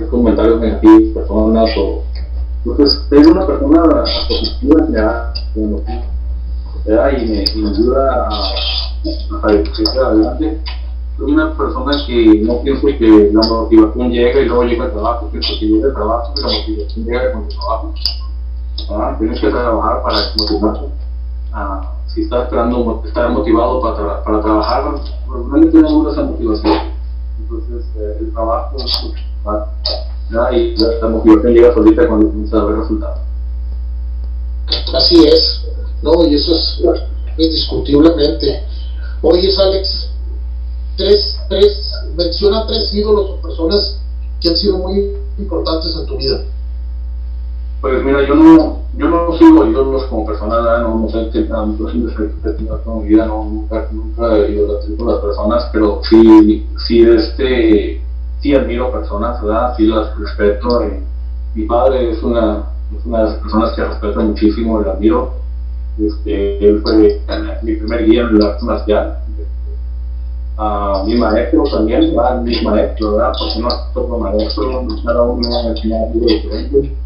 comentarios 0.10 0.60
negativos 0.60 1.14
personas 1.14 1.70
o 1.78 2.04
entonces 2.66 3.02
ser 3.10 3.28
una 3.28 3.46
persona 3.46 4.04
positiva 4.28 4.86
¿verdad? 4.90 5.34
¿verdad? 6.86 7.12
Y, 7.18 7.26
me, 7.26 7.46
y 7.54 7.62
me 7.62 7.70
ayuda 7.70 8.28
a, 8.28 8.30
a 9.44 10.08
adelante 10.08 10.62
soy 11.18 11.32
una 11.32 11.58
persona 11.58 11.92
que 12.06 12.42
no 12.44 12.62
pienso 12.62 12.86
que 12.86 13.32
la 13.34 13.42
motivación 13.48 14.12
llega 14.12 14.40
y 14.40 14.46
luego 14.46 14.64
llega 14.66 14.86
el 14.86 14.92
trabajo, 14.92 15.30
pienso 15.32 15.50
que 15.60 15.66
llega 15.66 15.88
el 15.88 15.94
trabajo 15.94 16.34
y 16.38 16.42
la 16.42 16.48
motivación 16.48 17.06
llega 17.06 17.32
con 17.32 17.44
el 17.44 17.50
trabajo. 17.50 17.94
¿Ah? 18.92 19.16
Tienes 19.18 19.42
que 19.42 19.50
trabajar 19.50 20.04
para 20.04 20.18
motivarte. 20.38 21.07
Si 22.14 22.22
estás 22.22 22.46
esperando 22.46 23.04
estar 23.06 23.30
motivado 23.30 23.82
para, 23.82 24.24
para 24.24 24.42
trabajar, 24.42 24.96
probablemente 25.26 25.78
no 25.80 25.90
dura 25.90 26.12
esa 26.12 26.24
motivación. 26.24 26.78
Entonces, 27.40 27.86
eh, 27.98 28.18
el 28.20 28.34
trabajo 28.34 28.76
¿no? 30.30 30.52
y 30.52 30.76
la, 30.76 31.08
motivación 31.08 31.54
llega 31.54 31.74
solita 31.74 32.08
cuando 32.08 32.28
comienza 32.28 32.58
a 32.58 32.66
ver 32.66 32.78
resultados. 32.78 33.20
Así 34.94 35.24
es, 35.26 35.62
¿no? 36.02 36.26
Y 36.26 36.36
eso 36.36 36.54
es 36.54 36.84
indiscutiblemente. 37.38 38.64
Oye, 39.22 39.50
Alex, 39.58 40.10
tres, 40.98 41.40
tres, 41.50 41.94
menciona 42.16 42.66
tres 42.68 42.94
ídolos 42.94 43.30
o 43.32 43.42
personas 43.42 44.00
que 44.42 44.50
han 44.50 44.58
sido 44.58 44.78
muy 44.78 45.16
importantes 45.38 45.96
en 45.96 46.06
tu 46.06 46.18
vida. 46.18 46.42
Pues 47.88 48.04
mira, 48.04 48.22
yo 48.28 48.36
no, 48.36 48.80
yo 48.98 49.08
no 49.08 49.38
sigo 49.38 49.66
ídolos 49.66 50.04
como 50.08 50.26
persona, 50.26 50.80
no, 50.80 51.00
no 51.00 51.08
sé 51.08 51.30
qué 51.32 51.44
tanto 51.44 51.86
toda 51.86 52.98
mi 52.98 53.08
vida, 53.08 53.26
no, 53.26 53.46
nunca, 53.46 53.88
nunca 53.94 54.36
he 54.36 54.52
idolatrado 54.52 54.98
con 54.98 55.08
las 55.08 55.22
personas, 55.22 55.70
pero 55.72 56.02
sí, 56.04 56.68
sí, 56.86 57.04
este, 57.04 58.02
sí 58.42 58.54
admiro 58.54 58.92
personas, 58.92 59.42
¿verdad? 59.42 59.74
Sí 59.78 59.86
las 59.86 60.20
respeto. 60.20 60.84
Eh, 60.84 61.02
mi 61.56 61.64
padre 61.64 62.12
es 62.12 62.22
una, 62.22 62.64
es 62.94 63.06
una 63.06 63.20
de 63.20 63.24
las 63.24 63.36
personas 63.36 63.74
que 63.74 63.86
respeto 63.86 64.20
muchísimo, 64.20 64.82
y 64.82 64.90
admiro. 64.90 65.32
Este, 65.98 66.68
él 66.68 66.82
fue 66.82 67.22
mi 67.64 67.76
primer 67.78 68.06
guía 68.06 68.24
en 68.24 68.36
el 68.36 68.44
arte 68.44 68.66
marcial. 68.66 69.18
Uh, 70.58 71.06
mi 71.06 71.16
maestro 71.16 71.64
también, 71.72 72.14
¿verdad? 72.14 72.42
mi 72.42 72.62
maestro, 72.64 73.16
¿verdad? 73.16 73.32
porque 73.40 73.62
no 73.62 73.70
todo 73.94 74.18
maestro, 74.18 74.86
cada 75.06 75.22
uno 75.22 75.48
ha 75.56 75.68
enseñado 75.70 76.08
algo 76.08 76.26
diferente 76.26 76.98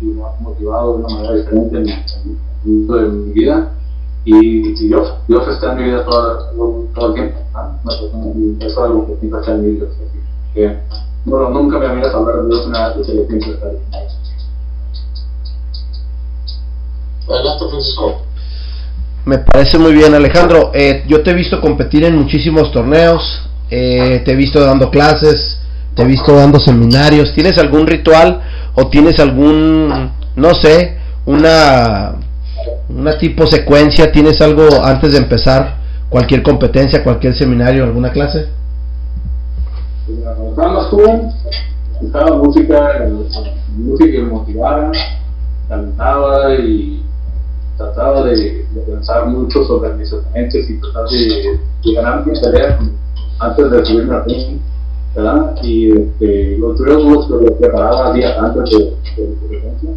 y 0.00 0.04
me 0.06 0.22
ha 0.22 0.40
motivado 0.40 0.98
de 0.98 1.04
una 1.04 1.14
manera 1.14 1.34
diferente 1.34 1.76
en, 1.76 1.88
en, 1.88 2.86
de 2.86 3.08
mi 3.08 3.32
vida. 3.32 3.72
Y, 4.24 4.34
y, 4.70 4.88
Dios, 4.88 5.12
Dios 5.28 5.46
está 5.48 5.72
en 5.72 5.78
mi 5.78 5.84
vida 5.84 6.04
todo, 6.04 6.84
todo 6.94 7.08
el 7.08 7.14
tiempo. 7.14 7.38
¿no? 7.54 7.90
Eso 7.92 8.10
es 8.60 8.78
algo 8.78 9.06
que 9.06 9.16
siempre 9.20 9.40
está 9.40 9.52
en 9.52 9.62
mi 9.62 9.70
vida. 9.72 9.86
Así 9.86 10.20
que, 10.54 10.78
bueno, 11.24 11.50
nunca 11.50 11.78
me 11.78 11.94
miras 11.94 12.14
hablar 12.14 12.42
de 12.42 12.48
Dios 12.48 12.66
una 12.66 12.88
vez 12.88 12.96
que 12.98 13.04
siempre 13.04 13.38
está 13.38 13.66
ahí. 13.68 13.78
Adelante, 17.28 17.64
Francisco. 17.70 18.22
Me 19.24 19.38
parece 19.38 19.78
muy 19.78 19.92
bien, 19.92 20.14
Alejandro. 20.14 20.70
Eh, 20.72 21.04
yo 21.08 21.22
te 21.22 21.30
he 21.30 21.34
visto 21.34 21.60
competir 21.60 22.04
en 22.04 22.16
muchísimos 22.16 22.70
torneos, 22.70 23.42
eh, 23.70 24.22
te 24.24 24.32
he 24.32 24.36
visto 24.36 24.60
dando 24.60 24.88
clases, 24.88 25.58
te 25.94 26.02
he 26.02 26.06
visto 26.06 26.32
dando 26.32 26.60
seminarios. 26.60 27.32
¿Tienes 27.34 27.58
algún 27.58 27.88
ritual 27.88 28.40
o 28.76 28.88
tienes 28.88 29.18
algún, 29.18 30.12
no 30.36 30.54
sé, 30.54 30.98
una, 31.24 32.14
una 32.88 33.18
tipo 33.18 33.46
secuencia? 33.46 34.12
¿Tienes 34.12 34.40
algo 34.40 34.84
antes 34.84 35.12
de 35.12 35.18
empezar 35.18 35.76
cualquier 36.08 36.42
competencia, 36.42 37.02
cualquier 37.02 37.34
seminario, 37.34 37.84
alguna 37.84 38.12
clase? 38.12 38.48
Cuando 40.06 40.50
estaba 40.50 40.72
más 40.72 40.86
joven, 40.86 41.32
música, 42.38 43.08
música 43.76 44.10
que 44.10 44.22
me 44.22 44.30
motivara, 44.30 44.92
cantaba 45.68 46.54
y 46.54 47.02
trataba 47.76 48.24
de, 48.24 48.66
pensar 48.86 49.26
mucho 49.26 49.64
sobre 49.64 49.94
mis 49.94 50.12
oponentes 50.12 50.68
y 50.70 50.80
tratar 50.80 51.08
de, 51.08 51.94
ganar 51.94 52.26
mi 52.26 52.38
pelea 52.38 52.78
antes 53.40 53.70
de 53.70 53.84
subirme 53.84 54.14
al 54.14 54.24
ring, 54.24 54.60
¿verdad? 55.16 55.56
Y 55.62 55.90
este, 55.90 56.58
los 56.58 56.76
triunfos 56.76 57.30
los 57.30 57.52
preparaba 57.52 58.12
días 58.12 58.36
antes 58.38 58.70
de, 58.70 59.24
de, 59.48 59.56
ejemplo. 59.56 59.90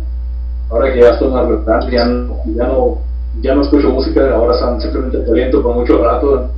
Ahora 0.69 0.93
que 0.93 1.01
ya 1.01 1.09
estoy 1.09 1.29
más 1.29 1.47
restante, 1.47 1.91
ya 1.91 2.05
no, 2.05 2.35
ya 2.55 2.67
no, 2.67 2.97
ya 3.41 3.55
no 3.55 3.61
escucho 3.61 3.89
música, 3.89 4.33
ahora 4.33 4.55
están 4.55 4.79
simplemente 4.79 5.25
caliento 5.25 5.61
por 5.61 5.75
mucho 5.75 6.01
rato, 6.01 6.49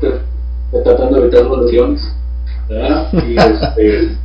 tratando 0.71 1.15
de 1.15 1.21
evitar 1.23 1.45
las 1.45 1.65
lesiones, 1.65 2.01
¿verdad? 2.69 3.07
Y 3.13 3.35
este, 3.39 4.17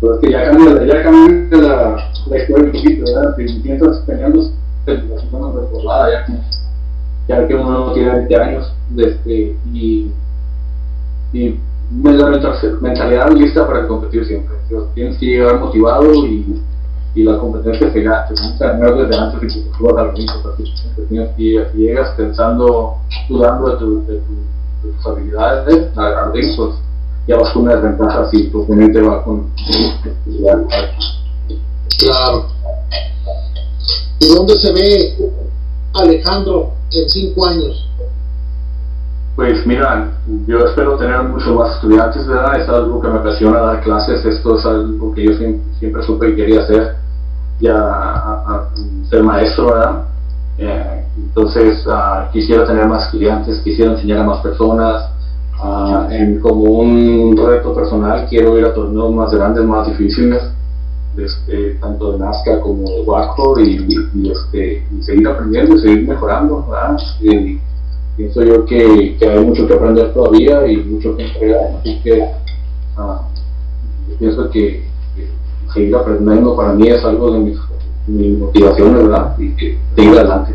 pues 0.00 0.20
que 0.20 0.30
ya 0.30 0.44
cambia, 0.44 0.86
ya 0.86 1.02
cambia 1.02 1.58
la, 1.58 2.10
la 2.28 2.38
historia 2.38 2.64
un 2.66 2.72
poquito, 2.72 3.04
¿verdad? 3.04 3.36
Si 3.36 3.60
piensas 3.60 3.98
peleando 4.06 4.50
recordada 4.86 6.10
ya, 6.10 6.26
ya 7.26 7.48
que 7.48 7.54
uno 7.54 7.86
no 7.86 7.92
tiene 7.94 8.10
20 8.10 8.36
años 8.36 8.72
este, 8.96 9.56
y, 9.72 10.12
y 11.32 11.58
la 11.90 12.30
mentalidad 12.80 13.30
lista 13.32 13.66
para 13.66 13.86
competir 13.86 14.24
siempre. 14.26 14.54
Tienes 14.94 15.18
que 15.18 15.26
llegar 15.26 15.60
motivado 15.60 16.12
y, 16.14 16.62
y 17.14 17.22
la 17.22 17.38
competencia 17.38 17.92
se 17.92 18.02
gana. 18.02 18.26
Tienes 18.26 18.58
que 18.58 18.64
ganar 18.64 18.96
desde 18.96 19.16
antes 19.16 19.40
de 19.40 19.46
que 19.46 19.68
te 19.70 19.76
subas 19.76 19.96
al 19.98 20.16
ritmo. 20.16 20.34
Tienes 21.08 21.36
que 21.36 21.70
llegas 21.74 22.10
pensando, 22.16 22.96
dudando 23.28 23.70
de, 23.70 23.76
tu, 23.76 24.06
de, 24.06 24.18
tu, 24.18 24.88
de 24.88 24.94
tus 24.94 25.06
habilidades 25.06 25.96
al 25.96 26.32
ritmo, 26.32 26.66
pues 26.66 26.76
ya 27.26 27.36
vas 27.36 27.52
con 27.52 27.62
una 27.62 27.76
desventaja 27.76 28.28
si 28.30 28.48
tu 28.48 28.62
oponente 28.62 29.00
va 29.00 29.24
con. 29.24 29.50
Claro. 31.98 32.46
¿Y 34.20 34.28
dónde 34.28 34.54
se 34.56 34.72
ve 34.72 35.16
Alejandro 35.94 36.72
en 36.92 37.08
cinco 37.08 37.46
años? 37.46 37.88
Pues 39.36 39.66
mira, 39.66 40.12
yo 40.46 40.58
espero 40.60 40.96
tener 40.96 41.20
muchos 41.24 41.56
más 41.56 41.74
estudiantes, 41.74 42.24
¿verdad? 42.26 42.60
Es 42.60 42.68
algo 42.68 43.00
que 43.00 43.08
me 43.08 43.18
apasiona 43.18 43.58
dar 43.58 43.80
clases, 43.80 44.24
esto 44.24 44.56
es 44.56 44.64
algo 44.64 45.12
que 45.12 45.24
yo 45.24 45.32
siempre, 45.78 46.02
supe 46.04 46.28
que 46.28 46.36
quería 46.36 46.62
hacer, 46.62 46.94
ya 47.58 48.68
ser 49.10 49.24
maestro, 49.24 49.66
¿verdad? 49.66 50.04
Eh, 50.58 51.04
entonces 51.16 51.84
uh, 51.86 52.30
quisiera 52.32 52.64
tener 52.64 52.86
más 52.86 53.06
estudiantes, 53.06 53.60
quisiera 53.62 53.92
enseñar 53.92 54.18
a 54.20 54.24
más 54.24 54.40
personas, 54.40 55.10
uh, 55.60 56.40
como 56.40 56.62
un 56.62 57.36
reto 57.36 57.74
personal 57.74 58.26
quiero 58.28 58.56
ir 58.56 58.64
a 58.64 58.72
torneos 58.72 59.12
más 59.12 59.34
grandes, 59.34 59.64
más 59.64 59.88
difíciles, 59.88 60.44
este, 61.16 61.74
tanto 61.80 62.12
de 62.12 62.18
Nazca 62.20 62.60
como 62.60 62.88
de 62.88 63.02
Waco 63.02 63.58
y, 63.58 64.10
y, 64.14 64.30
este, 64.30 64.86
y, 64.92 65.02
seguir 65.02 65.26
aprendiendo 65.26 65.74
y 65.74 65.80
seguir 65.80 66.08
mejorando. 66.08 66.66
Y 67.20 67.58
pienso 68.16 68.42
yo 68.42 68.64
que, 68.64 69.16
que, 69.18 69.28
hay 69.28 69.44
mucho 69.44 69.66
que 69.66 69.74
aprender 69.74 70.12
todavía 70.12 70.66
y 70.66 70.76
mucho 70.76 71.16
que 71.16 71.24
entregar, 71.24 71.60
así 71.80 72.00
que 72.02 72.24
ah, 72.96 73.22
pienso 74.18 74.50
que, 74.50 74.84
seguir 75.72 75.94
aprendiendo 75.96 76.56
para 76.56 76.72
mí 76.72 76.88
es 76.88 77.04
algo 77.04 77.32
de 77.32 77.38
mis, 77.40 77.58
mis 78.06 78.38
motivaciones 78.38 79.08
¿verdad? 79.08 79.34
y 79.38 79.50
que 79.56 79.78
seguir 79.96 80.12
adelante. 80.12 80.54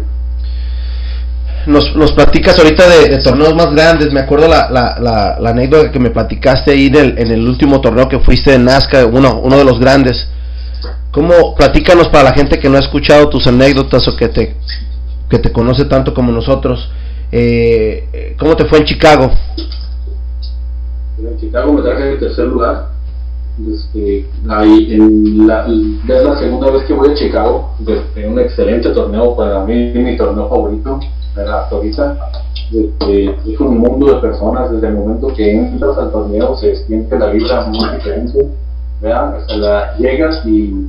Nos, 1.68 1.95
nos, 1.95 2.14
platicas 2.14 2.57
ahorita 2.57 2.84
de, 2.88 3.18
torneos 3.22 3.53
más 3.53 3.72
grandes. 3.72 4.14
Me 4.14 4.22
acuerdo 4.22 4.47
la, 4.47 4.72
la, 4.72 4.97
la, 4.99 5.38
la, 5.39 5.49
anécdota 5.49 5.91
que 5.91 5.99
me 5.99 6.10
platicaste 6.10 6.72
ahí 6.72 6.88
en 6.88 6.95
el, 6.95 7.20
en 7.20 7.32
el 7.32 7.47
último 7.47 7.82
torneo 7.82 8.07
que 8.07 8.20
fuiste 8.20 8.55
en 8.55 8.66
Nazca, 8.66 9.05
uno, 9.05 9.41
uno 9.43 9.57
de 9.57 9.66
los 9.66 9.80
grandes. 9.80 10.30
¿Cómo, 11.12 11.55
platícanos 11.55 12.07
para 12.07 12.24
la 12.24 12.34
gente 12.34 12.60
que 12.60 12.70
no 12.70 12.78
ha 12.78 12.80
escuchado 12.80 13.30
tus 13.30 13.45
anécdotas 13.45 14.07
o 14.07 14.16
que 14.16 14.30
te, 14.30 14.55
que 15.30 15.38
te 15.38 15.51
conoce 15.51 15.86
tanto 15.86 16.14
como 16.14 16.32
nosotros, 16.32 16.89
eh, 17.32 18.36
¿cómo 18.40 18.56
te 18.56 18.66
fue 18.66 18.80
en 18.80 18.86
Chicago? 18.86 19.30
En 21.18 21.38
Chicago 21.38 21.74
me 21.74 21.82
traje 21.82 22.14
el 22.14 22.20
tercer 22.20 22.46
lugar. 22.46 22.90
Este, 23.68 24.26
la, 24.46 24.64
es 24.64 26.24
la 26.24 26.40
segunda 26.40 26.72
vez 26.72 26.84
que 26.84 26.94
voy 26.94 27.10
a 27.12 27.16
Chicago, 27.16 27.76
desde 27.80 28.28
un 28.28 28.40
excelente 28.40 28.90
torneo 28.92 29.36
para 29.36 29.66
mí, 29.66 29.92
mi 29.96 30.16
torneo 30.16 30.48
favorito, 30.48 31.00
hasta 31.36 31.76
ahorita. 31.76 32.18
Este, 32.74 33.26
es 33.26 33.60
un 33.60 33.80
mundo 33.80 34.14
de 34.14 34.22
personas, 34.22 34.72
desde 34.72 34.88
el 34.88 34.94
momento 34.94 35.34
que 35.34 35.52
entras 35.52 35.98
al 35.98 36.12
torneo 36.12 36.56
se 36.56 36.76
siente 36.86 37.18
la 37.20 37.28
vibra 37.28 37.66
muy 37.66 37.90
diferente. 37.96 38.48
¿verdad? 39.02 39.38
O 39.38 39.60
sea, 39.60 39.98
llegas 39.98 40.46
y 40.46 40.88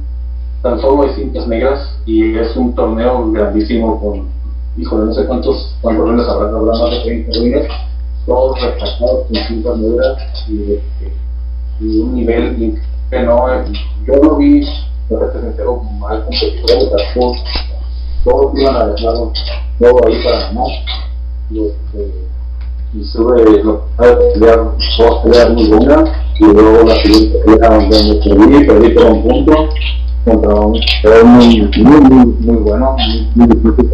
tan 0.63 0.81
solo 0.81 1.03
hay 1.03 1.15
cintas 1.15 1.47
negras 1.49 1.99
y 2.05 2.37
es 2.37 2.55
un 2.57 2.75
torneo 2.75 3.31
grandísimo 3.33 4.01
con, 4.01 4.29
híjole, 4.77 5.07
no 5.07 5.13
sé 5.13 5.27
cuántos, 5.27 5.75
cuántos 5.81 6.09
ruines 6.09 6.29
habrá, 6.29 6.51
más 6.51 6.91
de 6.91 7.01
30 7.01 7.39
ruines, 7.39 7.69
todos 8.27 8.61
retratados 8.61 9.27
con 9.27 9.37
cintas 9.49 9.79
negras 9.79 10.17
y, 10.49 10.79
y, 11.81 11.99
un 12.01 12.15
nivel 12.15 12.79
que 13.11 13.21
no, 13.21 13.47
yo 14.07 14.17
no 14.23 14.37
vi, 14.37 14.67
para 15.09 15.33
ser 15.33 15.43
sincero, 15.43 15.83
mal 15.99 16.25
competidor, 16.25 16.91
todos, 17.15 17.37
todos 18.25 18.59
iban 18.59 18.77
a 18.77 18.87
dejarlo 18.89 19.33
todo 19.79 20.07
ahí 20.07 20.23
para 20.23 20.39
ganar. 20.41 20.67
Y, 21.51 21.67
este, 21.67 22.31
y 22.93 23.05
sube 23.05 23.63
lo 23.63 23.85
a 23.99 24.19
pelear, 24.35 24.73
dos 24.99 25.23
peleas 25.23 25.51
muy 25.51 25.69
buenas 25.69 26.11
y 26.39 26.45
luego 26.45 26.87
la 26.87 26.95
siguiente 26.97 27.39
pelea 27.39 27.71
donde 27.71 28.15
perdí, 28.25 28.67
perdí 28.67 28.89
por 28.91 29.05
un 29.05 29.23
punto 29.23 29.69
contra 30.25 30.55
un 30.55 30.81
muy, 31.25 31.71
muy, 31.77 32.01
muy, 32.01 32.27
muy 32.27 32.57
bueno, 32.57 32.97
muy, 32.97 33.47
muy 33.47 33.57
difícil. 33.57 33.91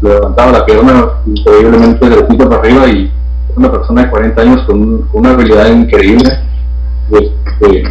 Levantaba 0.00 0.52
la 0.52 0.66
pierna 0.66 1.06
increíblemente 1.26 2.08
derechita 2.08 2.48
para 2.48 2.60
arriba 2.60 2.88
y 2.88 3.10
una 3.56 3.70
persona 3.70 4.02
de 4.02 4.10
40 4.10 4.42
años 4.42 4.62
con, 4.66 5.08
una 5.12 5.30
habilidad 5.30 5.68
increíble. 5.68 6.30
Este, 7.10 7.84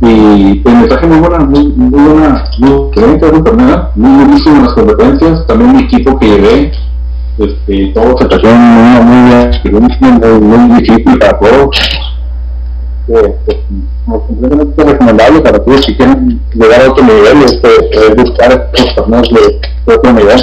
y 0.00 0.54
pues 0.56 0.74
me 0.74 0.86
traje 0.86 1.06
muy 1.06 1.18
buena, 1.18 1.38
muy, 1.44 1.68
muy 1.68 2.00
buena, 2.00 2.44
muy 2.58 2.90
enfermedad, 2.92 3.90
muy 3.96 4.24
buenísimo 4.24 4.56
en 4.56 4.62
las 4.64 4.72
competencias, 4.74 5.46
también 5.46 5.76
mi 5.76 5.82
equipo 5.82 6.18
que 6.18 6.26
llevé, 6.26 6.72
este, 7.38 7.92
todo 7.94 8.16
se 8.18 8.24
trajeron 8.26 8.60
muy, 8.60 9.04
muy 9.04 9.88
bien, 10.00 10.20
muy, 10.20 10.58
muy 10.58 10.80
difícil 10.80 11.18
para 11.18 11.38
todos. 11.38 11.78
Este, 13.08 13.64
completamente 14.04 14.84
recomendable 14.84 15.40
para 15.40 15.58
todos 15.58 15.84
si 15.84 15.94
quieren 15.96 16.40
llegar 16.52 16.82
a 16.82 16.90
otro 16.90 17.04
nivel, 17.04 17.42
este, 17.42 18.14
buscar 18.14 18.70
estos 18.74 18.94
torneos 18.94 19.28
de 19.30 19.94
otro 19.94 20.12
nivel. 20.12 20.40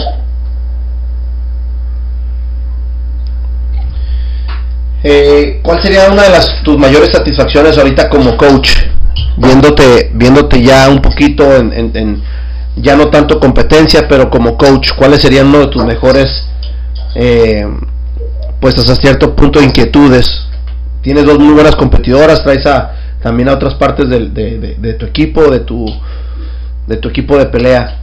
Eh, 5.08 5.60
¿Cuál 5.62 5.84
sería 5.84 6.10
una 6.12 6.24
de 6.24 6.30
las 6.32 6.64
tus 6.64 6.80
mayores 6.80 7.12
satisfacciones 7.12 7.78
ahorita 7.78 8.10
como 8.10 8.36
coach? 8.36 8.72
Viéndote, 9.38 10.10
viéndote 10.16 10.64
ya 10.64 10.89
un 10.89 10.99
poquito 10.99 11.43
en, 11.56 11.72
en, 11.95 12.24
ya 12.76 12.95
no 12.95 13.12
tanto 13.12 13.39
competencia, 13.39 14.08
pero 14.10 14.32
como 14.32 14.58
coach, 14.58 14.89
¿cuáles 14.97 15.22
serían 15.22 15.45
uno 15.49 15.60
de 15.60 15.68
tus 15.68 15.86
mejores, 15.86 16.47
eh, 17.14 17.68
pues 18.60 18.80
hasta 18.80 18.95
cierto 18.95 19.36
punto, 19.36 19.62
inquietudes? 19.62 20.47
Tienes 21.03 21.24
dos 21.24 21.38
muy 21.38 21.53
buenas 21.53 21.76
competidoras, 21.76 22.43
traes 22.43 22.66
a, 22.66 22.95
también 23.22 23.49
a 23.49 23.53
otras 23.53 23.76
partes 23.76 24.10
de, 24.10 24.95
tu 24.97 25.06
equipo, 25.06 25.51
de 25.51 25.60
tu, 25.60 25.86
de 26.88 26.97
tu 26.97 27.10
equipo 27.10 27.38
de 27.38 27.45
pelea. 27.45 27.99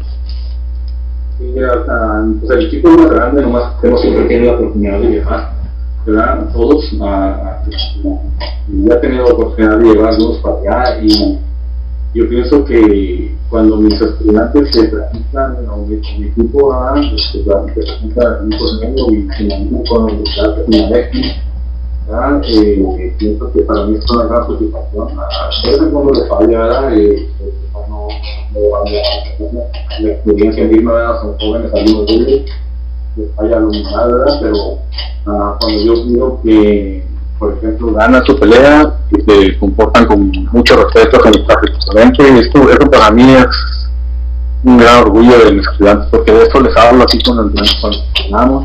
Sí, 1.37 1.53
pues 2.39 2.51
el 2.53 2.67
equipo 2.67 2.91
es 2.91 2.97
más 2.97 3.11
grande, 3.11 3.43
nomás 3.43 3.73
hemos 3.83 4.01
siempre 4.03 4.27
tenido 4.27 4.53
la 4.53 4.59
oportunidad 4.59 5.01
de 5.01 5.09
viajar 5.09 5.62
¿verdad? 6.07 6.53
todos 6.53 6.93
a, 7.01 7.63
ya 8.69 8.95
he 8.95 8.97
tenido 8.99 9.25
la 9.25 9.35
oportunidad 9.35 9.79
de 9.79 9.85
llevarlos 9.85 10.39
para 10.39 10.57
allá 10.57 11.03
y 11.03 11.39
yo 12.15 12.29
pienso 12.29 12.65
que 12.65 13.35
cuando 13.49 13.77
mis 13.77 14.01
estudiantes 14.01 14.71
se 14.73 14.85
presentan 14.85 15.69
o 15.69 15.79
mi, 15.87 15.97
mi 16.19 16.27
equipo 16.27 16.75
se 17.33 17.39
presenta 17.39 18.41
el 18.41 18.53
equipo 18.53 19.13
y 19.13 19.29
finalmente 19.37 19.89
con 19.89 20.11
el 20.11 20.23
de 20.23 21.11
¿verdad? 22.07 22.43
Eh, 22.49 23.15
pienso 23.19 23.53
que 23.53 23.63
para 23.63 23.87
mí 23.87 23.97
es 23.97 24.11
una 24.11 24.27
gran 24.27 24.47
satisfacción 24.47 25.09
a 25.19 25.47
veces 25.71 25.89
cuando 25.93 26.13
le 26.13 26.29
falla 26.29 26.59
¿verdad? 26.59 26.99
Eh, 26.99 27.29
no, 27.89 28.09
no, 28.53 28.61
la 30.01 30.11
experiencia 30.11 30.65
misma 30.65 31.21
son 31.21 31.39
jóvenes 31.39 31.73
alumnos 31.73 32.07
de 32.07 32.15
ellos 32.15 32.51
les 33.17 33.35
falla 33.35 33.59
¿verdad? 33.59 34.39
pero 34.41 34.79
Ah, 35.27 35.57
cuando 35.61 35.81
yo 35.85 36.05
digo 36.05 36.41
que, 36.43 37.07
por 37.39 37.57
ejemplo, 37.57 37.93
ganan 37.93 38.25
su 38.25 38.37
pelea 38.39 38.93
y 39.13 39.21
se 39.23 39.59
comportan 39.59 40.07
con 40.07 40.33
mucho 40.51 40.75
respeto 40.77 41.21
con 41.21 41.33
el 41.33 41.45
prácticamente, 41.45 42.41
esto, 42.41 42.69
eso 42.69 42.91
para 42.91 43.11
mí 43.13 43.33
es 43.33 43.47
un 44.65 44.79
gran 44.79 45.03
orgullo 45.03 45.39
de 45.45 45.53
mis 45.53 45.67
estudiantes, 45.67 46.09
porque 46.11 46.33
de 46.33 46.43
eso 46.43 46.61
les 46.61 46.77
hablo 46.77 47.05
así 47.05 47.19
cuando 47.25 47.45
entrenamos. 47.45 48.65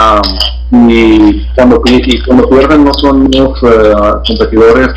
Um, 0.00 0.90
y, 0.90 1.46
cuando, 1.54 1.82
y 1.86 2.22
cuando 2.24 2.48
pierden 2.48 2.84
no 2.84 2.94
son 2.94 3.22
unos 3.22 3.62
uh, 3.62 4.20
competidores 4.26 4.88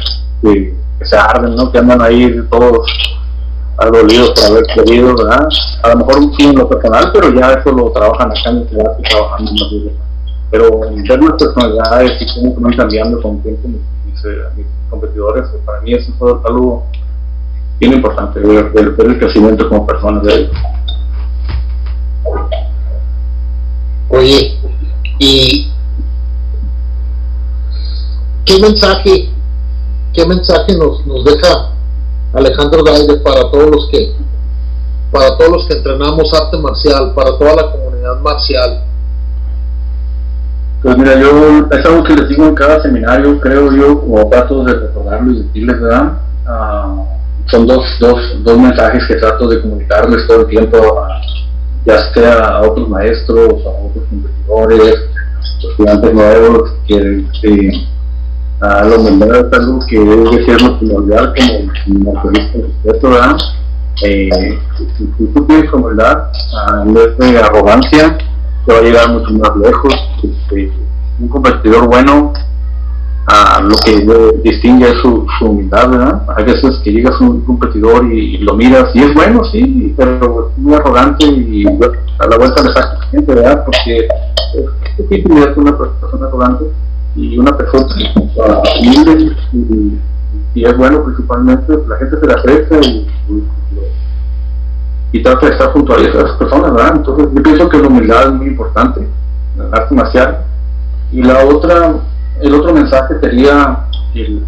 que, 0.42 0.76
se 1.04 1.16
arden, 1.16 1.56
¿no? 1.56 1.72
que 1.72 1.78
andan 1.78 2.02
ahí 2.02 2.36
todos 2.50 2.88
dolidos 3.86 4.32
por 4.32 4.44
haber 4.44 4.66
perdido, 4.76 5.16
¿verdad? 5.16 5.48
A 5.84 5.90
lo 5.90 5.98
mejor 5.98 6.16
sí 6.36 6.48
en 6.48 6.56
lo 6.56 6.68
personal, 6.68 7.12
pero 7.14 7.34
ya 7.34 7.54
eso 7.54 7.72
lo 7.72 7.92
trabajan 7.92 8.32
acá 8.32 8.50
en 8.50 8.58
el 8.58 8.68
teatro 8.68 9.04
trabajando 9.10 9.52
en 9.52 9.86
la 9.86 9.92
pero 10.50 10.86
en 10.86 11.04
términos 11.04 11.38
de 11.38 11.46
personalidades 11.46 12.22
y 12.22 12.34
cómo 12.34 12.56
van 12.62 12.78
cambiando 12.78 13.22
con 13.22 13.42
tiempo 13.42 13.68
mis, 13.68 13.82
mis, 14.56 14.66
competidores, 14.90 15.50
para 15.66 15.82
mí 15.82 15.94
eso 15.94 16.10
es 16.10 16.46
algo 16.46 16.86
bien 17.80 17.94
importante, 17.94 18.40
ver, 18.40 18.72
ver, 18.72 18.96
el 19.06 19.20
crecimiento 19.20 19.68
como 19.68 19.86
personas 19.86 20.24
de 20.24 20.34
ellos. 20.34 20.52
Oye, 24.10 24.58
¿y 25.20 25.72
qué 28.46 28.60
mensaje, 28.60 29.30
qué 30.14 30.26
mensaje 30.26 30.78
nos, 30.78 31.06
nos 31.06 31.26
deja 31.26 31.77
Alejandro 32.38 32.84
Gaide 32.84 33.18
para 33.18 33.50
todos 33.50 33.70
los 33.72 33.90
que 33.90 34.14
para 35.12 35.38
todos 35.38 35.52
los 35.52 35.68
que 35.68 35.78
entrenamos 35.78 36.32
arte 36.34 36.58
marcial, 36.58 37.14
para 37.16 37.38
toda 37.38 37.56
la 37.56 37.72
comunidad 37.72 38.20
marcial, 38.20 38.84
pues 40.84 40.98
mira, 40.98 41.20
yo 41.20 41.66
es 41.72 41.86
algo 41.86 42.04
que 42.04 42.14
les 42.14 42.30
digo 42.30 42.46
en 42.46 42.54
cada 42.54 42.82
seminario, 42.82 43.40
creo 43.40 43.72
yo, 43.72 44.04
o 44.10 44.30
trato 44.30 44.64
de 44.64 44.74
recordarlo 44.74 45.32
y 45.32 45.44
decirles, 45.44 45.82
¿verdad? 45.82 46.14
Uh, 46.46 47.06
son 47.50 47.66
dos, 47.66 47.84
dos, 48.00 48.20
dos 48.44 48.58
mensajes 48.60 49.04
que 49.08 49.16
trato 49.16 49.48
de 49.48 49.62
comunicarles 49.62 50.28
todo 50.28 50.42
el 50.42 50.48
tiempo, 50.48 50.78
ya 51.86 52.14
sea 52.14 52.38
a 52.50 52.62
otros 52.62 52.88
maestros, 52.90 53.66
a 53.66 53.70
otros 53.70 54.04
competidores, 54.10 54.96
estudiantes 55.70 56.14
nuevos, 56.14 56.72
que, 56.86 57.26
que 57.42 57.88
a 58.60 58.84
lo 58.86 58.98
mejor 59.00 59.36
es 59.36 59.60
algo 59.60 59.80
que 59.88 60.00
debe 60.00 60.46
ser 60.46 60.58
primordial 60.80 61.34
como 61.36 62.12
motorista 62.12 62.58
respeto, 62.58 63.10
¿verdad? 63.10 63.38
Eh, 64.04 64.60
si, 64.98 65.06
tú 65.06 65.46
tienes 65.46 65.72
humildad, 65.72 66.30
en 66.84 66.94
vez 66.94 67.18
de 67.18 67.40
arrogancia, 67.40 68.18
te 68.66 68.74
va 68.74 68.80
a 68.80 68.82
llegar 68.82 69.10
mucho 69.10 69.32
más 69.34 69.56
lejos. 69.58 69.94
Este, 70.24 70.72
un 71.20 71.28
competidor 71.28 71.88
bueno, 71.88 72.34
a 73.28 73.62
lo 73.62 73.76
que 73.86 74.08
distingue 74.44 74.90
es 74.90 75.02
su, 75.02 75.28
humildad, 75.42 75.90
¿verdad? 75.90 76.22
Hay 76.36 76.46
veces 76.46 76.80
que 76.84 76.92
llegas 76.92 77.20
a 77.20 77.24
un 77.24 77.42
competidor 77.42 78.06
y, 78.12 78.38
lo 78.38 78.56
miras 78.56 78.90
y 78.96 79.04
es 79.04 79.14
bueno, 79.14 79.44
sí, 79.52 79.94
pero 79.96 80.50
es 80.50 80.58
muy 80.58 80.74
arrogante 80.74 81.26
y 81.26 81.66
a 81.68 82.28
la 82.28 82.38
vuelta 82.38 82.64
le 82.64 82.74
saca 82.74 83.02
gente, 83.12 83.36
¿verdad? 83.36 83.66
Porque 83.66 84.08
este 84.98 85.04
tipo 85.04 85.38
es 85.38 85.58
una 85.58 85.78
persona 85.78 86.28
arrogante 86.28 86.66
y 87.18 87.38
una 87.38 87.58
persona 87.58 87.88
humilde 88.80 89.36
y, 90.54 90.64
es 90.64 90.78
bueno 90.78 91.04
principalmente, 91.04 91.74
la 91.88 91.98
gente 91.98 92.20
se 92.20 92.28
le 92.28 92.34
aprecia 92.34 92.80
y, 95.12 95.24
trata 95.24 95.48
de 95.48 95.52
estar 95.52 95.72
junto 95.72 95.94
a 95.94 95.98
esas 95.98 96.32
personas, 96.34 96.74
¿verdad? 96.74 96.98
Entonces 96.98 97.28
yo 97.34 97.44
pienso 97.44 97.70
que 97.70 97.80
la 97.80 97.88
humildad 97.88 98.28
es 98.28 98.34
muy 98.34 98.48
importante 98.48 99.08
el 99.58 99.74
arte 99.74 99.96
marcial. 99.96 100.46
Y 101.12 101.24
la 101.24 101.44
otra, 101.46 101.96
el 102.40 102.54
otro 102.54 102.74
mensaje 102.74 103.20
sería 103.20 103.88
el, 104.14 104.44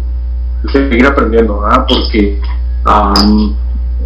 seguir 0.72 1.06
aprendiendo, 1.06 1.60
¿verdad? 1.60 1.86
Porque 1.88 2.40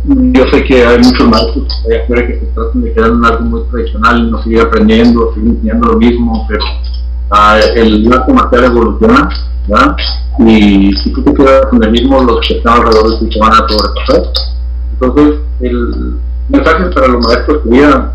yo 0.07 0.45
sé 0.53 0.65
que 0.65 0.87
hay 0.87 0.99
muchos 0.99 1.29
maestros 1.29 1.83
que 1.87 2.41
se 2.41 2.47
tratan 2.55 2.83
de 2.83 2.93
quedar 2.93 3.11
en 3.11 3.25
algo 3.25 3.45
muy 3.45 3.63
tradicional 3.65 4.31
no 4.31 4.43
seguir 4.43 4.61
aprendiendo, 4.63 5.35
seguir 5.35 5.51
enseñando 5.51 5.89
lo 5.89 5.99
mismo, 5.99 6.47
pero 6.49 6.65
el 7.75 8.13
arte 8.13 8.33
marcial 8.33 8.65
evoluciona. 8.65 9.29
Y 10.41 10.93
si 10.97 11.13
tú 11.13 11.23
te 11.23 11.35
quedas 11.35 11.67
con 11.67 11.83
el 11.83 11.91
mismo, 11.91 12.23
los 12.23 12.47
que 12.47 12.59
están 12.59 12.75
alrededor 12.75 13.11
de 13.11 13.19
ti 13.19 13.35
te 13.35 13.41
van 13.41 13.53
a 13.53 13.69
sobrepasar. 13.69 14.23
Entonces, 14.93 15.41
el, 15.61 16.19
mensajes 16.49 16.95
para 16.95 17.09
los 17.09 17.27
maestros 17.27 17.63
sería 17.65 18.13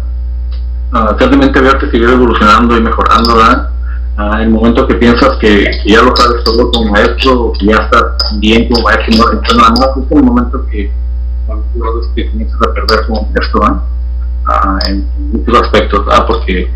simplemente 1.18 1.62
ver 1.62 1.78
que 1.78 1.92
seguir 1.92 2.10
evolucionando 2.10 2.78
y 2.78 2.82
mejorando, 2.82 3.36
¿verdad? 3.36 3.70
En 4.18 4.42
el 4.42 4.50
momento 4.50 4.86
que 4.86 4.96
piensas 4.96 5.38
que, 5.38 5.66
ya 5.86 6.02
lo 6.02 6.14
sabes 6.16 6.44
todo 6.44 6.70
como 6.72 6.92
maestro, 6.92 7.54
que 7.58 7.68
ya 7.68 7.78
estás 7.78 8.40
bien 8.40 8.68
como 8.68 8.84
maestro, 8.84 9.16
no 9.18 9.32
necesitas 9.32 9.56
nada 9.56 9.70
más, 9.70 10.06
es 10.06 10.12
el 10.12 10.24
momento 10.24 10.66
que, 10.70 10.92
que 12.16 12.30
comienzas 12.30 12.62
a 12.62 12.74
perder 12.74 13.08
como 13.08 13.30
maestro. 13.34 13.86
Uh, 14.50 14.80
en, 14.88 15.08
muchos 15.32 15.62
aspectos, 15.62 16.06
¿verdad? 16.06 16.26
Porque 16.26 16.72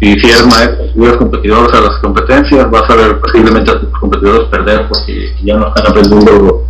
si, 0.00 0.18
si 0.18 0.26
eres 0.26 0.46
maestro, 0.46 0.84
a 1.72 1.80
las 1.80 1.98
competencias, 2.00 2.70
vas 2.70 2.88
a 2.90 2.96
ver 2.96 3.20
posiblemente 3.20 3.70
a 3.70 3.80
tus 3.80 3.90
competidores 3.98 4.48
perder 4.48 4.88
porque 4.88 5.34
ya 5.42 5.56
no 5.56 5.68
están 5.68 5.88
aprendiendo 5.88 6.64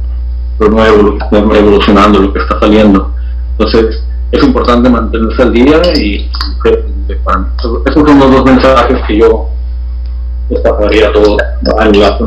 lo 0.58 0.68
nuevo, 0.68 1.02
lo 1.02 1.18
que 1.18 1.24
está 1.24 1.38
evolucionando, 1.38 2.18
lo 2.18 2.32
que 2.32 2.40
está 2.40 2.58
saliendo. 2.58 3.12
Entonces, 3.52 4.02
es 4.30 4.42
importante 4.42 4.88
mantenerse 4.88 5.42
al 5.42 5.52
día 5.52 5.80
y 5.96 6.30
esos 7.86 8.08
son 8.08 8.18
los 8.18 8.30
dos 8.30 8.44
mensajes 8.44 8.98
que 9.06 9.18
yo 9.18 9.48
destacaría 10.48 11.12
todo 11.12 11.36
al 11.78 11.92
gasto 11.92 12.26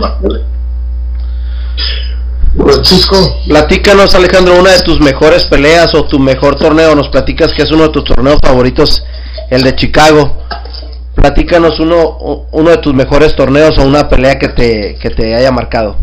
Francisco, 2.58 3.16
platícanos 3.48 4.14
Alejandro, 4.14 4.60
una 4.60 4.72
de 4.72 4.82
tus 4.82 5.00
mejores 5.00 5.46
peleas 5.46 5.96
o 5.96 6.04
tu 6.04 6.20
mejor 6.20 6.56
torneo, 6.56 6.96
nos 6.96 7.08
platicas 7.08 7.54
que 7.54 7.64
es 7.64 7.72
uno 7.72 7.84
de 7.84 7.90
tus 7.90 8.04
torneos 8.04 8.40
favoritos, 8.42 9.04
el 9.50 9.64
de 9.64 9.76
Chicago. 9.76 10.38
Platícanos 11.16 11.80
uno, 11.80 12.46
uno 12.52 12.70
de 12.70 12.78
tus 12.78 12.94
mejores 12.94 13.36
torneos 13.36 13.78
o 13.78 13.84
una 13.84 14.08
pelea 14.08 14.40
que 14.40 14.48
te, 14.48 14.98
que 15.02 15.10
te 15.10 15.36
haya 15.36 15.52
marcado. 15.52 15.98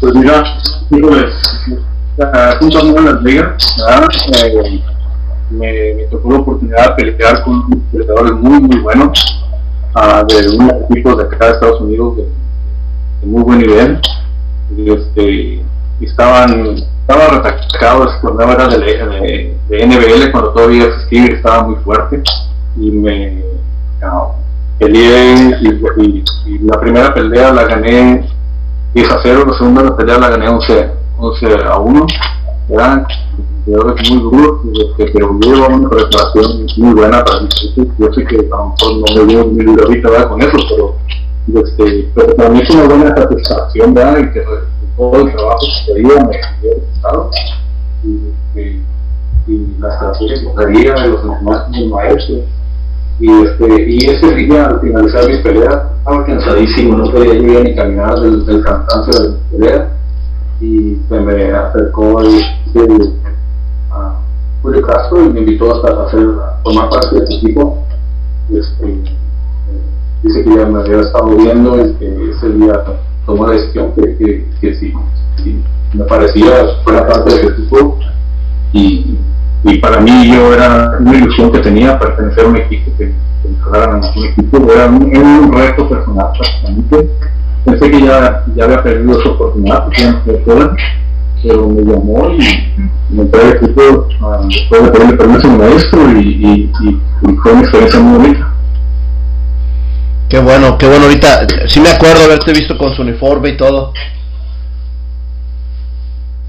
Pues 0.00 0.14
mira, 0.14 0.44
junto 2.60 2.78
a 2.78 3.02
Las 3.02 3.22
Vegas, 3.22 3.76
eh, 4.44 4.80
me, 5.50 5.94
me, 5.94 6.02
tocó 6.04 6.30
la 6.30 6.38
oportunidad 6.38 6.96
de 6.96 7.04
pelear 7.04 7.42
con 7.42 7.68
peleadores 7.90 8.32
muy, 8.34 8.60
muy 8.60 8.78
buenos. 8.78 9.42
de 10.28 10.56
unos 10.56 10.72
equipos 10.90 11.16
de 11.16 11.24
acá 11.24 11.46
de 11.46 11.52
Estados 11.52 11.80
Unidos 11.80 12.16
de, 12.18 12.28
muy 13.26 13.42
buen 13.42 13.58
nivel. 13.58 14.00
Y, 14.76 14.90
este, 14.92 15.64
estaban, 16.00 16.76
estaban 16.76 17.40
atacados 17.40 18.14
cuando 18.20 18.42
era 18.44 18.68
de, 18.68 18.78
de, 18.78 19.56
de, 19.68 19.86
NBL, 19.86 20.30
cuando 20.30 20.50
todavía 20.50 20.84
existía 20.84 21.26
estaba 21.34 21.64
muy 21.64 21.76
fuerte. 21.82 22.22
Y 22.80 22.90
me 22.90 23.42
peleé 24.78 25.58
y, 25.60 26.24
y, 26.46 26.58
la 26.60 26.80
primera 26.80 27.12
pelea 27.12 27.52
la 27.52 27.64
gané 27.64 28.28
10 28.94 29.10
a 29.10 29.18
0, 29.22 29.44
la 29.46 29.58
segunda 29.58 29.96
pelea 29.96 30.18
la 30.18 30.30
gané 30.30 30.48
11, 30.48 30.90
11 31.18 31.46
a 31.64 31.78
1. 31.78 32.06
Eran 32.70 33.06
es 33.68 34.10
muy 34.10 34.22
duro, 34.22 34.62
este, 34.72 35.10
pero 35.12 35.38
lleva 35.40 35.66
una 35.68 35.88
preparación 35.90 36.66
muy 36.78 36.94
buena 36.94 37.22
para 37.24 37.42
mí. 37.42 37.48
Yo 37.98 38.12
sé 38.12 38.24
que 38.24 38.36
a 38.36 38.56
lo 38.56 38.68
mejor 38.68 39.14
no 39.16 39.26
me 39.26 39.34
veo 39.34 39.46
muy 39.46 39.64
duro 39.64 39.84
ahorita 39.84 40.28
con 40.28 40.40
eso, 40.40 40.56
pero, 40.70 41.62
este, 41.62 42.10
pero 42.14 42.36
para 42.36 42.48
mí 42.50 42.60
es 42.62 42.70
una 42.70 42.84
buena 42.84 43.16
satisfacción, 43.16 43.94
¿verdad? 43.94 44.18
Y 44.18 44.32
que 44.32 44.44
todo 44.96 45.20
el 45.20 45.32
trabajo 45.34 45.66
que 45.86 45.94
dio 45.94 46.08
me 46.08 46.14
había 46.14 46.46
resultado. 46.62 47.30
Y, 48.04 48.58
y, 48.58 48.82
y 49.48 49.76
la 49.78 49.88
estrategia 49.88 50.54
que 50.56 50.72
de 50.72 51.08
los 51.08 51.24
maestros. 51.90 52.44
Y, 53.20 53.30
este, 53.42 53.90
y 53.90 53.98
ese 54.10 54.34
día, 54.34 54.66
al 54.66 54.80
finalizar 54.80 55.28
mis 55.28 55.38
peleas, 55.38 55.82
estaba 55.98 56.24
cansadísimo, 56.24 56.98
no 56.98 57.10
podía 57.10 57.34
ni 57.34 57.74
caminar 57.74 58.20
del, 58.20 58.46
del 58.46 58.62
cansancio 58.62 59.20
de 59.20 59.28
la 59.28 59.36
pelea. 59.50 59.90
Y 60.60 60.98
se 61.08 61.20
me 61.20 61.52
acercó 61.52 62.20
el, 62.20 62.40
el 62.74 63.12
Julio 64.62 64.82
Castro 64.82 65.24
y 65.24 65.30
me 65.30 65.40
invitó 65.40 65.74
hasta 65.74 66.00
a, 66.00 66.06
hacer, 66.06 66.20
a 66.20 66.60
formar 66.62 66.90
parte 66.90 67.20
de 67.20 67.26
su 67.26 67.32
equipo. 67.34 67.84
Este, 68.52 68.86
eh, 68.86 69.02
dice 70.22 70.44
que 70.44 70.56
ya 70.56 70.66
me 70.66 70.80
había 70.80 71.00
estado 71.00 71.36
viendo 71.36 71.76
y 71.86 71.92
que 71.94 72.30
ese 72.30 72.50
día 72.50 72.84
tomó 73.26 73.46
la 73.46 73.54
decisión 73.54 73.92
que, 73.92 74.16
que, 74.16 74.48
que 74.60 74.74
sí, 74.74 74.92
me 75.92 76.04
parecía 76.04 76.50
fuera 76.84 77.06
parte 77.06 77.34
de 77.34 77.40
su 77.40 77.48
equipo 77.48 77.98
y, 78.72 79.16
y, 79.64 79.78
para 79.78 80.00
mí 80.00 80.32
yo 80.32 80.54
era 80.54 80.96
una 81.00 81.16
ilusión 81.16 81.50
que 81.52 81.58
tenía 81.58 81.98
pertenecer 81.98 82.44
a 82.44 82.48
un 82.48 82.56
equipo 82.56 82.90
que, 82.96 83.06
que 83.06 83.48
me 83.48 83.96
un 83.96 84.24
equipo, 84.24 84.72
era 84.72 84.86
un, 84.86 85.14
era 85.14 85.20
un 85.20 85.52
reto 85.52 85.88
personal 85.88 86.28
prácticamente. 86.32 87.10
Pensé 87.64 87.90
que 87.90 88.00
ya, 88.00 88.44
ya 88.54 88.64
había 88.64 88.82
perdido 88.82 89.20
esa 89.20 89.30
oportunidad 89.30 89.84
porque 89.84 90.02
ya 90.02 90.12
no 90.12 90.76
pero 91.42 91.68
me 91.68 91.82
llamó 91.82 92.30
y 92.30 92.38
me 93.10 93.22
entré 93.22 93.40
al 93.40 93.56
equipo 93.56 94.08
uh, 94.20 94.48
después 94.48 94.82
de 94.82 94.90
pedirle 94.90 95.16
permiso 95.16 95.46
a 95.46 95.50
mi 95.50 95.58
maestro 95.58 96.12
y, 96.12 96.20
y, 96.20 96.70
y, 97.22 97.36
fue 97.36 97.52
una 97.52 97.60
experiencia 97.62 98.00
muy 98.00 98.18
bonita. 98.18 98.54
Qué 100.28 100.38
bueno, 100.40 100.76
qué 100.76 100.86
bueno 100.86 101.04
ahorita. 101.04 101.46
Sí 101.68 101.80
me 101.80 101.90
acuerdo 101.90 102.24
haberte 102.24 102.52
visto 102.52 102.76
con 102.76 102.94
su 102.94 103.02
uniforme 103.02 103.50
y 103.50 103.56
todo. 103.56 103.92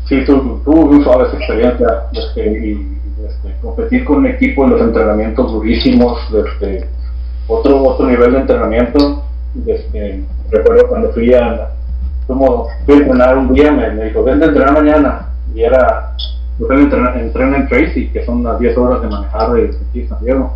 Sí, 0.10 0.24
tuvo 0.26 0.62
tu, 0.66 0.72
muy 0.72 1.04
suave 1.04 1.28
esa 1.28 1.38
experiencia. 1.38 1.88
Este, 2.12 2.42
y, 2.42 2.72
este, 2.72 2.99
competir 3.62 4.06
con 4.06 4.18
un 4.18 4.28
equipo 4.28 4.66
en 4.66 4.72
los 4.72 4.82
entrenamientos 4.82 5.52
durísimos, 5.52 6.20
este, 6.34 6.88
otro, 7.48 7.84
otro 7.84 8.08
nivel 8.08 8.34
de 8.34 8.40
entrenamiento. 8.40 9.24
Este, 9.66 10.24
recuerdo 10.52 10.88
cuando 10.88 11.12
fui 11.12 11.34
a 11.34 11.72
como 12.30 12.68
fui 12.86 12.94
a 12.94 12.98
entrenar 12.98 13.38
un 13.40 13.52
día, 13.52 13.72
me, 13.72 14.06
dijo, 14.06 14.24
ven 14.24 14.42
a 14.44 14.46
entrenar 14.46 14.72
mañana. 14.72 15.30
Y 15.56 15.64
era, 15.64 16.14
entreno 16.60 17.56
en 17.56 17.68
Tracy, 17.68 18.10
que 18.10 18.24
son 18.24 18.44
las 18.44 18.60
10 18.60 18.78
horas 18.78 19.02
de 19.02 19.08
manejar 19.08 19.52
de 19.54 19.76
aquí 19.90 20.08
San 20.08 20.24
Diego. 20.24 20.54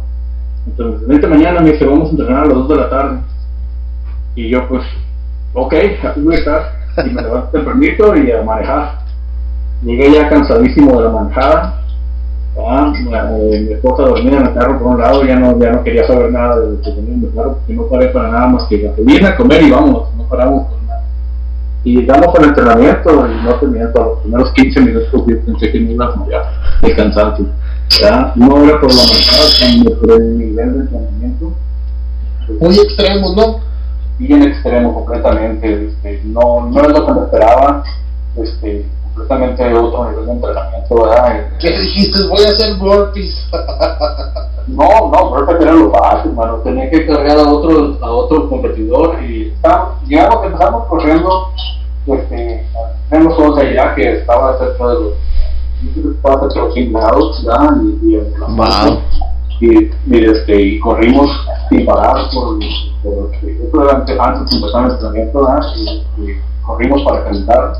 Entonces, 0.67 1.07
vente 1.07 1.25
mañana, 1.25 1.61
me 1.61 1.71
dice, 1.71 1.85
vamos 1.85 2.09
a 2.09 2.11
entrenar 2.11 2.43
a 2.43 2.45
las 2.45 2.53
2 2.53 2.69
de 2.69 2.75
la 2.75 2.89
tarde. 2.91 3.19
Y 4.35 4.49
yo, 4.49 4.67
pues, 4.69 4.83
ok, 5.55 5.73
aquí 6.03 6.21
voy 6.21 6.35
a 6.35 6.37
estar. 6.37 6.61
Y 7.03 7.09
me 7.09 7.23
levanto 7.23 7.49
tempranito 7.49 8.15
y 8.17 8.31
a 8.31 8.43
manejar. 8.43 8.99
Llegué 9.81 10.13
ya 10.13 10.29
cansadísimo 10.29 10.95
de 10.99 11.05
la 11.05 11.09
manejada. 11.09 11.82
Ah, 12.55 12.93
mi 12.93 13.73
esposa 13.73 14.03
dormía 14.03 14.37
en 14.37 14.47
el 14.47 14.53
carro 14.53 14.79
por 14.79 14.87
un 14.87 14.99
lado, 14.99 15.25
ya 15.25 15.37
no, 15.37 15.57
ya 15.59 15.71
no 15.71 15.83
quería 15.83 16.05
saber 16.05 16.31
nada 16.31 16.59
de 16.59 16.71
lo 16.71 16.81
que 16.81 16.91
tenía 16.91 17.15
en 17.15 17.23
el 17.23 17.33
carro, 17.33 17.55
porque 17.55 17.73
no 17.73 17.87
paré 17.87 18.07
para 18.09 18.29
nada 18.29 18.47
más 18.47 18.63
que 18.65 18.77
gasolina, 18.77 19.29
a 19.29 19.35
comer 19.35 19.63
y 19.63 19.71
vamos, 19.71 20.13
no 20.15 20.23
paramos 20.29 20.67
y 21.83 21.97
llegamos 21.97 22.33
al 22.35 22.45
entrenamiento 22.45 23.27
y 23.27 23.43
no 23.43 23.55
tenía 23.55 23.91
todos 23.91 24.07
los 24.07 24.19
primeros 24.21 24.51
15 24.53 24.81
minutos 24.81 25.25
yo 25.27 25.45
pensé 25.45 25.71
que 25.71 25.79
me 25.79 25.91
iba 25.91 26.05
a 26.05 26.09
desmayar 26.09 26.43
de 26.81 26.95
cansancio. 26.95 27.45
¿ya? 28.01 28.31
No 28.35 28.63
era 28.63 28.79
por 28.79 28.93
la 28.93 29.01
sino 29.01 29.91
por 29.91 30.11
el 30.11 30.37
nivel 30.37 30.73
de 30.73 30.79
entrenamiento. 30.79 31.53
Muy 32.59 32.75
extremo, 32.79 33.33
¿no? 33.35 33.59
Bien 34.17 34.43
extremo, 34.43 34.93
completamente. 34.93 35.87
Este, 35.87 36.21
no, 36.23 36.69
no 36.69 36.81
es 36.81 36.87
lo 36.87 37.05
que 37.05 37.13
me 37.13 37.21
esperaba. 37.21 37.83
Este, 38.37 38.85
completamente 39.13 39.73
otro 39.73 40.09
nivel 40.09 40.25
de 40.25 40.31
entrenamiento, 40.31 40.95
¿verdad? 40.95 41.49
¿Qué 41.59 41.69
dijiste? 41.69 42.27
Voy 42.27 42.43
a 42.43 42.47
hacer 42.47 42.75
burpees. 42.77 43.47
no, 44.67 45.11
no, 45.11 45.29
burpees 45.29 45.61
era 45.61 45.73
lo 45.73 45.91
básico, 45.91 46.29
hermano. 46.29 46.57
Tenía 46.63 46.89
que 46.89 47.05
cargar 47.05 47.37
a 47.37 47.49
otro, 47.49 47.97
a 48.01 48.11
otro 48.11 48.49
competidor 48.49 49.21
y 49.23 49.49
está, 49.49 49.89
llegamos, 50.07 50.45
empezamos 50.45 50.87
corriendo, 50.87 51.49
este, 52.07 52.65
vemos 53.11 53.37
todos 53.37 53.59
allá 53.59 53.93
que 53.95 54.13
estaba 54.19 54.57
cerca 54.57 54.87
de 54.87 54.93
los, 54.95 55.13
estaba 56.15 56.39
cerca 56.41 56.53
de 56.55 56.65
los 56.65 56.73
100 56.73 56.93
grados, 56.93 57.45
¿verdad? 57.45 57.77
Y, 58.01 58.15
y, 58.15 58.19
wow. 58.39 59.01
y, 59.59 59.91
y, 60.07 60.25
este, 60.25 60.61
y 60.61 60.79
corrimos 60.79 61.29
sin 61.69 61.85
parar 61.85 62.29
por, 62.33 62.57
por, 63.03 63.31
por 63.71 63.95
antes, 63.95 64.19
antes 64.19 64.49
de 64.49 64.57
empezar 64.57 64.85
el 64.85 64.91
entrenamiento, 64.91 65.45
¿verdad? 65.45 65.67
Y, 65.75 66.03
y 66.21 66.37
corrimos 66.65 67.03
para 67.03 67.23
calentar 67.25 67.73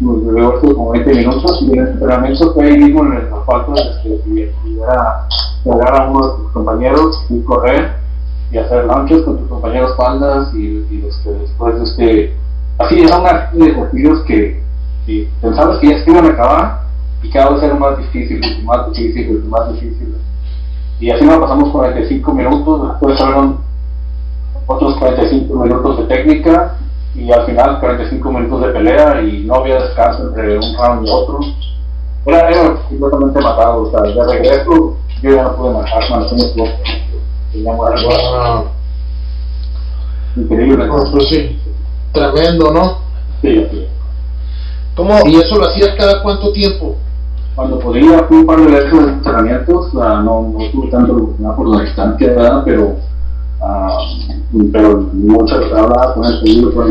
luego 0.00 0.60
como 0.60 0.90
20 0.90 1.14
minutos 1.14 1.62
y 1.62 1.72
el 1.72 1.88
entrenamiento 1.88 2.54
fue 2.54 2.66
ahí 2.66 2.78
mismo 2.78 3.04
en 3.06 3.12
el 3.14 3.32
asfalto 3.32 3.74
era 3.74 5.26
llegar 5.64 6.00
a 6.00 6.08
uno 6.08 6.28
de 6.28 6.36
tus 6.36 6.52
compañeros 6.52 7.24
y 7.28 7.42
correr 7.42 7.96
y 8.50 8.58
hacer 8.58 8.84
lunches 8.84 9.22
con 9.22 9.38
tus 9.38 9.48
compañeros 9.48 9.96
faldas 9.96 10.54
y, 10.54 10.86
y 10.90 11.04
este, 11.06 11.32
después 11.32 11.74
este 11.82 12.36
así 12.78 13.00
era 13.00 13.18
una 13.18 13.50
de 13.52 13.70
ejercicios 13.70 14.22
que 14.22 14.62
si 15.04 15.28
pensabas 15.40 15.78
que 15.78 15.88
ya 15.88 16.04
se 16.04 16.10
iban 16.10 16.26
a 16.26 16.30
acabar 16.30 16.80
y 17.22 17.30
cada 17.30 17.50
vez 17.50 17.62
era 17.64 17.74
más 17.74 17.98
difícil 17.98 18.40
y 18.44 18.62
más 18.62 18.90
difícil 18.92 19.42
y 19.44 19.48
más 19.48 19.72
difícil 19.72 20.14
y 21.00 21.10
así 21.10 21.24
nos 21.24 21.38
pasamos 21.38 21.70
45 21.70 22.34
minutos 22.34 22.88
después 22.88 23.18
fueron 23.18 23.58
otros 24.66 24.96
45 24.96 25.54
minutos 25.54 25.98
de 25.98 26.04
técnica 26.04 26.76
y 27.14 27.32
al 27.32 27.46
final 27.46 27.80
45 27.80 28.30
minutos 28.30 28.60
de 28.60 28.68
pelea 28.68 29.22
y 29.22 29.44
no 29.44 29.56
había 29.56 29.82
descanso 29.82 30.28
entre 30.28 30.58
un 30.58 30.76
round 30.76 31.06
y 31.06 31.10
otro. 31.10 31.40
Era, 32.26 32.48
era 32.50 32.74
completamente 32.88 33.40
matado, 33.40 33.82
o 33.82 33.90
sea, 33.90 34.00
de 34.02 34.32
regreso 34.32 34.96
yo 35.22 35.30
ya 35.30 35.42
no 35.42 35.56
pude 35.56 35.72
manejar, 35.72 36.10
más 36.10 36.32
wow. 37.54 38.64
Increíble. 40.36 40.86
pues 40.86 41.28
sí, 41.28 41.60
tremendo, 42.12 42.70
¿no? 42.70 42.98
Sí, 43.40 43.64
así 43.66 43.86
¿Cómo? 44.94 45.14
¿Y 45.26 45.36
eso 45.36 45.56
lo 45.56 45.66
hacías 45.68 45.94
cada 45.96 46.22
cuánto 46.22 46.52
tiempo? 46.52 46.96
Cuando 47.54 47.78
podía, 47.78 48.24
fui 48.24 48.38
un 48.38 48.46
par 48.46 48.60
de 48.60 48.66
veces 48.66 48.92
de 48.92 49.12
entrenamientos, 49.12 49.94
no, 49.94 50.22
no 50.22 50.70
tuve 50.70 50.90
tanto 50.90 51.34
por 51.56 51.68
la 51.68 51.82
distancia, 51.82 52.28
¿verdad? 52.28 52.62
pero 52.64 52.96
Uh, 53.60 54.70
pero 54.72 55.08
muchas 55.12 55.64
hablaba 55.72 56.14
con 56.14 56.24
el 56.24 56.40
seguro 56.40 56.72
por, 56.74 56.88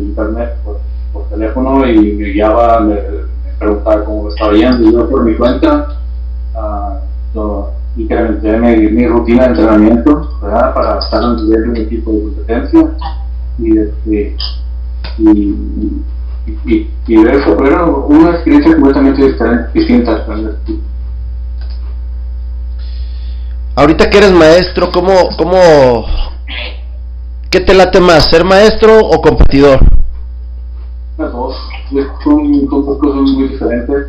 internet, 0.00 0.56
por, 0.64 0.80
por, 1.12 1.28
teléfono 1.28 1.86
y 1.86 2.12
me 2.12 2.24
guiaba, 2.30 2.80
me, 2.80 2.94
me 2.94 3.52
preguntaba 3.56 4.04
cómo 4.04 4.28
estaba 4.28 4.52
yendo 4.52 4.82
y 4.82 4.92
yo 4.92 5.08
por 5.08 5.24
mi 5.24 5.36
cuenta 5.36 5.96
uh, 6.56 7.64
incrementé 7.96 8.58
mi, 8.58 8.88
mi, 8.90 9.06
rutina 9.06 9.44
de 9.44 9.48
entrenamiento 9.50 10.28
¿verdad? 10.42 10.74
para 10.74 10.98
estar 10.98 11.22
en 11.22 11.36
nivel 11.36 11.76
equipo 11.76 12.10
de 12.10 12.20
competencia 12.20 12.90
y, 13.60 13.78
este, 13.78 14.36
y, 15.18 15.54
y, 16.66 16.90
y, 17.06 17.14
eso 17.14 17.64
era 17.64 17.84
una 17.84 18.30
experiencia 18.30 18.74
completamente 18.74 19.22
distinta. 19.72 20.24
Ahorita 23.78 24.10
que 24.10 24.18
eres 24.18 24.32
maestro, 24.32 24.90
¿cómo, 24.90 25.28
cómo, 25.36 26.04
qué 27.48 27.60
te 27.60 27.72
late 27.72 28.00
más, 28.00 28.28
ser 28.28 28.44
maestro 28.44 28.98
o 28.98 29.22
competidor? 29.22 29.78
Las 31.16 31.30
dos, 31.30 31.54
son, 32.24 32.66
dos 32.66 32.98
cosas 32.98 33.20
muy 33.20 33.46
diferentes. 33.46 34.08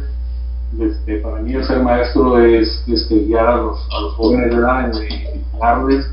Este, 0.79 1.17
para 1.17 1.43
mí 1.43 1.53
el 1.53 1.63
ser 1.67 1.83
maestro 1.83 2.43
es 2.43 2.83
este, 2.87 3.19
guiar 3.25 3.45
a 3.45 3.55
los, 3.57 3.77
a 3.95 4.01
los 4.01 4.15
jóvenes 4.15 4.49
de 4.49 4.55
edad, 4.55 4.85
enseñarles. 4.85 6.05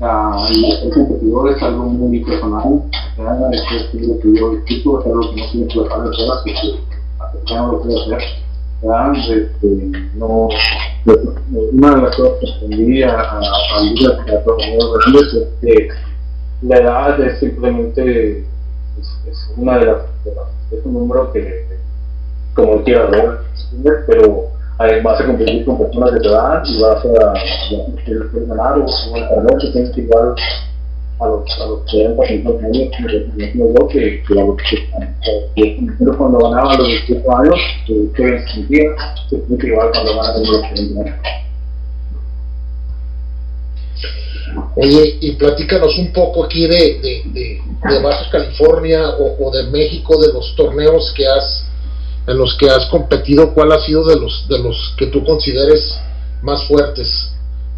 Uh, 0.00 0.48
y 0.54 0.86
el 0.86 0.94
competidor 0.94 1.50
es 1.50 1.62
algo 1.62 1.84
muy 1.84 2.24
personal, 2.24 2.84
es 3.18 4.08
lo 4.08 4.18
que 4.18 4.34
yo 4.34 4.52
explico, 4.54 4.98
es 4.98 5.06
algo 5.06 5.20
que 5.20 5.42
no 5.42 5.50
tiene 5.50 5.68
que 5.68 5.78
dejar 5.78 6.02
de 6.04 6.08
hacer, 6.08 6.26
que 7.34 7.52
ya 7.52 7.56
no 7.58 7.72
lo 7.72 7.82
puedo 7.82 8.00
hacer. 8.00 8.41
Este, 8.82 9.68
no, 10.16 10.48
una 11.72 11.94
de 11.94 12.02
las 12.02 12.16
cosas 12.16 12.38
que 12.40 12.50
aprendí 12.52 13.02
a, 13.04 13.12
a, 13.12 13.38
a 13.38 13.82
es 15.20 15.48
que 15.60 15.88
la 16.62 16.76
edad 16.78 17.20
es 17.20 17.38
simplemente 17.38 18.44
es, 18.98 19.52
una 19.56 19.78
de 19.78 19.86
las, 19.86 19.98
es 20.72 20.84
un 20.84 20.94
número 20.94 21.32
que 21.32 21.64
como 22.54 22.82
quiera 22.82 23.08
pero 24.06 24.48
vas 25.04 25.20
a 25.20 25.26
competir 25.26 25.64
con 25.64 25.78
personas 25.78 26.14
de 26.14 26.20
tu 26.20 26.28
edad 26.30 26.62
y 26.64 26.82
vas 26.82 27.04
a, 27.04 27.30
a, 27.30 28.46
ganar 28.46 28.78
o, 28.78 29.58
que 29.58 29.70
tienes 29.70 29.96
igual 29.96 30.34
a 31.24 31.28
los, 31.28 31.60
a 31.60 31.66
los 31.66 31.90
40, 31.90 32.26
50 32.26 32.66
años, 32.66 32.90
como 33.56 33.88
que, 33.88 34.22
que 34.22 34.40
a 34.40 34.44
los 34.44 34.56
que 34.56 35.78
Pero 35.98 36.18
cuando 36.18 36.38
ganaba 36.38 36.72
a 36.72 36.78
los 36.78 36.88
18 36.88 37.36
años, 37.36 37.60
que 37.86 37.94
se 38.16 38.48
sentía, 38.48 38.82
se 39.30 39.46
siente 39.46 39.66
igual 39.66 39.90
cuando 39.92 40.16
van 40.16 40.30
a 40.30 40.38
los 40.38 40.62
20 40.74 41.00
años. 41.00 41.16
Oye, 44.76 45.18
y 45.20 45.32
platícanos 45.32 45.96
un 45.98 46.12
poco 46.12 46.44
aquí 46.44 46.66
de, 46.66 46.98
de, 47.00 47.22
de, 47.26 47.60
de 47.88 48.02
Baja 48.02 48.30
California 48.30 49.10
o, 49.18 49.46
o, 49.46 49.50
de 49.50 49.64
México, 49.70 50.20
de 50.20 50.32
los 50.32 50.54
torneos 50.56 51.12
que 51.16 51.26
has, 51.26 51.64
en 52.26 52.36
los 52.36 52.56
que 52.56 52.68
has 52.68 52.86
competido, 52.86 53.54
¿cuál 53.54 53.72
ha 53.72 53.80
sido 53.80 54.04
de 54.04 54.16
los, 54.16 54.46
de 54.48 54.58
los 54.58 54.94
que 54.98 55.06
tú 55.06 55.24
consideres 55.24 55.98
más 56.42 56.66
fuertes, 56.66 57.32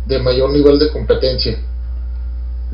de 0.06 0.18
mayor 0.18 0.50
nivel 0.50 0.78
de 0.78 0.90
competencia? 0.90 1.58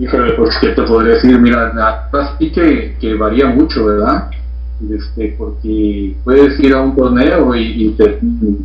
Híjole, 0.00 0.32
pues 0.32 0.56
qué 0.62 0.68
te 0.68 0.82
podría 0.84 1.16
decir, 1.16 1.38
mira, 1.38 2.08
así 2.10 2.50
que, 2.50 2.96
que 2.98 3.14
varía 3.16 3.48
mucho, 3.48 3.84
¿verdad? 3.84 4.30
Este, 4.90 5.34
porque 5.36 6.16
puedes 6.24 6.58
ir 6.58 6.72
a 6.72 6.80
un 6.80 6.96
torneo 6.96 7.54
y, 7.54 7.84
y 7.84 7.90
te 7.90 8.18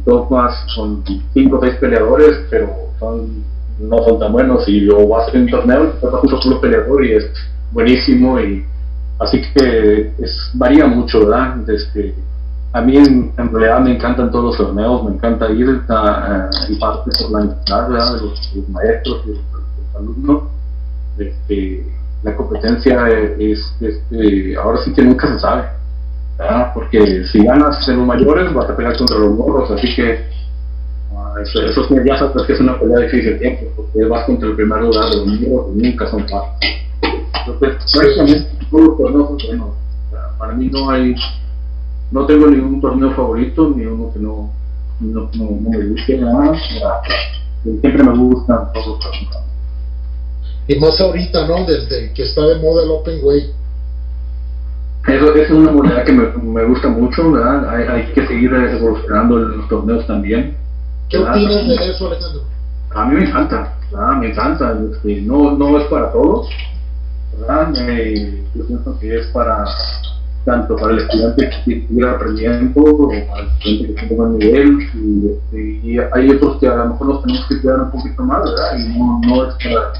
topas 0.05 0.65
con 0.73 1.03
cinco 1.33 1.57
o 1.57 1.61
seis 1.61 1.75
peleadores, 1.75 2.37
pero 2.49 2.69
son, 2.97 3.43
no 3.79 3.97
son 4.05 4.17
tan 4.17 4.31
buenos, 4.31 4.65
y 4.69 4.85
yo 4.85 5.05
vas 5.09 5.27
a 5.27 5.37
un 5.37 5.47
torneo 5.47 5.83
y 5.83 5.99
topas 5.99 6.23
un 6.23 6.41
solo 6.41 6.61
peleador 6.61 7.03
y 7.03 7.15
es 7.15 7.29
buenísimo, 7.73 8.39
y 8.39 8.63
así 9.19 9.41
que 9.41 10.13
es, 10.17 10.51
varía 10.53 10.87
mucho, 10.87 11.19
¿verdad? 11.19 11.69
Este, 11.69 12.15
a 12.71 12.79
mí 12.79 12.95
en, 12.95 13.33
realidad 13.35 13.81
me 13.81 13.95
encantan 13.95 14.31
todos 14.31 14.45
los 14.45 14.57
torneos, 14.57 15.03
me 15.03 15.15
encanta 15.15 15.51
ir 15.51 15.81
a, 15.89 16.49
y 16.69 16.75
parte 16.75 17.11
por 17.19 17.31
la 17.31 17.39
amistad, 17.39 17.89
¿verdad? 17.89 18.15
De 18.15 18.21
los, 18.21 18.69
maestros 18.69 19.21
y 19.25 19.29
los 19.31 19.95
alumnos 19.97 20.54
este, 21.17 21.85
la 22.23 22.35
competencia 22.35 23.07
es, 23.39 23.59
este, 23.79 24.55
ahora 24.57 24.79
sí 24.83 24.91
que 24.93 25.03
nunca 25.03 25.27
se 25.27 25.39
sabe, 25.39 25.63
porque 26.73 27.23
si 27.31 27.43
ganas 27.43 27.87
en 27.87 27.97
los 27.97 28.07
mayores 28.07 28.53
vas 28.53 28.69
a 28.69 28.75
pelear 28.75 28.97
contra 28.97 29.17
los 29.17 29.35
morros, 29.35 29.71
así 29.71 29.95
que 29.95 30.25
uh, 31.11 31.37
eso, 31.41 31.61
eso 31.61 31.87
ya 32.03 32.17
sabes 32.17 32.45
que 32.45 32.53
es 32.53 32.59
una 32.59 32.79
pelea 32.79 32.99
difícil 32.99 33.33
de 33.33 33.39
tiempo, 33.39 33.65
porque 33.75 34.05
vas 34.05 34.25
contra 34.25 34.49
el 34.49 34.55
primer 34.55 34.81
lugar 34.81 35.09
de 35.09 35.17
los 35.17 35.27
morros 35.27 35.67
y 35.75 35.87
nunca 35.87 36.07
son 36.09 36.27
fáciles. 36.27 36.81
Entonces, 37.47 37.91
prácticamente 37.93 38.65
todos 38.71 38.87
los 38.87 38.97
torneos 38.97 39.27
son 39.27 39.37
buenos. 39.47 39.75
para 40.39 40.53
mí 40.53 40.69
no 40.71 40.89
hay, 40.89 41.15
no 42.11 42.25
tengo 42.25 42.47
ningún 42.47 42.81
torneo 42.81 43.11
favorito, 43.11 43.71
ni 43.75 43.85
uno 43.85 44.11
que 44.11 44.19
no, 44.19 44.49
no, 44.99 45.29
no, 45.35 45.59
no 45.61 45.69
me 45.69 45.85
guste 45.89 46.17
nada. 46.17 46.59
Siempre 47.63 48.03
me 48.03 48.17
gustan 48.17 48.73
todos 48.73 48.87
los 48.87 48.99
torneos 48.99 49.54
y 50.67 50.79
más 50.79 50.99
ahorita, 50.99 51.47
¿no? 51.47 51.65
Desde 51.65 52.11
que 52.13 52.23
está 52.23 52.41
de 52.45 52.59
moda 52.59 52.83
el 52.83 52.91
Open 52.91 53.19
Way. 53.23 53.51
Eso, 55.07 55.35
es 55.35 55.51
una 55.51 55.71
moneda 55.71 56.03
que 56.03 56.11
me, 56.11 56.27
me, 56.41 56.63
gusta 56.65 56.87
mucho, 56.87 57.31
¿verdad? 57.31 57.69
Hay, 57.69 57.83
hay, 57.87 58.13
que 58.13 58.25
seguir 58.25 58.51
evolucionando 58.51 59.37
los 59.37 59.67
torneos 59.69 60.07
también. 60.07 60.57
¿Qué 61.09 61.19
¿verdad? 61.19 61.35
opinas 61.35 61.67
de 61.67 61.91
eso, 61.91 62.07
Alejandro? 62.07 62.41
A 62.95 63.05
mí 63.05 63.15
me 63.15 63.25
encanta, 63.25 63.77
¿verdad? 63.91 64.13
Me 64.17 64.27
encanta. 64.31 64.79
Este, 64.91 65.21
no, 65.21 65.51
no 65.51 65.77
es 65.77 65.85
para 65.85 66.11
todos, 66.11 66.49
¿verdad? 67.37 67.71
Eh, 67.87 68.43
yo 68.55 68.65
pienso 68.65 68.97
que 68.99 69.19
es 69.19 69.27
para 69.27 69.65
tanto 70.45 70.75
para 70.75 70.93
el 70.93 70.99
estudiante 70.99 71.49
que 71.65 71.87
quiere 71.87 72.09
aprendiendo 72.09 72.83
como 72.83 73.09
para 73.27 73.41
el 73.41 73.47
estudiante 73.47 73.87
que 73.87 73.93
tiene 73.93 74.15
buen 74.15 74.37
nivel 74.37 74.77
y, 74.93 75.31
este, 75.31 75.87
y 75.87 75.97
hay 75.99 76.29
otros 76.29 76.57
que 76.59 76.67
a 76.67 76.75
lo 76.75 76.89
mejor 76.89 77.07
nos 77.07 77.23
tenemos 77.23 77.47
que 77.47 77.61
cuidar 77.61 77.81
un 77.81 77.91
poquito 77.91 78.23
más, 78.23 78.43
¿verdad? 78.43 78.77
Y 78.77 78.97
no, 78.97 79.21
no 79.25 79.49
es 79.49 79.55
para 79.55 79.91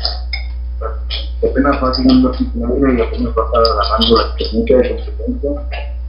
apenas 1.44 1.84
va 1.84 1.94
siguiendo 1.94 2.32
el 2.32 2.36
funcionamiento 2.36 2.94
y 2.94 3.02
apenas 3.02 3.34
va 3.38 3.44
a 3.44 3.46
estar 3.46 3.64
agarrando 3.74 4.18
la 4.18 4.24
experiencia 4.24 4.78
de 4.78 4.90
competencia. 4.90 5.50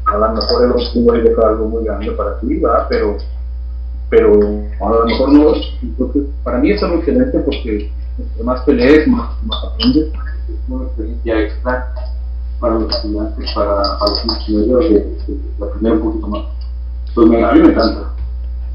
A 0.07 0.17
lo 0.19 0.33
mejor 0.33 0.65
el 0.65 0.71
objetivo 0.73 1.15
es 1.15 1.25
dejar 1.25 1.45
algo 1.47 1.69
muy 1.69 1.85
grande 1.85 2.13
para 2.13 2.39
ti, 2.39 2.59
¿verdad? 2.59 2.87
Pero, 2.89 3.17
pero 4.09 4.33
a 4.81 4.91
lo 4.91 5.05
mejor 5.07 5.33
no. 5.33 5.55
Entonces, 5.83 6.23
para 6.45 6.59
mí 6.59 6.71
es 6.71 6.83
algo 6.83 6.99
excelente 6.99 7.39
porque 7.41 7.91
entre 8.19 8.45
más 8.45 8.61
pelees, 8.63 9.09
más, 9.09 9.31
más 9.45 9.65
aprendes. 9.65 10.13
Es 10.49 10.69
una 10.69 10.85
experiencia 10.85 11.41
extra 11.41 11.93
para 12.61 12.75
los 12.75 12.95
estudiantes, 12.95 13.51
para, 13.53 13.99
para 13.99 14.11
los 14.11 14.21
funcionarios 14.23 14.81
de, 14.81 14.95
de, 14.95 15.35
de 15.59 15.65
aprender 15.65 15.93
un 15.93 16.01
poquito 16.01 16.29
más. 16.29 16.43
Pues 17.15 17.29
me, 17.29 17.45
a 17.45 17.53
mí 17.53 17.61
me 17.61 17.69
encanta. 17.69 18.13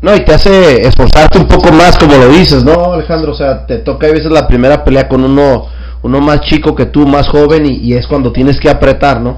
No, 0.02 0.16
y 0.16 0.26
te 0.26 0.34
hace 0.34 0.82
esforzarte 0.82 1.38
un 1.38 1.48
poco 1.48 1.72
más, 1.72 1.98
como 1.98 2.16
lo 2.16 2.28
dices, 2.30 2.64
¿no, 2.64 2.94
Alejandro? 2.94 3.32
O 3.32 3.36
sea, 3.36 3.66
te 3.68 3.78
toca 3.78 4.08
a 4.08 4.12
veces 4.12 4.32
la 4.32 4.48
primera 4.48 4.84
pelea 4.84 5.08
con 5.08 5.24
uno 5.24 5.68
uno 6.04 6.20
más 6.22 6.42
chico 6.42 6.76
que 6.76 6.88
tú, 6.88 7.06
más 7.06 7.28
joven, 7.28 7.66
y, 7.66 7.78
y 7.78 7.94
es 7.94 8.08
cuando 8.08 8.32
tienes 8.32 8.60
que 8.60 8.70
apretar, 8.70 9.22
¿no? 9.22 9.38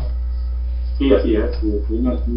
Sí, 0.97 1.13
así 1.13 1.35
es. 1.35 1.51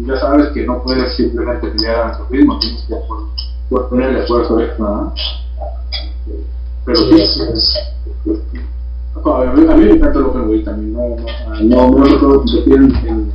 Ya 0.05 0.17
sabes 0.17 0.49
que 0.49 0.65
no 0.65 0.81
puedes 0.83 1.15
simplemente 1.15 1.67
pelear 1.69 2.07
a 2.07 2.17
tu 2.17 2.23
ritmo, 2.33 2.57
tienes 2.59 2.83
que 2.87 2.95
poner 3.69 4.09
el 4.09 4.17
esfuerzo 4.17 4.59
extra. 4.59 4.85
¿no? 4.85 5.13
Pero 6.85 6.97
sí, 6.97 7.21
así 7.21 7.41
es. 7.51 7.77
A 9.25 9.75
mí, 9.75 9.85
me 9.85 9.91
encanta 9.91 10.19
el 10.19 10.25
Open 10.25 10.49
Weight 10.49 10.65
también. 10.65 10.93
No, 10.93 11.87
no, 11.87 11.89
no, 11.89 12.05
no 12.05 12.19
puedo 12.19 12.43
competir 12.43 12.73
en, 12.73 12.95
en, 13.07 13.31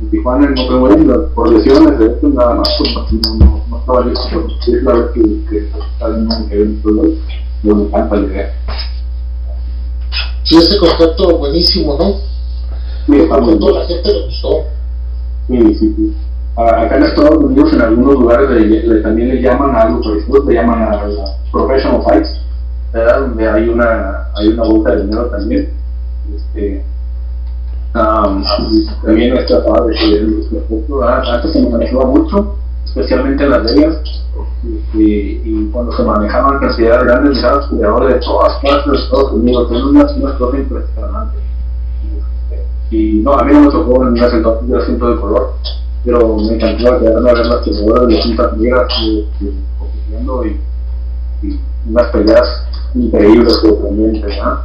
en 0.00 0.10
Tijuana 0.10 0.46
en 0.46 0.58
Open 0.58 0.82
Weight 0.82 1.34
por 1.34 1.52
lesiones, 1.52 1.98
de 1.98 2.06
hecho, 2.06 2.28
nada 2.28 2.54
más, 2.54 2.68
porque 2.94 3.16
no, 3.24 3.34
no, 3.36 3.64
no 3.68 3.78
estaba 3.78 4.04
listo. 4.04 4.48
Sí, 4.64 4.74
es 4.74 4.82
la 4.82 4.92
vez 4.94 5.10
que, 5.12 5.20
que 5.48 5.58
está 5.66 6.08
en 6.08 6.26
un 6.26 6.52
evento, 6.52 6.88
me 7.62 7.70
encanta 7.72 8.16
la 8.16 8.26
idea 8.26 8.54
sí, 10.48 10.56
este 10.56 10.78
concepto 10.78 11.38
buenísimo, 11.38 11.96
¿no? 11.98 12.14
Sí, 13.06 13.22
a 13.22 13.58
toda 13.58 13.80
la 13.80 13.86
gente 13.86 14.12
le 14.12 14.26
gustó. 14.26 14.64
Sí, 15.46 15.74
sí, 15.74 15.94
sí. 15.96 16.16
Acá 16.56 16.96
en 16.96 17.02
Estados 17.04 17.36
Unidos, 17.36 17.72
en 17.72 17.82
algunos 17.82 18.14
lugares 18.14 18.50
le, 18.50 18.82
le, 18.82 19.00
también 19.00 19.28
le 19.28 19.40
llaman 19.40 19.74
a 19.76 19.82
algo 19.82 20.02
parecido, 20.02 20.42
le 20.44 20.54
llaman 20.54 20.82
a 20.82 21.06
la 21.06 21.24
professional 21.52 22.02
fights, 22.02 22.40
¿verdad? 22.92 23.20
Donde 23.20 23.48
hay 23.48 23.68
una, 23.68 24.26
hay 24.34 24.48
una 24.48 24.64
bolsa 24.64 24.90
de 24.90 25.02
dinero 25.02 25.26
también. 25.26 25.72
Este, 26.34 26.84
um, 27.94 28.44
también 29.02 29.36
está 29.36 29.64
padre 29.64 29.94
que 29.94 30.14
el 30.16 30.36
respecto, 30.36 31.02
antes 31.02 31.52
se 31.52 31.68
manejaba 31.68 32.06
mucho, 32.06 32.57
especialmente 32.88 33.44
en 33.44 33.50
las 33.50 33.64
leyes, 33.64 33.96
y, 34.94 35.70
cuando 35.70 35.92
se 35.92 36.02
manejaban 36.02 36.58
cantidades 36.58 37.04
grandes, 37.04 37.36
miradas 37.36 37.66
jugadores 37.66 38.14
de 38.14 38.20
todas 38.20 38.62
partes 38.62 38.92
de 38.92 38.98
Estados 38.98 39.32
Unidos, 39.32 39.72
es 39.72 39.82
una, 39.82 40.06
una 40.16 40.38
cosa 40.38 40.58
impresionante. 40.58 41.38
Y 42.90 43.20
no, 43.22 43.32
a 43.34 43.44
mí 43.44 43.52
no 43.52 43.60
me 43.60 43.70
tocó 43.70 44.06
en 44.06 44.16
ese 44.16 44.36
entonces 44.36 44.70
el 44.70 44.80
asiento 44.80 45.10
de 45.10 45.20
color, 45.20 45.54
pero 46.04 46.36
me 46.36 46.54
encantaba 46.54 46.98
quedarme 46.98 47.30
a 47.30 47.34
ver 47.34 47.46
las 47.46 47.64
jugadoras 47.64 48.08
de 48.08 48.22
cintas 48.22 48.56
negras 48.56 48.92
compitiendo 49.78 50.46
y, 50.46 50.60
unas 51.88 52.10
peleas 52.10 52.64
increíbles 52.94 53.58
que 53.62 53.72
también, 53.72 54.20
¿verdad? 54.20 54.58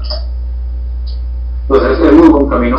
Entonces 1.64 2.00
es, 2.00 2.06
es 2.06 2.14
muy 2.14 2.30
buen 2.30 2.50
camino 2.50 2.78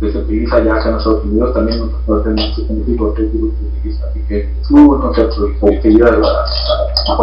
que 0.00 0.12
se 0.12 0.18
utiliza 0.18 0.62
ya 0.62 0.74
acá 0.74 0.90
en 0.90 0.96
Estados 0.96 1.24
Unidos 1.24 1.54
también 1.54 1.90
no 2.06 2.20
tenemos 2.20 2.58
este 2.58 2.74
tipo 2.86 3.10
de 3.10 3.14
que 3.14 3.30
se 3.30 3.36
utiliza 3.36 4.06
así 4.10 4.20
que 4.28 4.38
es 4.60 4.70
muy 4.70 4.82
buen 4.82 5.00
concepto 5.00 5.48
que 5.60 5.88
ayuda 5.88 6.08
a, 6.08 7.12
a, 7.12 7.12
a 7.12 7.16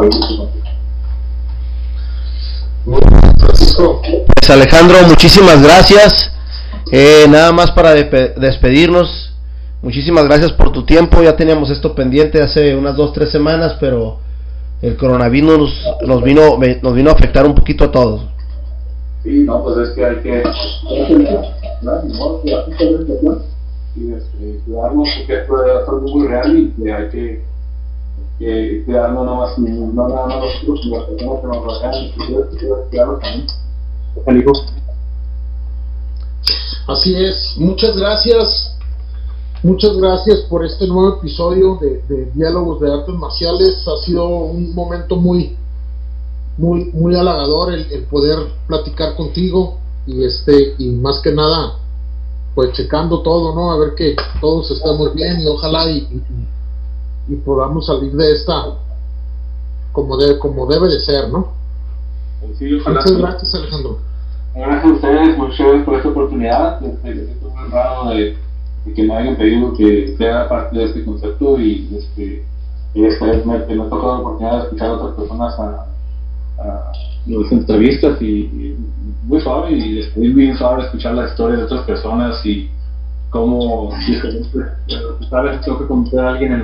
pues 2.88 4.50
Alejandro, 4.50 4.96
muchísimas 5.08 5.62
gracias. 5.62 6.32
Eh, 6.92 7.26
nada 7.30 7.52
más 7.52 7.72
para 7.72 7.94
de 7.94 8.34
despedirnos. 8.38 9.34
Muchísimas 9.82 10.26
gracias 10.26 10.54
por 10.54 10.72
tu 10.72 10.86
tiempo. 10.86 11.22
Ya 11.22 11.36
teníamos 11.36 11.70
esto 11.70 11.94
pendiente 11.94 12.42
hace 12.42 12.76
unas 12.76 12.96
dos 12.96 13.12
tres 13.12 13.30
semanas, 13.30 13.76
pero 13.80 14.20
el 14.82 14.96
coronavirus 14.96 15.86
nos 16.06 16.24
vino 16.24 16.58
nos 16.82 16.94
vino 16.94 17.10
a 17.10 17.14
afectar 17.14 17.46
un 17.46 17.56
poquito 17.56 17.86
a 17.86 17.92
todos. 17.92 18.22
Sí, 19.24 19.44
no, 19.44 19.62
pues 19.64 19.90
es 19.90 19.96
que 19.96 20.06
hay 20.06 20.16
que 20.18 20.44
¿verdad? 21.82 22.04
Ni 22.04 22.18
modo 22.18 22.42
que 22.42 22.56
así 22.56 22.72
se 22.78 22.86
ve 22.86 23.42
y 23.96 24.14
este, 24.14 24.62
cuidarnos 24.66 25.10
porque 25.18 25.42
esto 25.42 25.66
es 25.66 25.90
algo 25.90 26.08
muy 26.08 26.28
real 26.28 26.58
y 26.58 26.72
que 26.72 26.94
hay 26.94 27.10
que, 27.10 27.44
que 28.38 28.84
cuidarnos 28.86 29.26
no, 29.26 29.36
más, 29.36 29.58
no 29.58 30.08
nada 30.08 30.28
más 30.28 30.38
nosotros, 30.38 30.82
sino 30.84 30.98
las 30.98 31.08
personas 31.08 31.42
que 31.42 31.48
nos 31.48 31.64
rodean 31.64 32.04
y 32.04 32.12
que 32.12 32.68
cuidarnos 32.90 33.20
también. 33.22 33.48
Así 36.88 37.16
es, 37.16 37.56
muchas 37.58 37.98
gracias. 37.98 38.74
Muchas 39.64 39.98
gracias 39.98 40.42
por 40.50 40.64
este 40.64 40.88
nuevo 40.88 41.18
episodio 41.18 41.80
de, 41.82 42.02
de, 42.08 42.32
Diálogos 42.32 42.80
de 42.80 42.94
Artes 42.94 43.16
Marciales. 43.16 43.84
Ha 43.88 44.06
sido 44.06 44.28
un 44.28 44.74
momento 44.76 45.16
muy, 45.16 45.58
muy, 46.58 46.86
muy 46.94 47.16
halagador 47.16 47.74
el, 47.74 48.04
poder 48.04 48.38
platicar 48.68 49.16
contigo 49.16 49.80
y 50.08 50.24
este 50.24 50.76
y 50.78 50.90
más 50.92 51.20
que 51.22 51.32
nada 51.32 51.76
pues 52.58 52.74
checando 52.74 53.22
todo, 53.22 53.54
¿no? 53.54 53.72
A 53.72 53.78
ver 53.78 53.94
que 53.94 54.16
todos 54.42 54.72
estemos 54.72 55.14
bien 55.14 55.40
y 55.42 55.46
ojalá 55.46 55.88
y, 55.92 56.24
y, 57.28 57.36
podamos 57.36 57.86
salir 57.86 58.12
de 58.14 58.34
esta 58.34 58.66
como, 59.92 60.18
de, 60.18 60.40
como 60.40 60.66
debe 60.66 60.88
de 60.88 61.00
ser, 61.00 61.30
¿no? 61.30 61.54
Muchas 62.42 63.12
gracias, 63.12 63.54
Alejandro. 63.54 64.00
Gracias 64.56 64.84
a 64.86 64.88
ustedes, 64.88 65.38
muchas 65.38 65.60
gracias 65.60 65.86
por 65.86 65.96
esta 65.98 66.10
oportunidad. 66.10 66.84
Estoy 66.84 67.14
muy 67.14 67.52
honrado 67.64 68.10
de, 68.10 68.36
que 68.96 69.04
me 69.04 69.16
hayan 69.16 69.36
pedido 69.36 69.74
que 69.74 70.16
sea 70.18 70.50
parte 70.50 70.80
de 70.80 70.86
este 70.86 71.06
concepto 71.06 71.60
y, 71.60 71.96
este, 71.96 72.44
y 72.96 73.02
después 73.02 73.46
me, 73.46 73.60
me 73.60 73.84
ha 73.84 73.90
tocado 73.90 74.14
la 74.14 74.20
oportunidad 74.22 74.58
de 74.58 74.64
escuchar 74.64 74.88
a 74.88 74.94
otras 74.94 75.16
personas 75.16 75.60
a, 75.60 75.86
a 76.60 76.92
las 77.28 77.52
entrevistas 77.52 78.22
y, 78.22 78.76
muy 79.24 79.42
suave 79.42 79.72
y 79.72 79.96
después 79.96 80.34
muy 80.34 80.56
suave 80.56 80.84
escuchar 80.84 81.14
las 81.14 81.32
historias 81.32 81.60
de 81.60 81.66
otras 81.66 81.86
personas 81.86 82.46
y 82.46 82.70
cómo 83.30 83.92
sabes 85.30 85.60
tengo 85.62 85.80
que 85.80 85.88
conocer 85.88 86.20
alguien 86.20 86.54
en, 86.54 86.64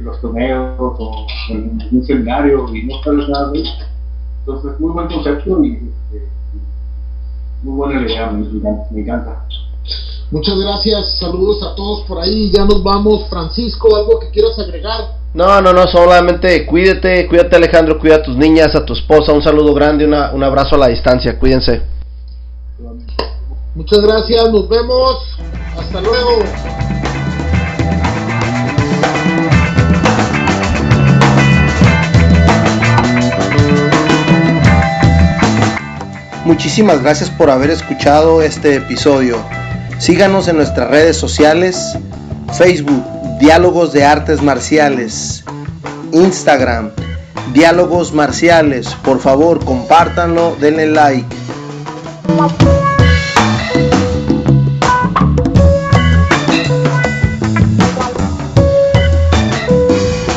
los 0.00 0.20
torneos 0.20 0.76
o 0.78 1.26
en 1.50 1.80
un 1.90 2.04
seminario 2.04 2.74
y 2.74 2.84
no 2.84 3.02
sabes 3.02 3.28
nada 3.28 3.50
de 3.50 3.60
eso 3.60 3.72
entonces 4.40 4.80
muy 4.80 4.90
buen 4.92 5.06
concepto 5.08 5.64
y 5.64 5.72
este, 5.72 6.28
muy 7.62 7.76
buena 7.76 8.02
idea 8.02 8.30
me 8.30 9.00
encanta 9.00 9.44
Muchas 10.30 10.58
gracias, 10.58 11.18
saludos 11.18 11.62
a 11.62 11.74
todos 11.74 12.02
por 12.02 12.18
ahí, 12.18 12.50
ya 12.52 12.62
nos 12.66 12.82
vamos. 12.82 13.26
Francisco, 13.30 13.96
¿algo 13.96 14.20
que 14.20 14.28
quieras 14.28 14.58
agregar? 14.58 15.17
No, 15.34 15.60
no, 15.60 15.72
no, 15.72 15.86
solamente 15.86 16.64
cuídate, 16.66 17.28
cuídate 17.28 17.56
Alejandro, 17.56 17.98
cuida 17.98 18.16
a 18.16 18.22
tus 18.22 18.36
niñas, 18.36 18.74
a 18.74 18.84
tu 18.84 18.94
esposa, 18.94 19.32
un 19.32 19.42
saludo 19.42 19.74
grande, 19.74 20.04
una, 20.06 20.32
un 20.32 20.42
abrazo 20.42 20.76
a 20.76 20.78
la 20.78 20.88
distancia, 20.88 21.38
cuídense. 21.38 21.82
Muchas 23.74 24.00
gracias, 24.00 24.50
nos 24.50 24.68
vemos, 24.68 25.38
hasta 25.76 26.00
luego. 26.00 26.42
Muchísimas 36.44 37.02
gracias 37.02 37.28
por 37.28 37.50
haber 37.50 37.68
escuchado 37.68 38.40
este 38.40 38.76
episodio. 38.76 39.36
Síganos 39.98 40.48
en 40.48 40.56
nuestras 40.56 40.88
redes 40.88 41.18
sociales, 41.18 41.98
Facebook, 42.56 43.04
Diálogos 43.38 43.92
de 43.92 44.04
Artes 44.04 44.42
Marciales, 44.42 45.44
Instagram, 46.12 46.90
Diálogos 47.52 48.12
Marciales. 48.12 48.94
Por 49.04 49.20
favor, 49.20 49.64
compártanlo, 49.64 50.56
denle 50.60 50.86
like. 50.86 51.36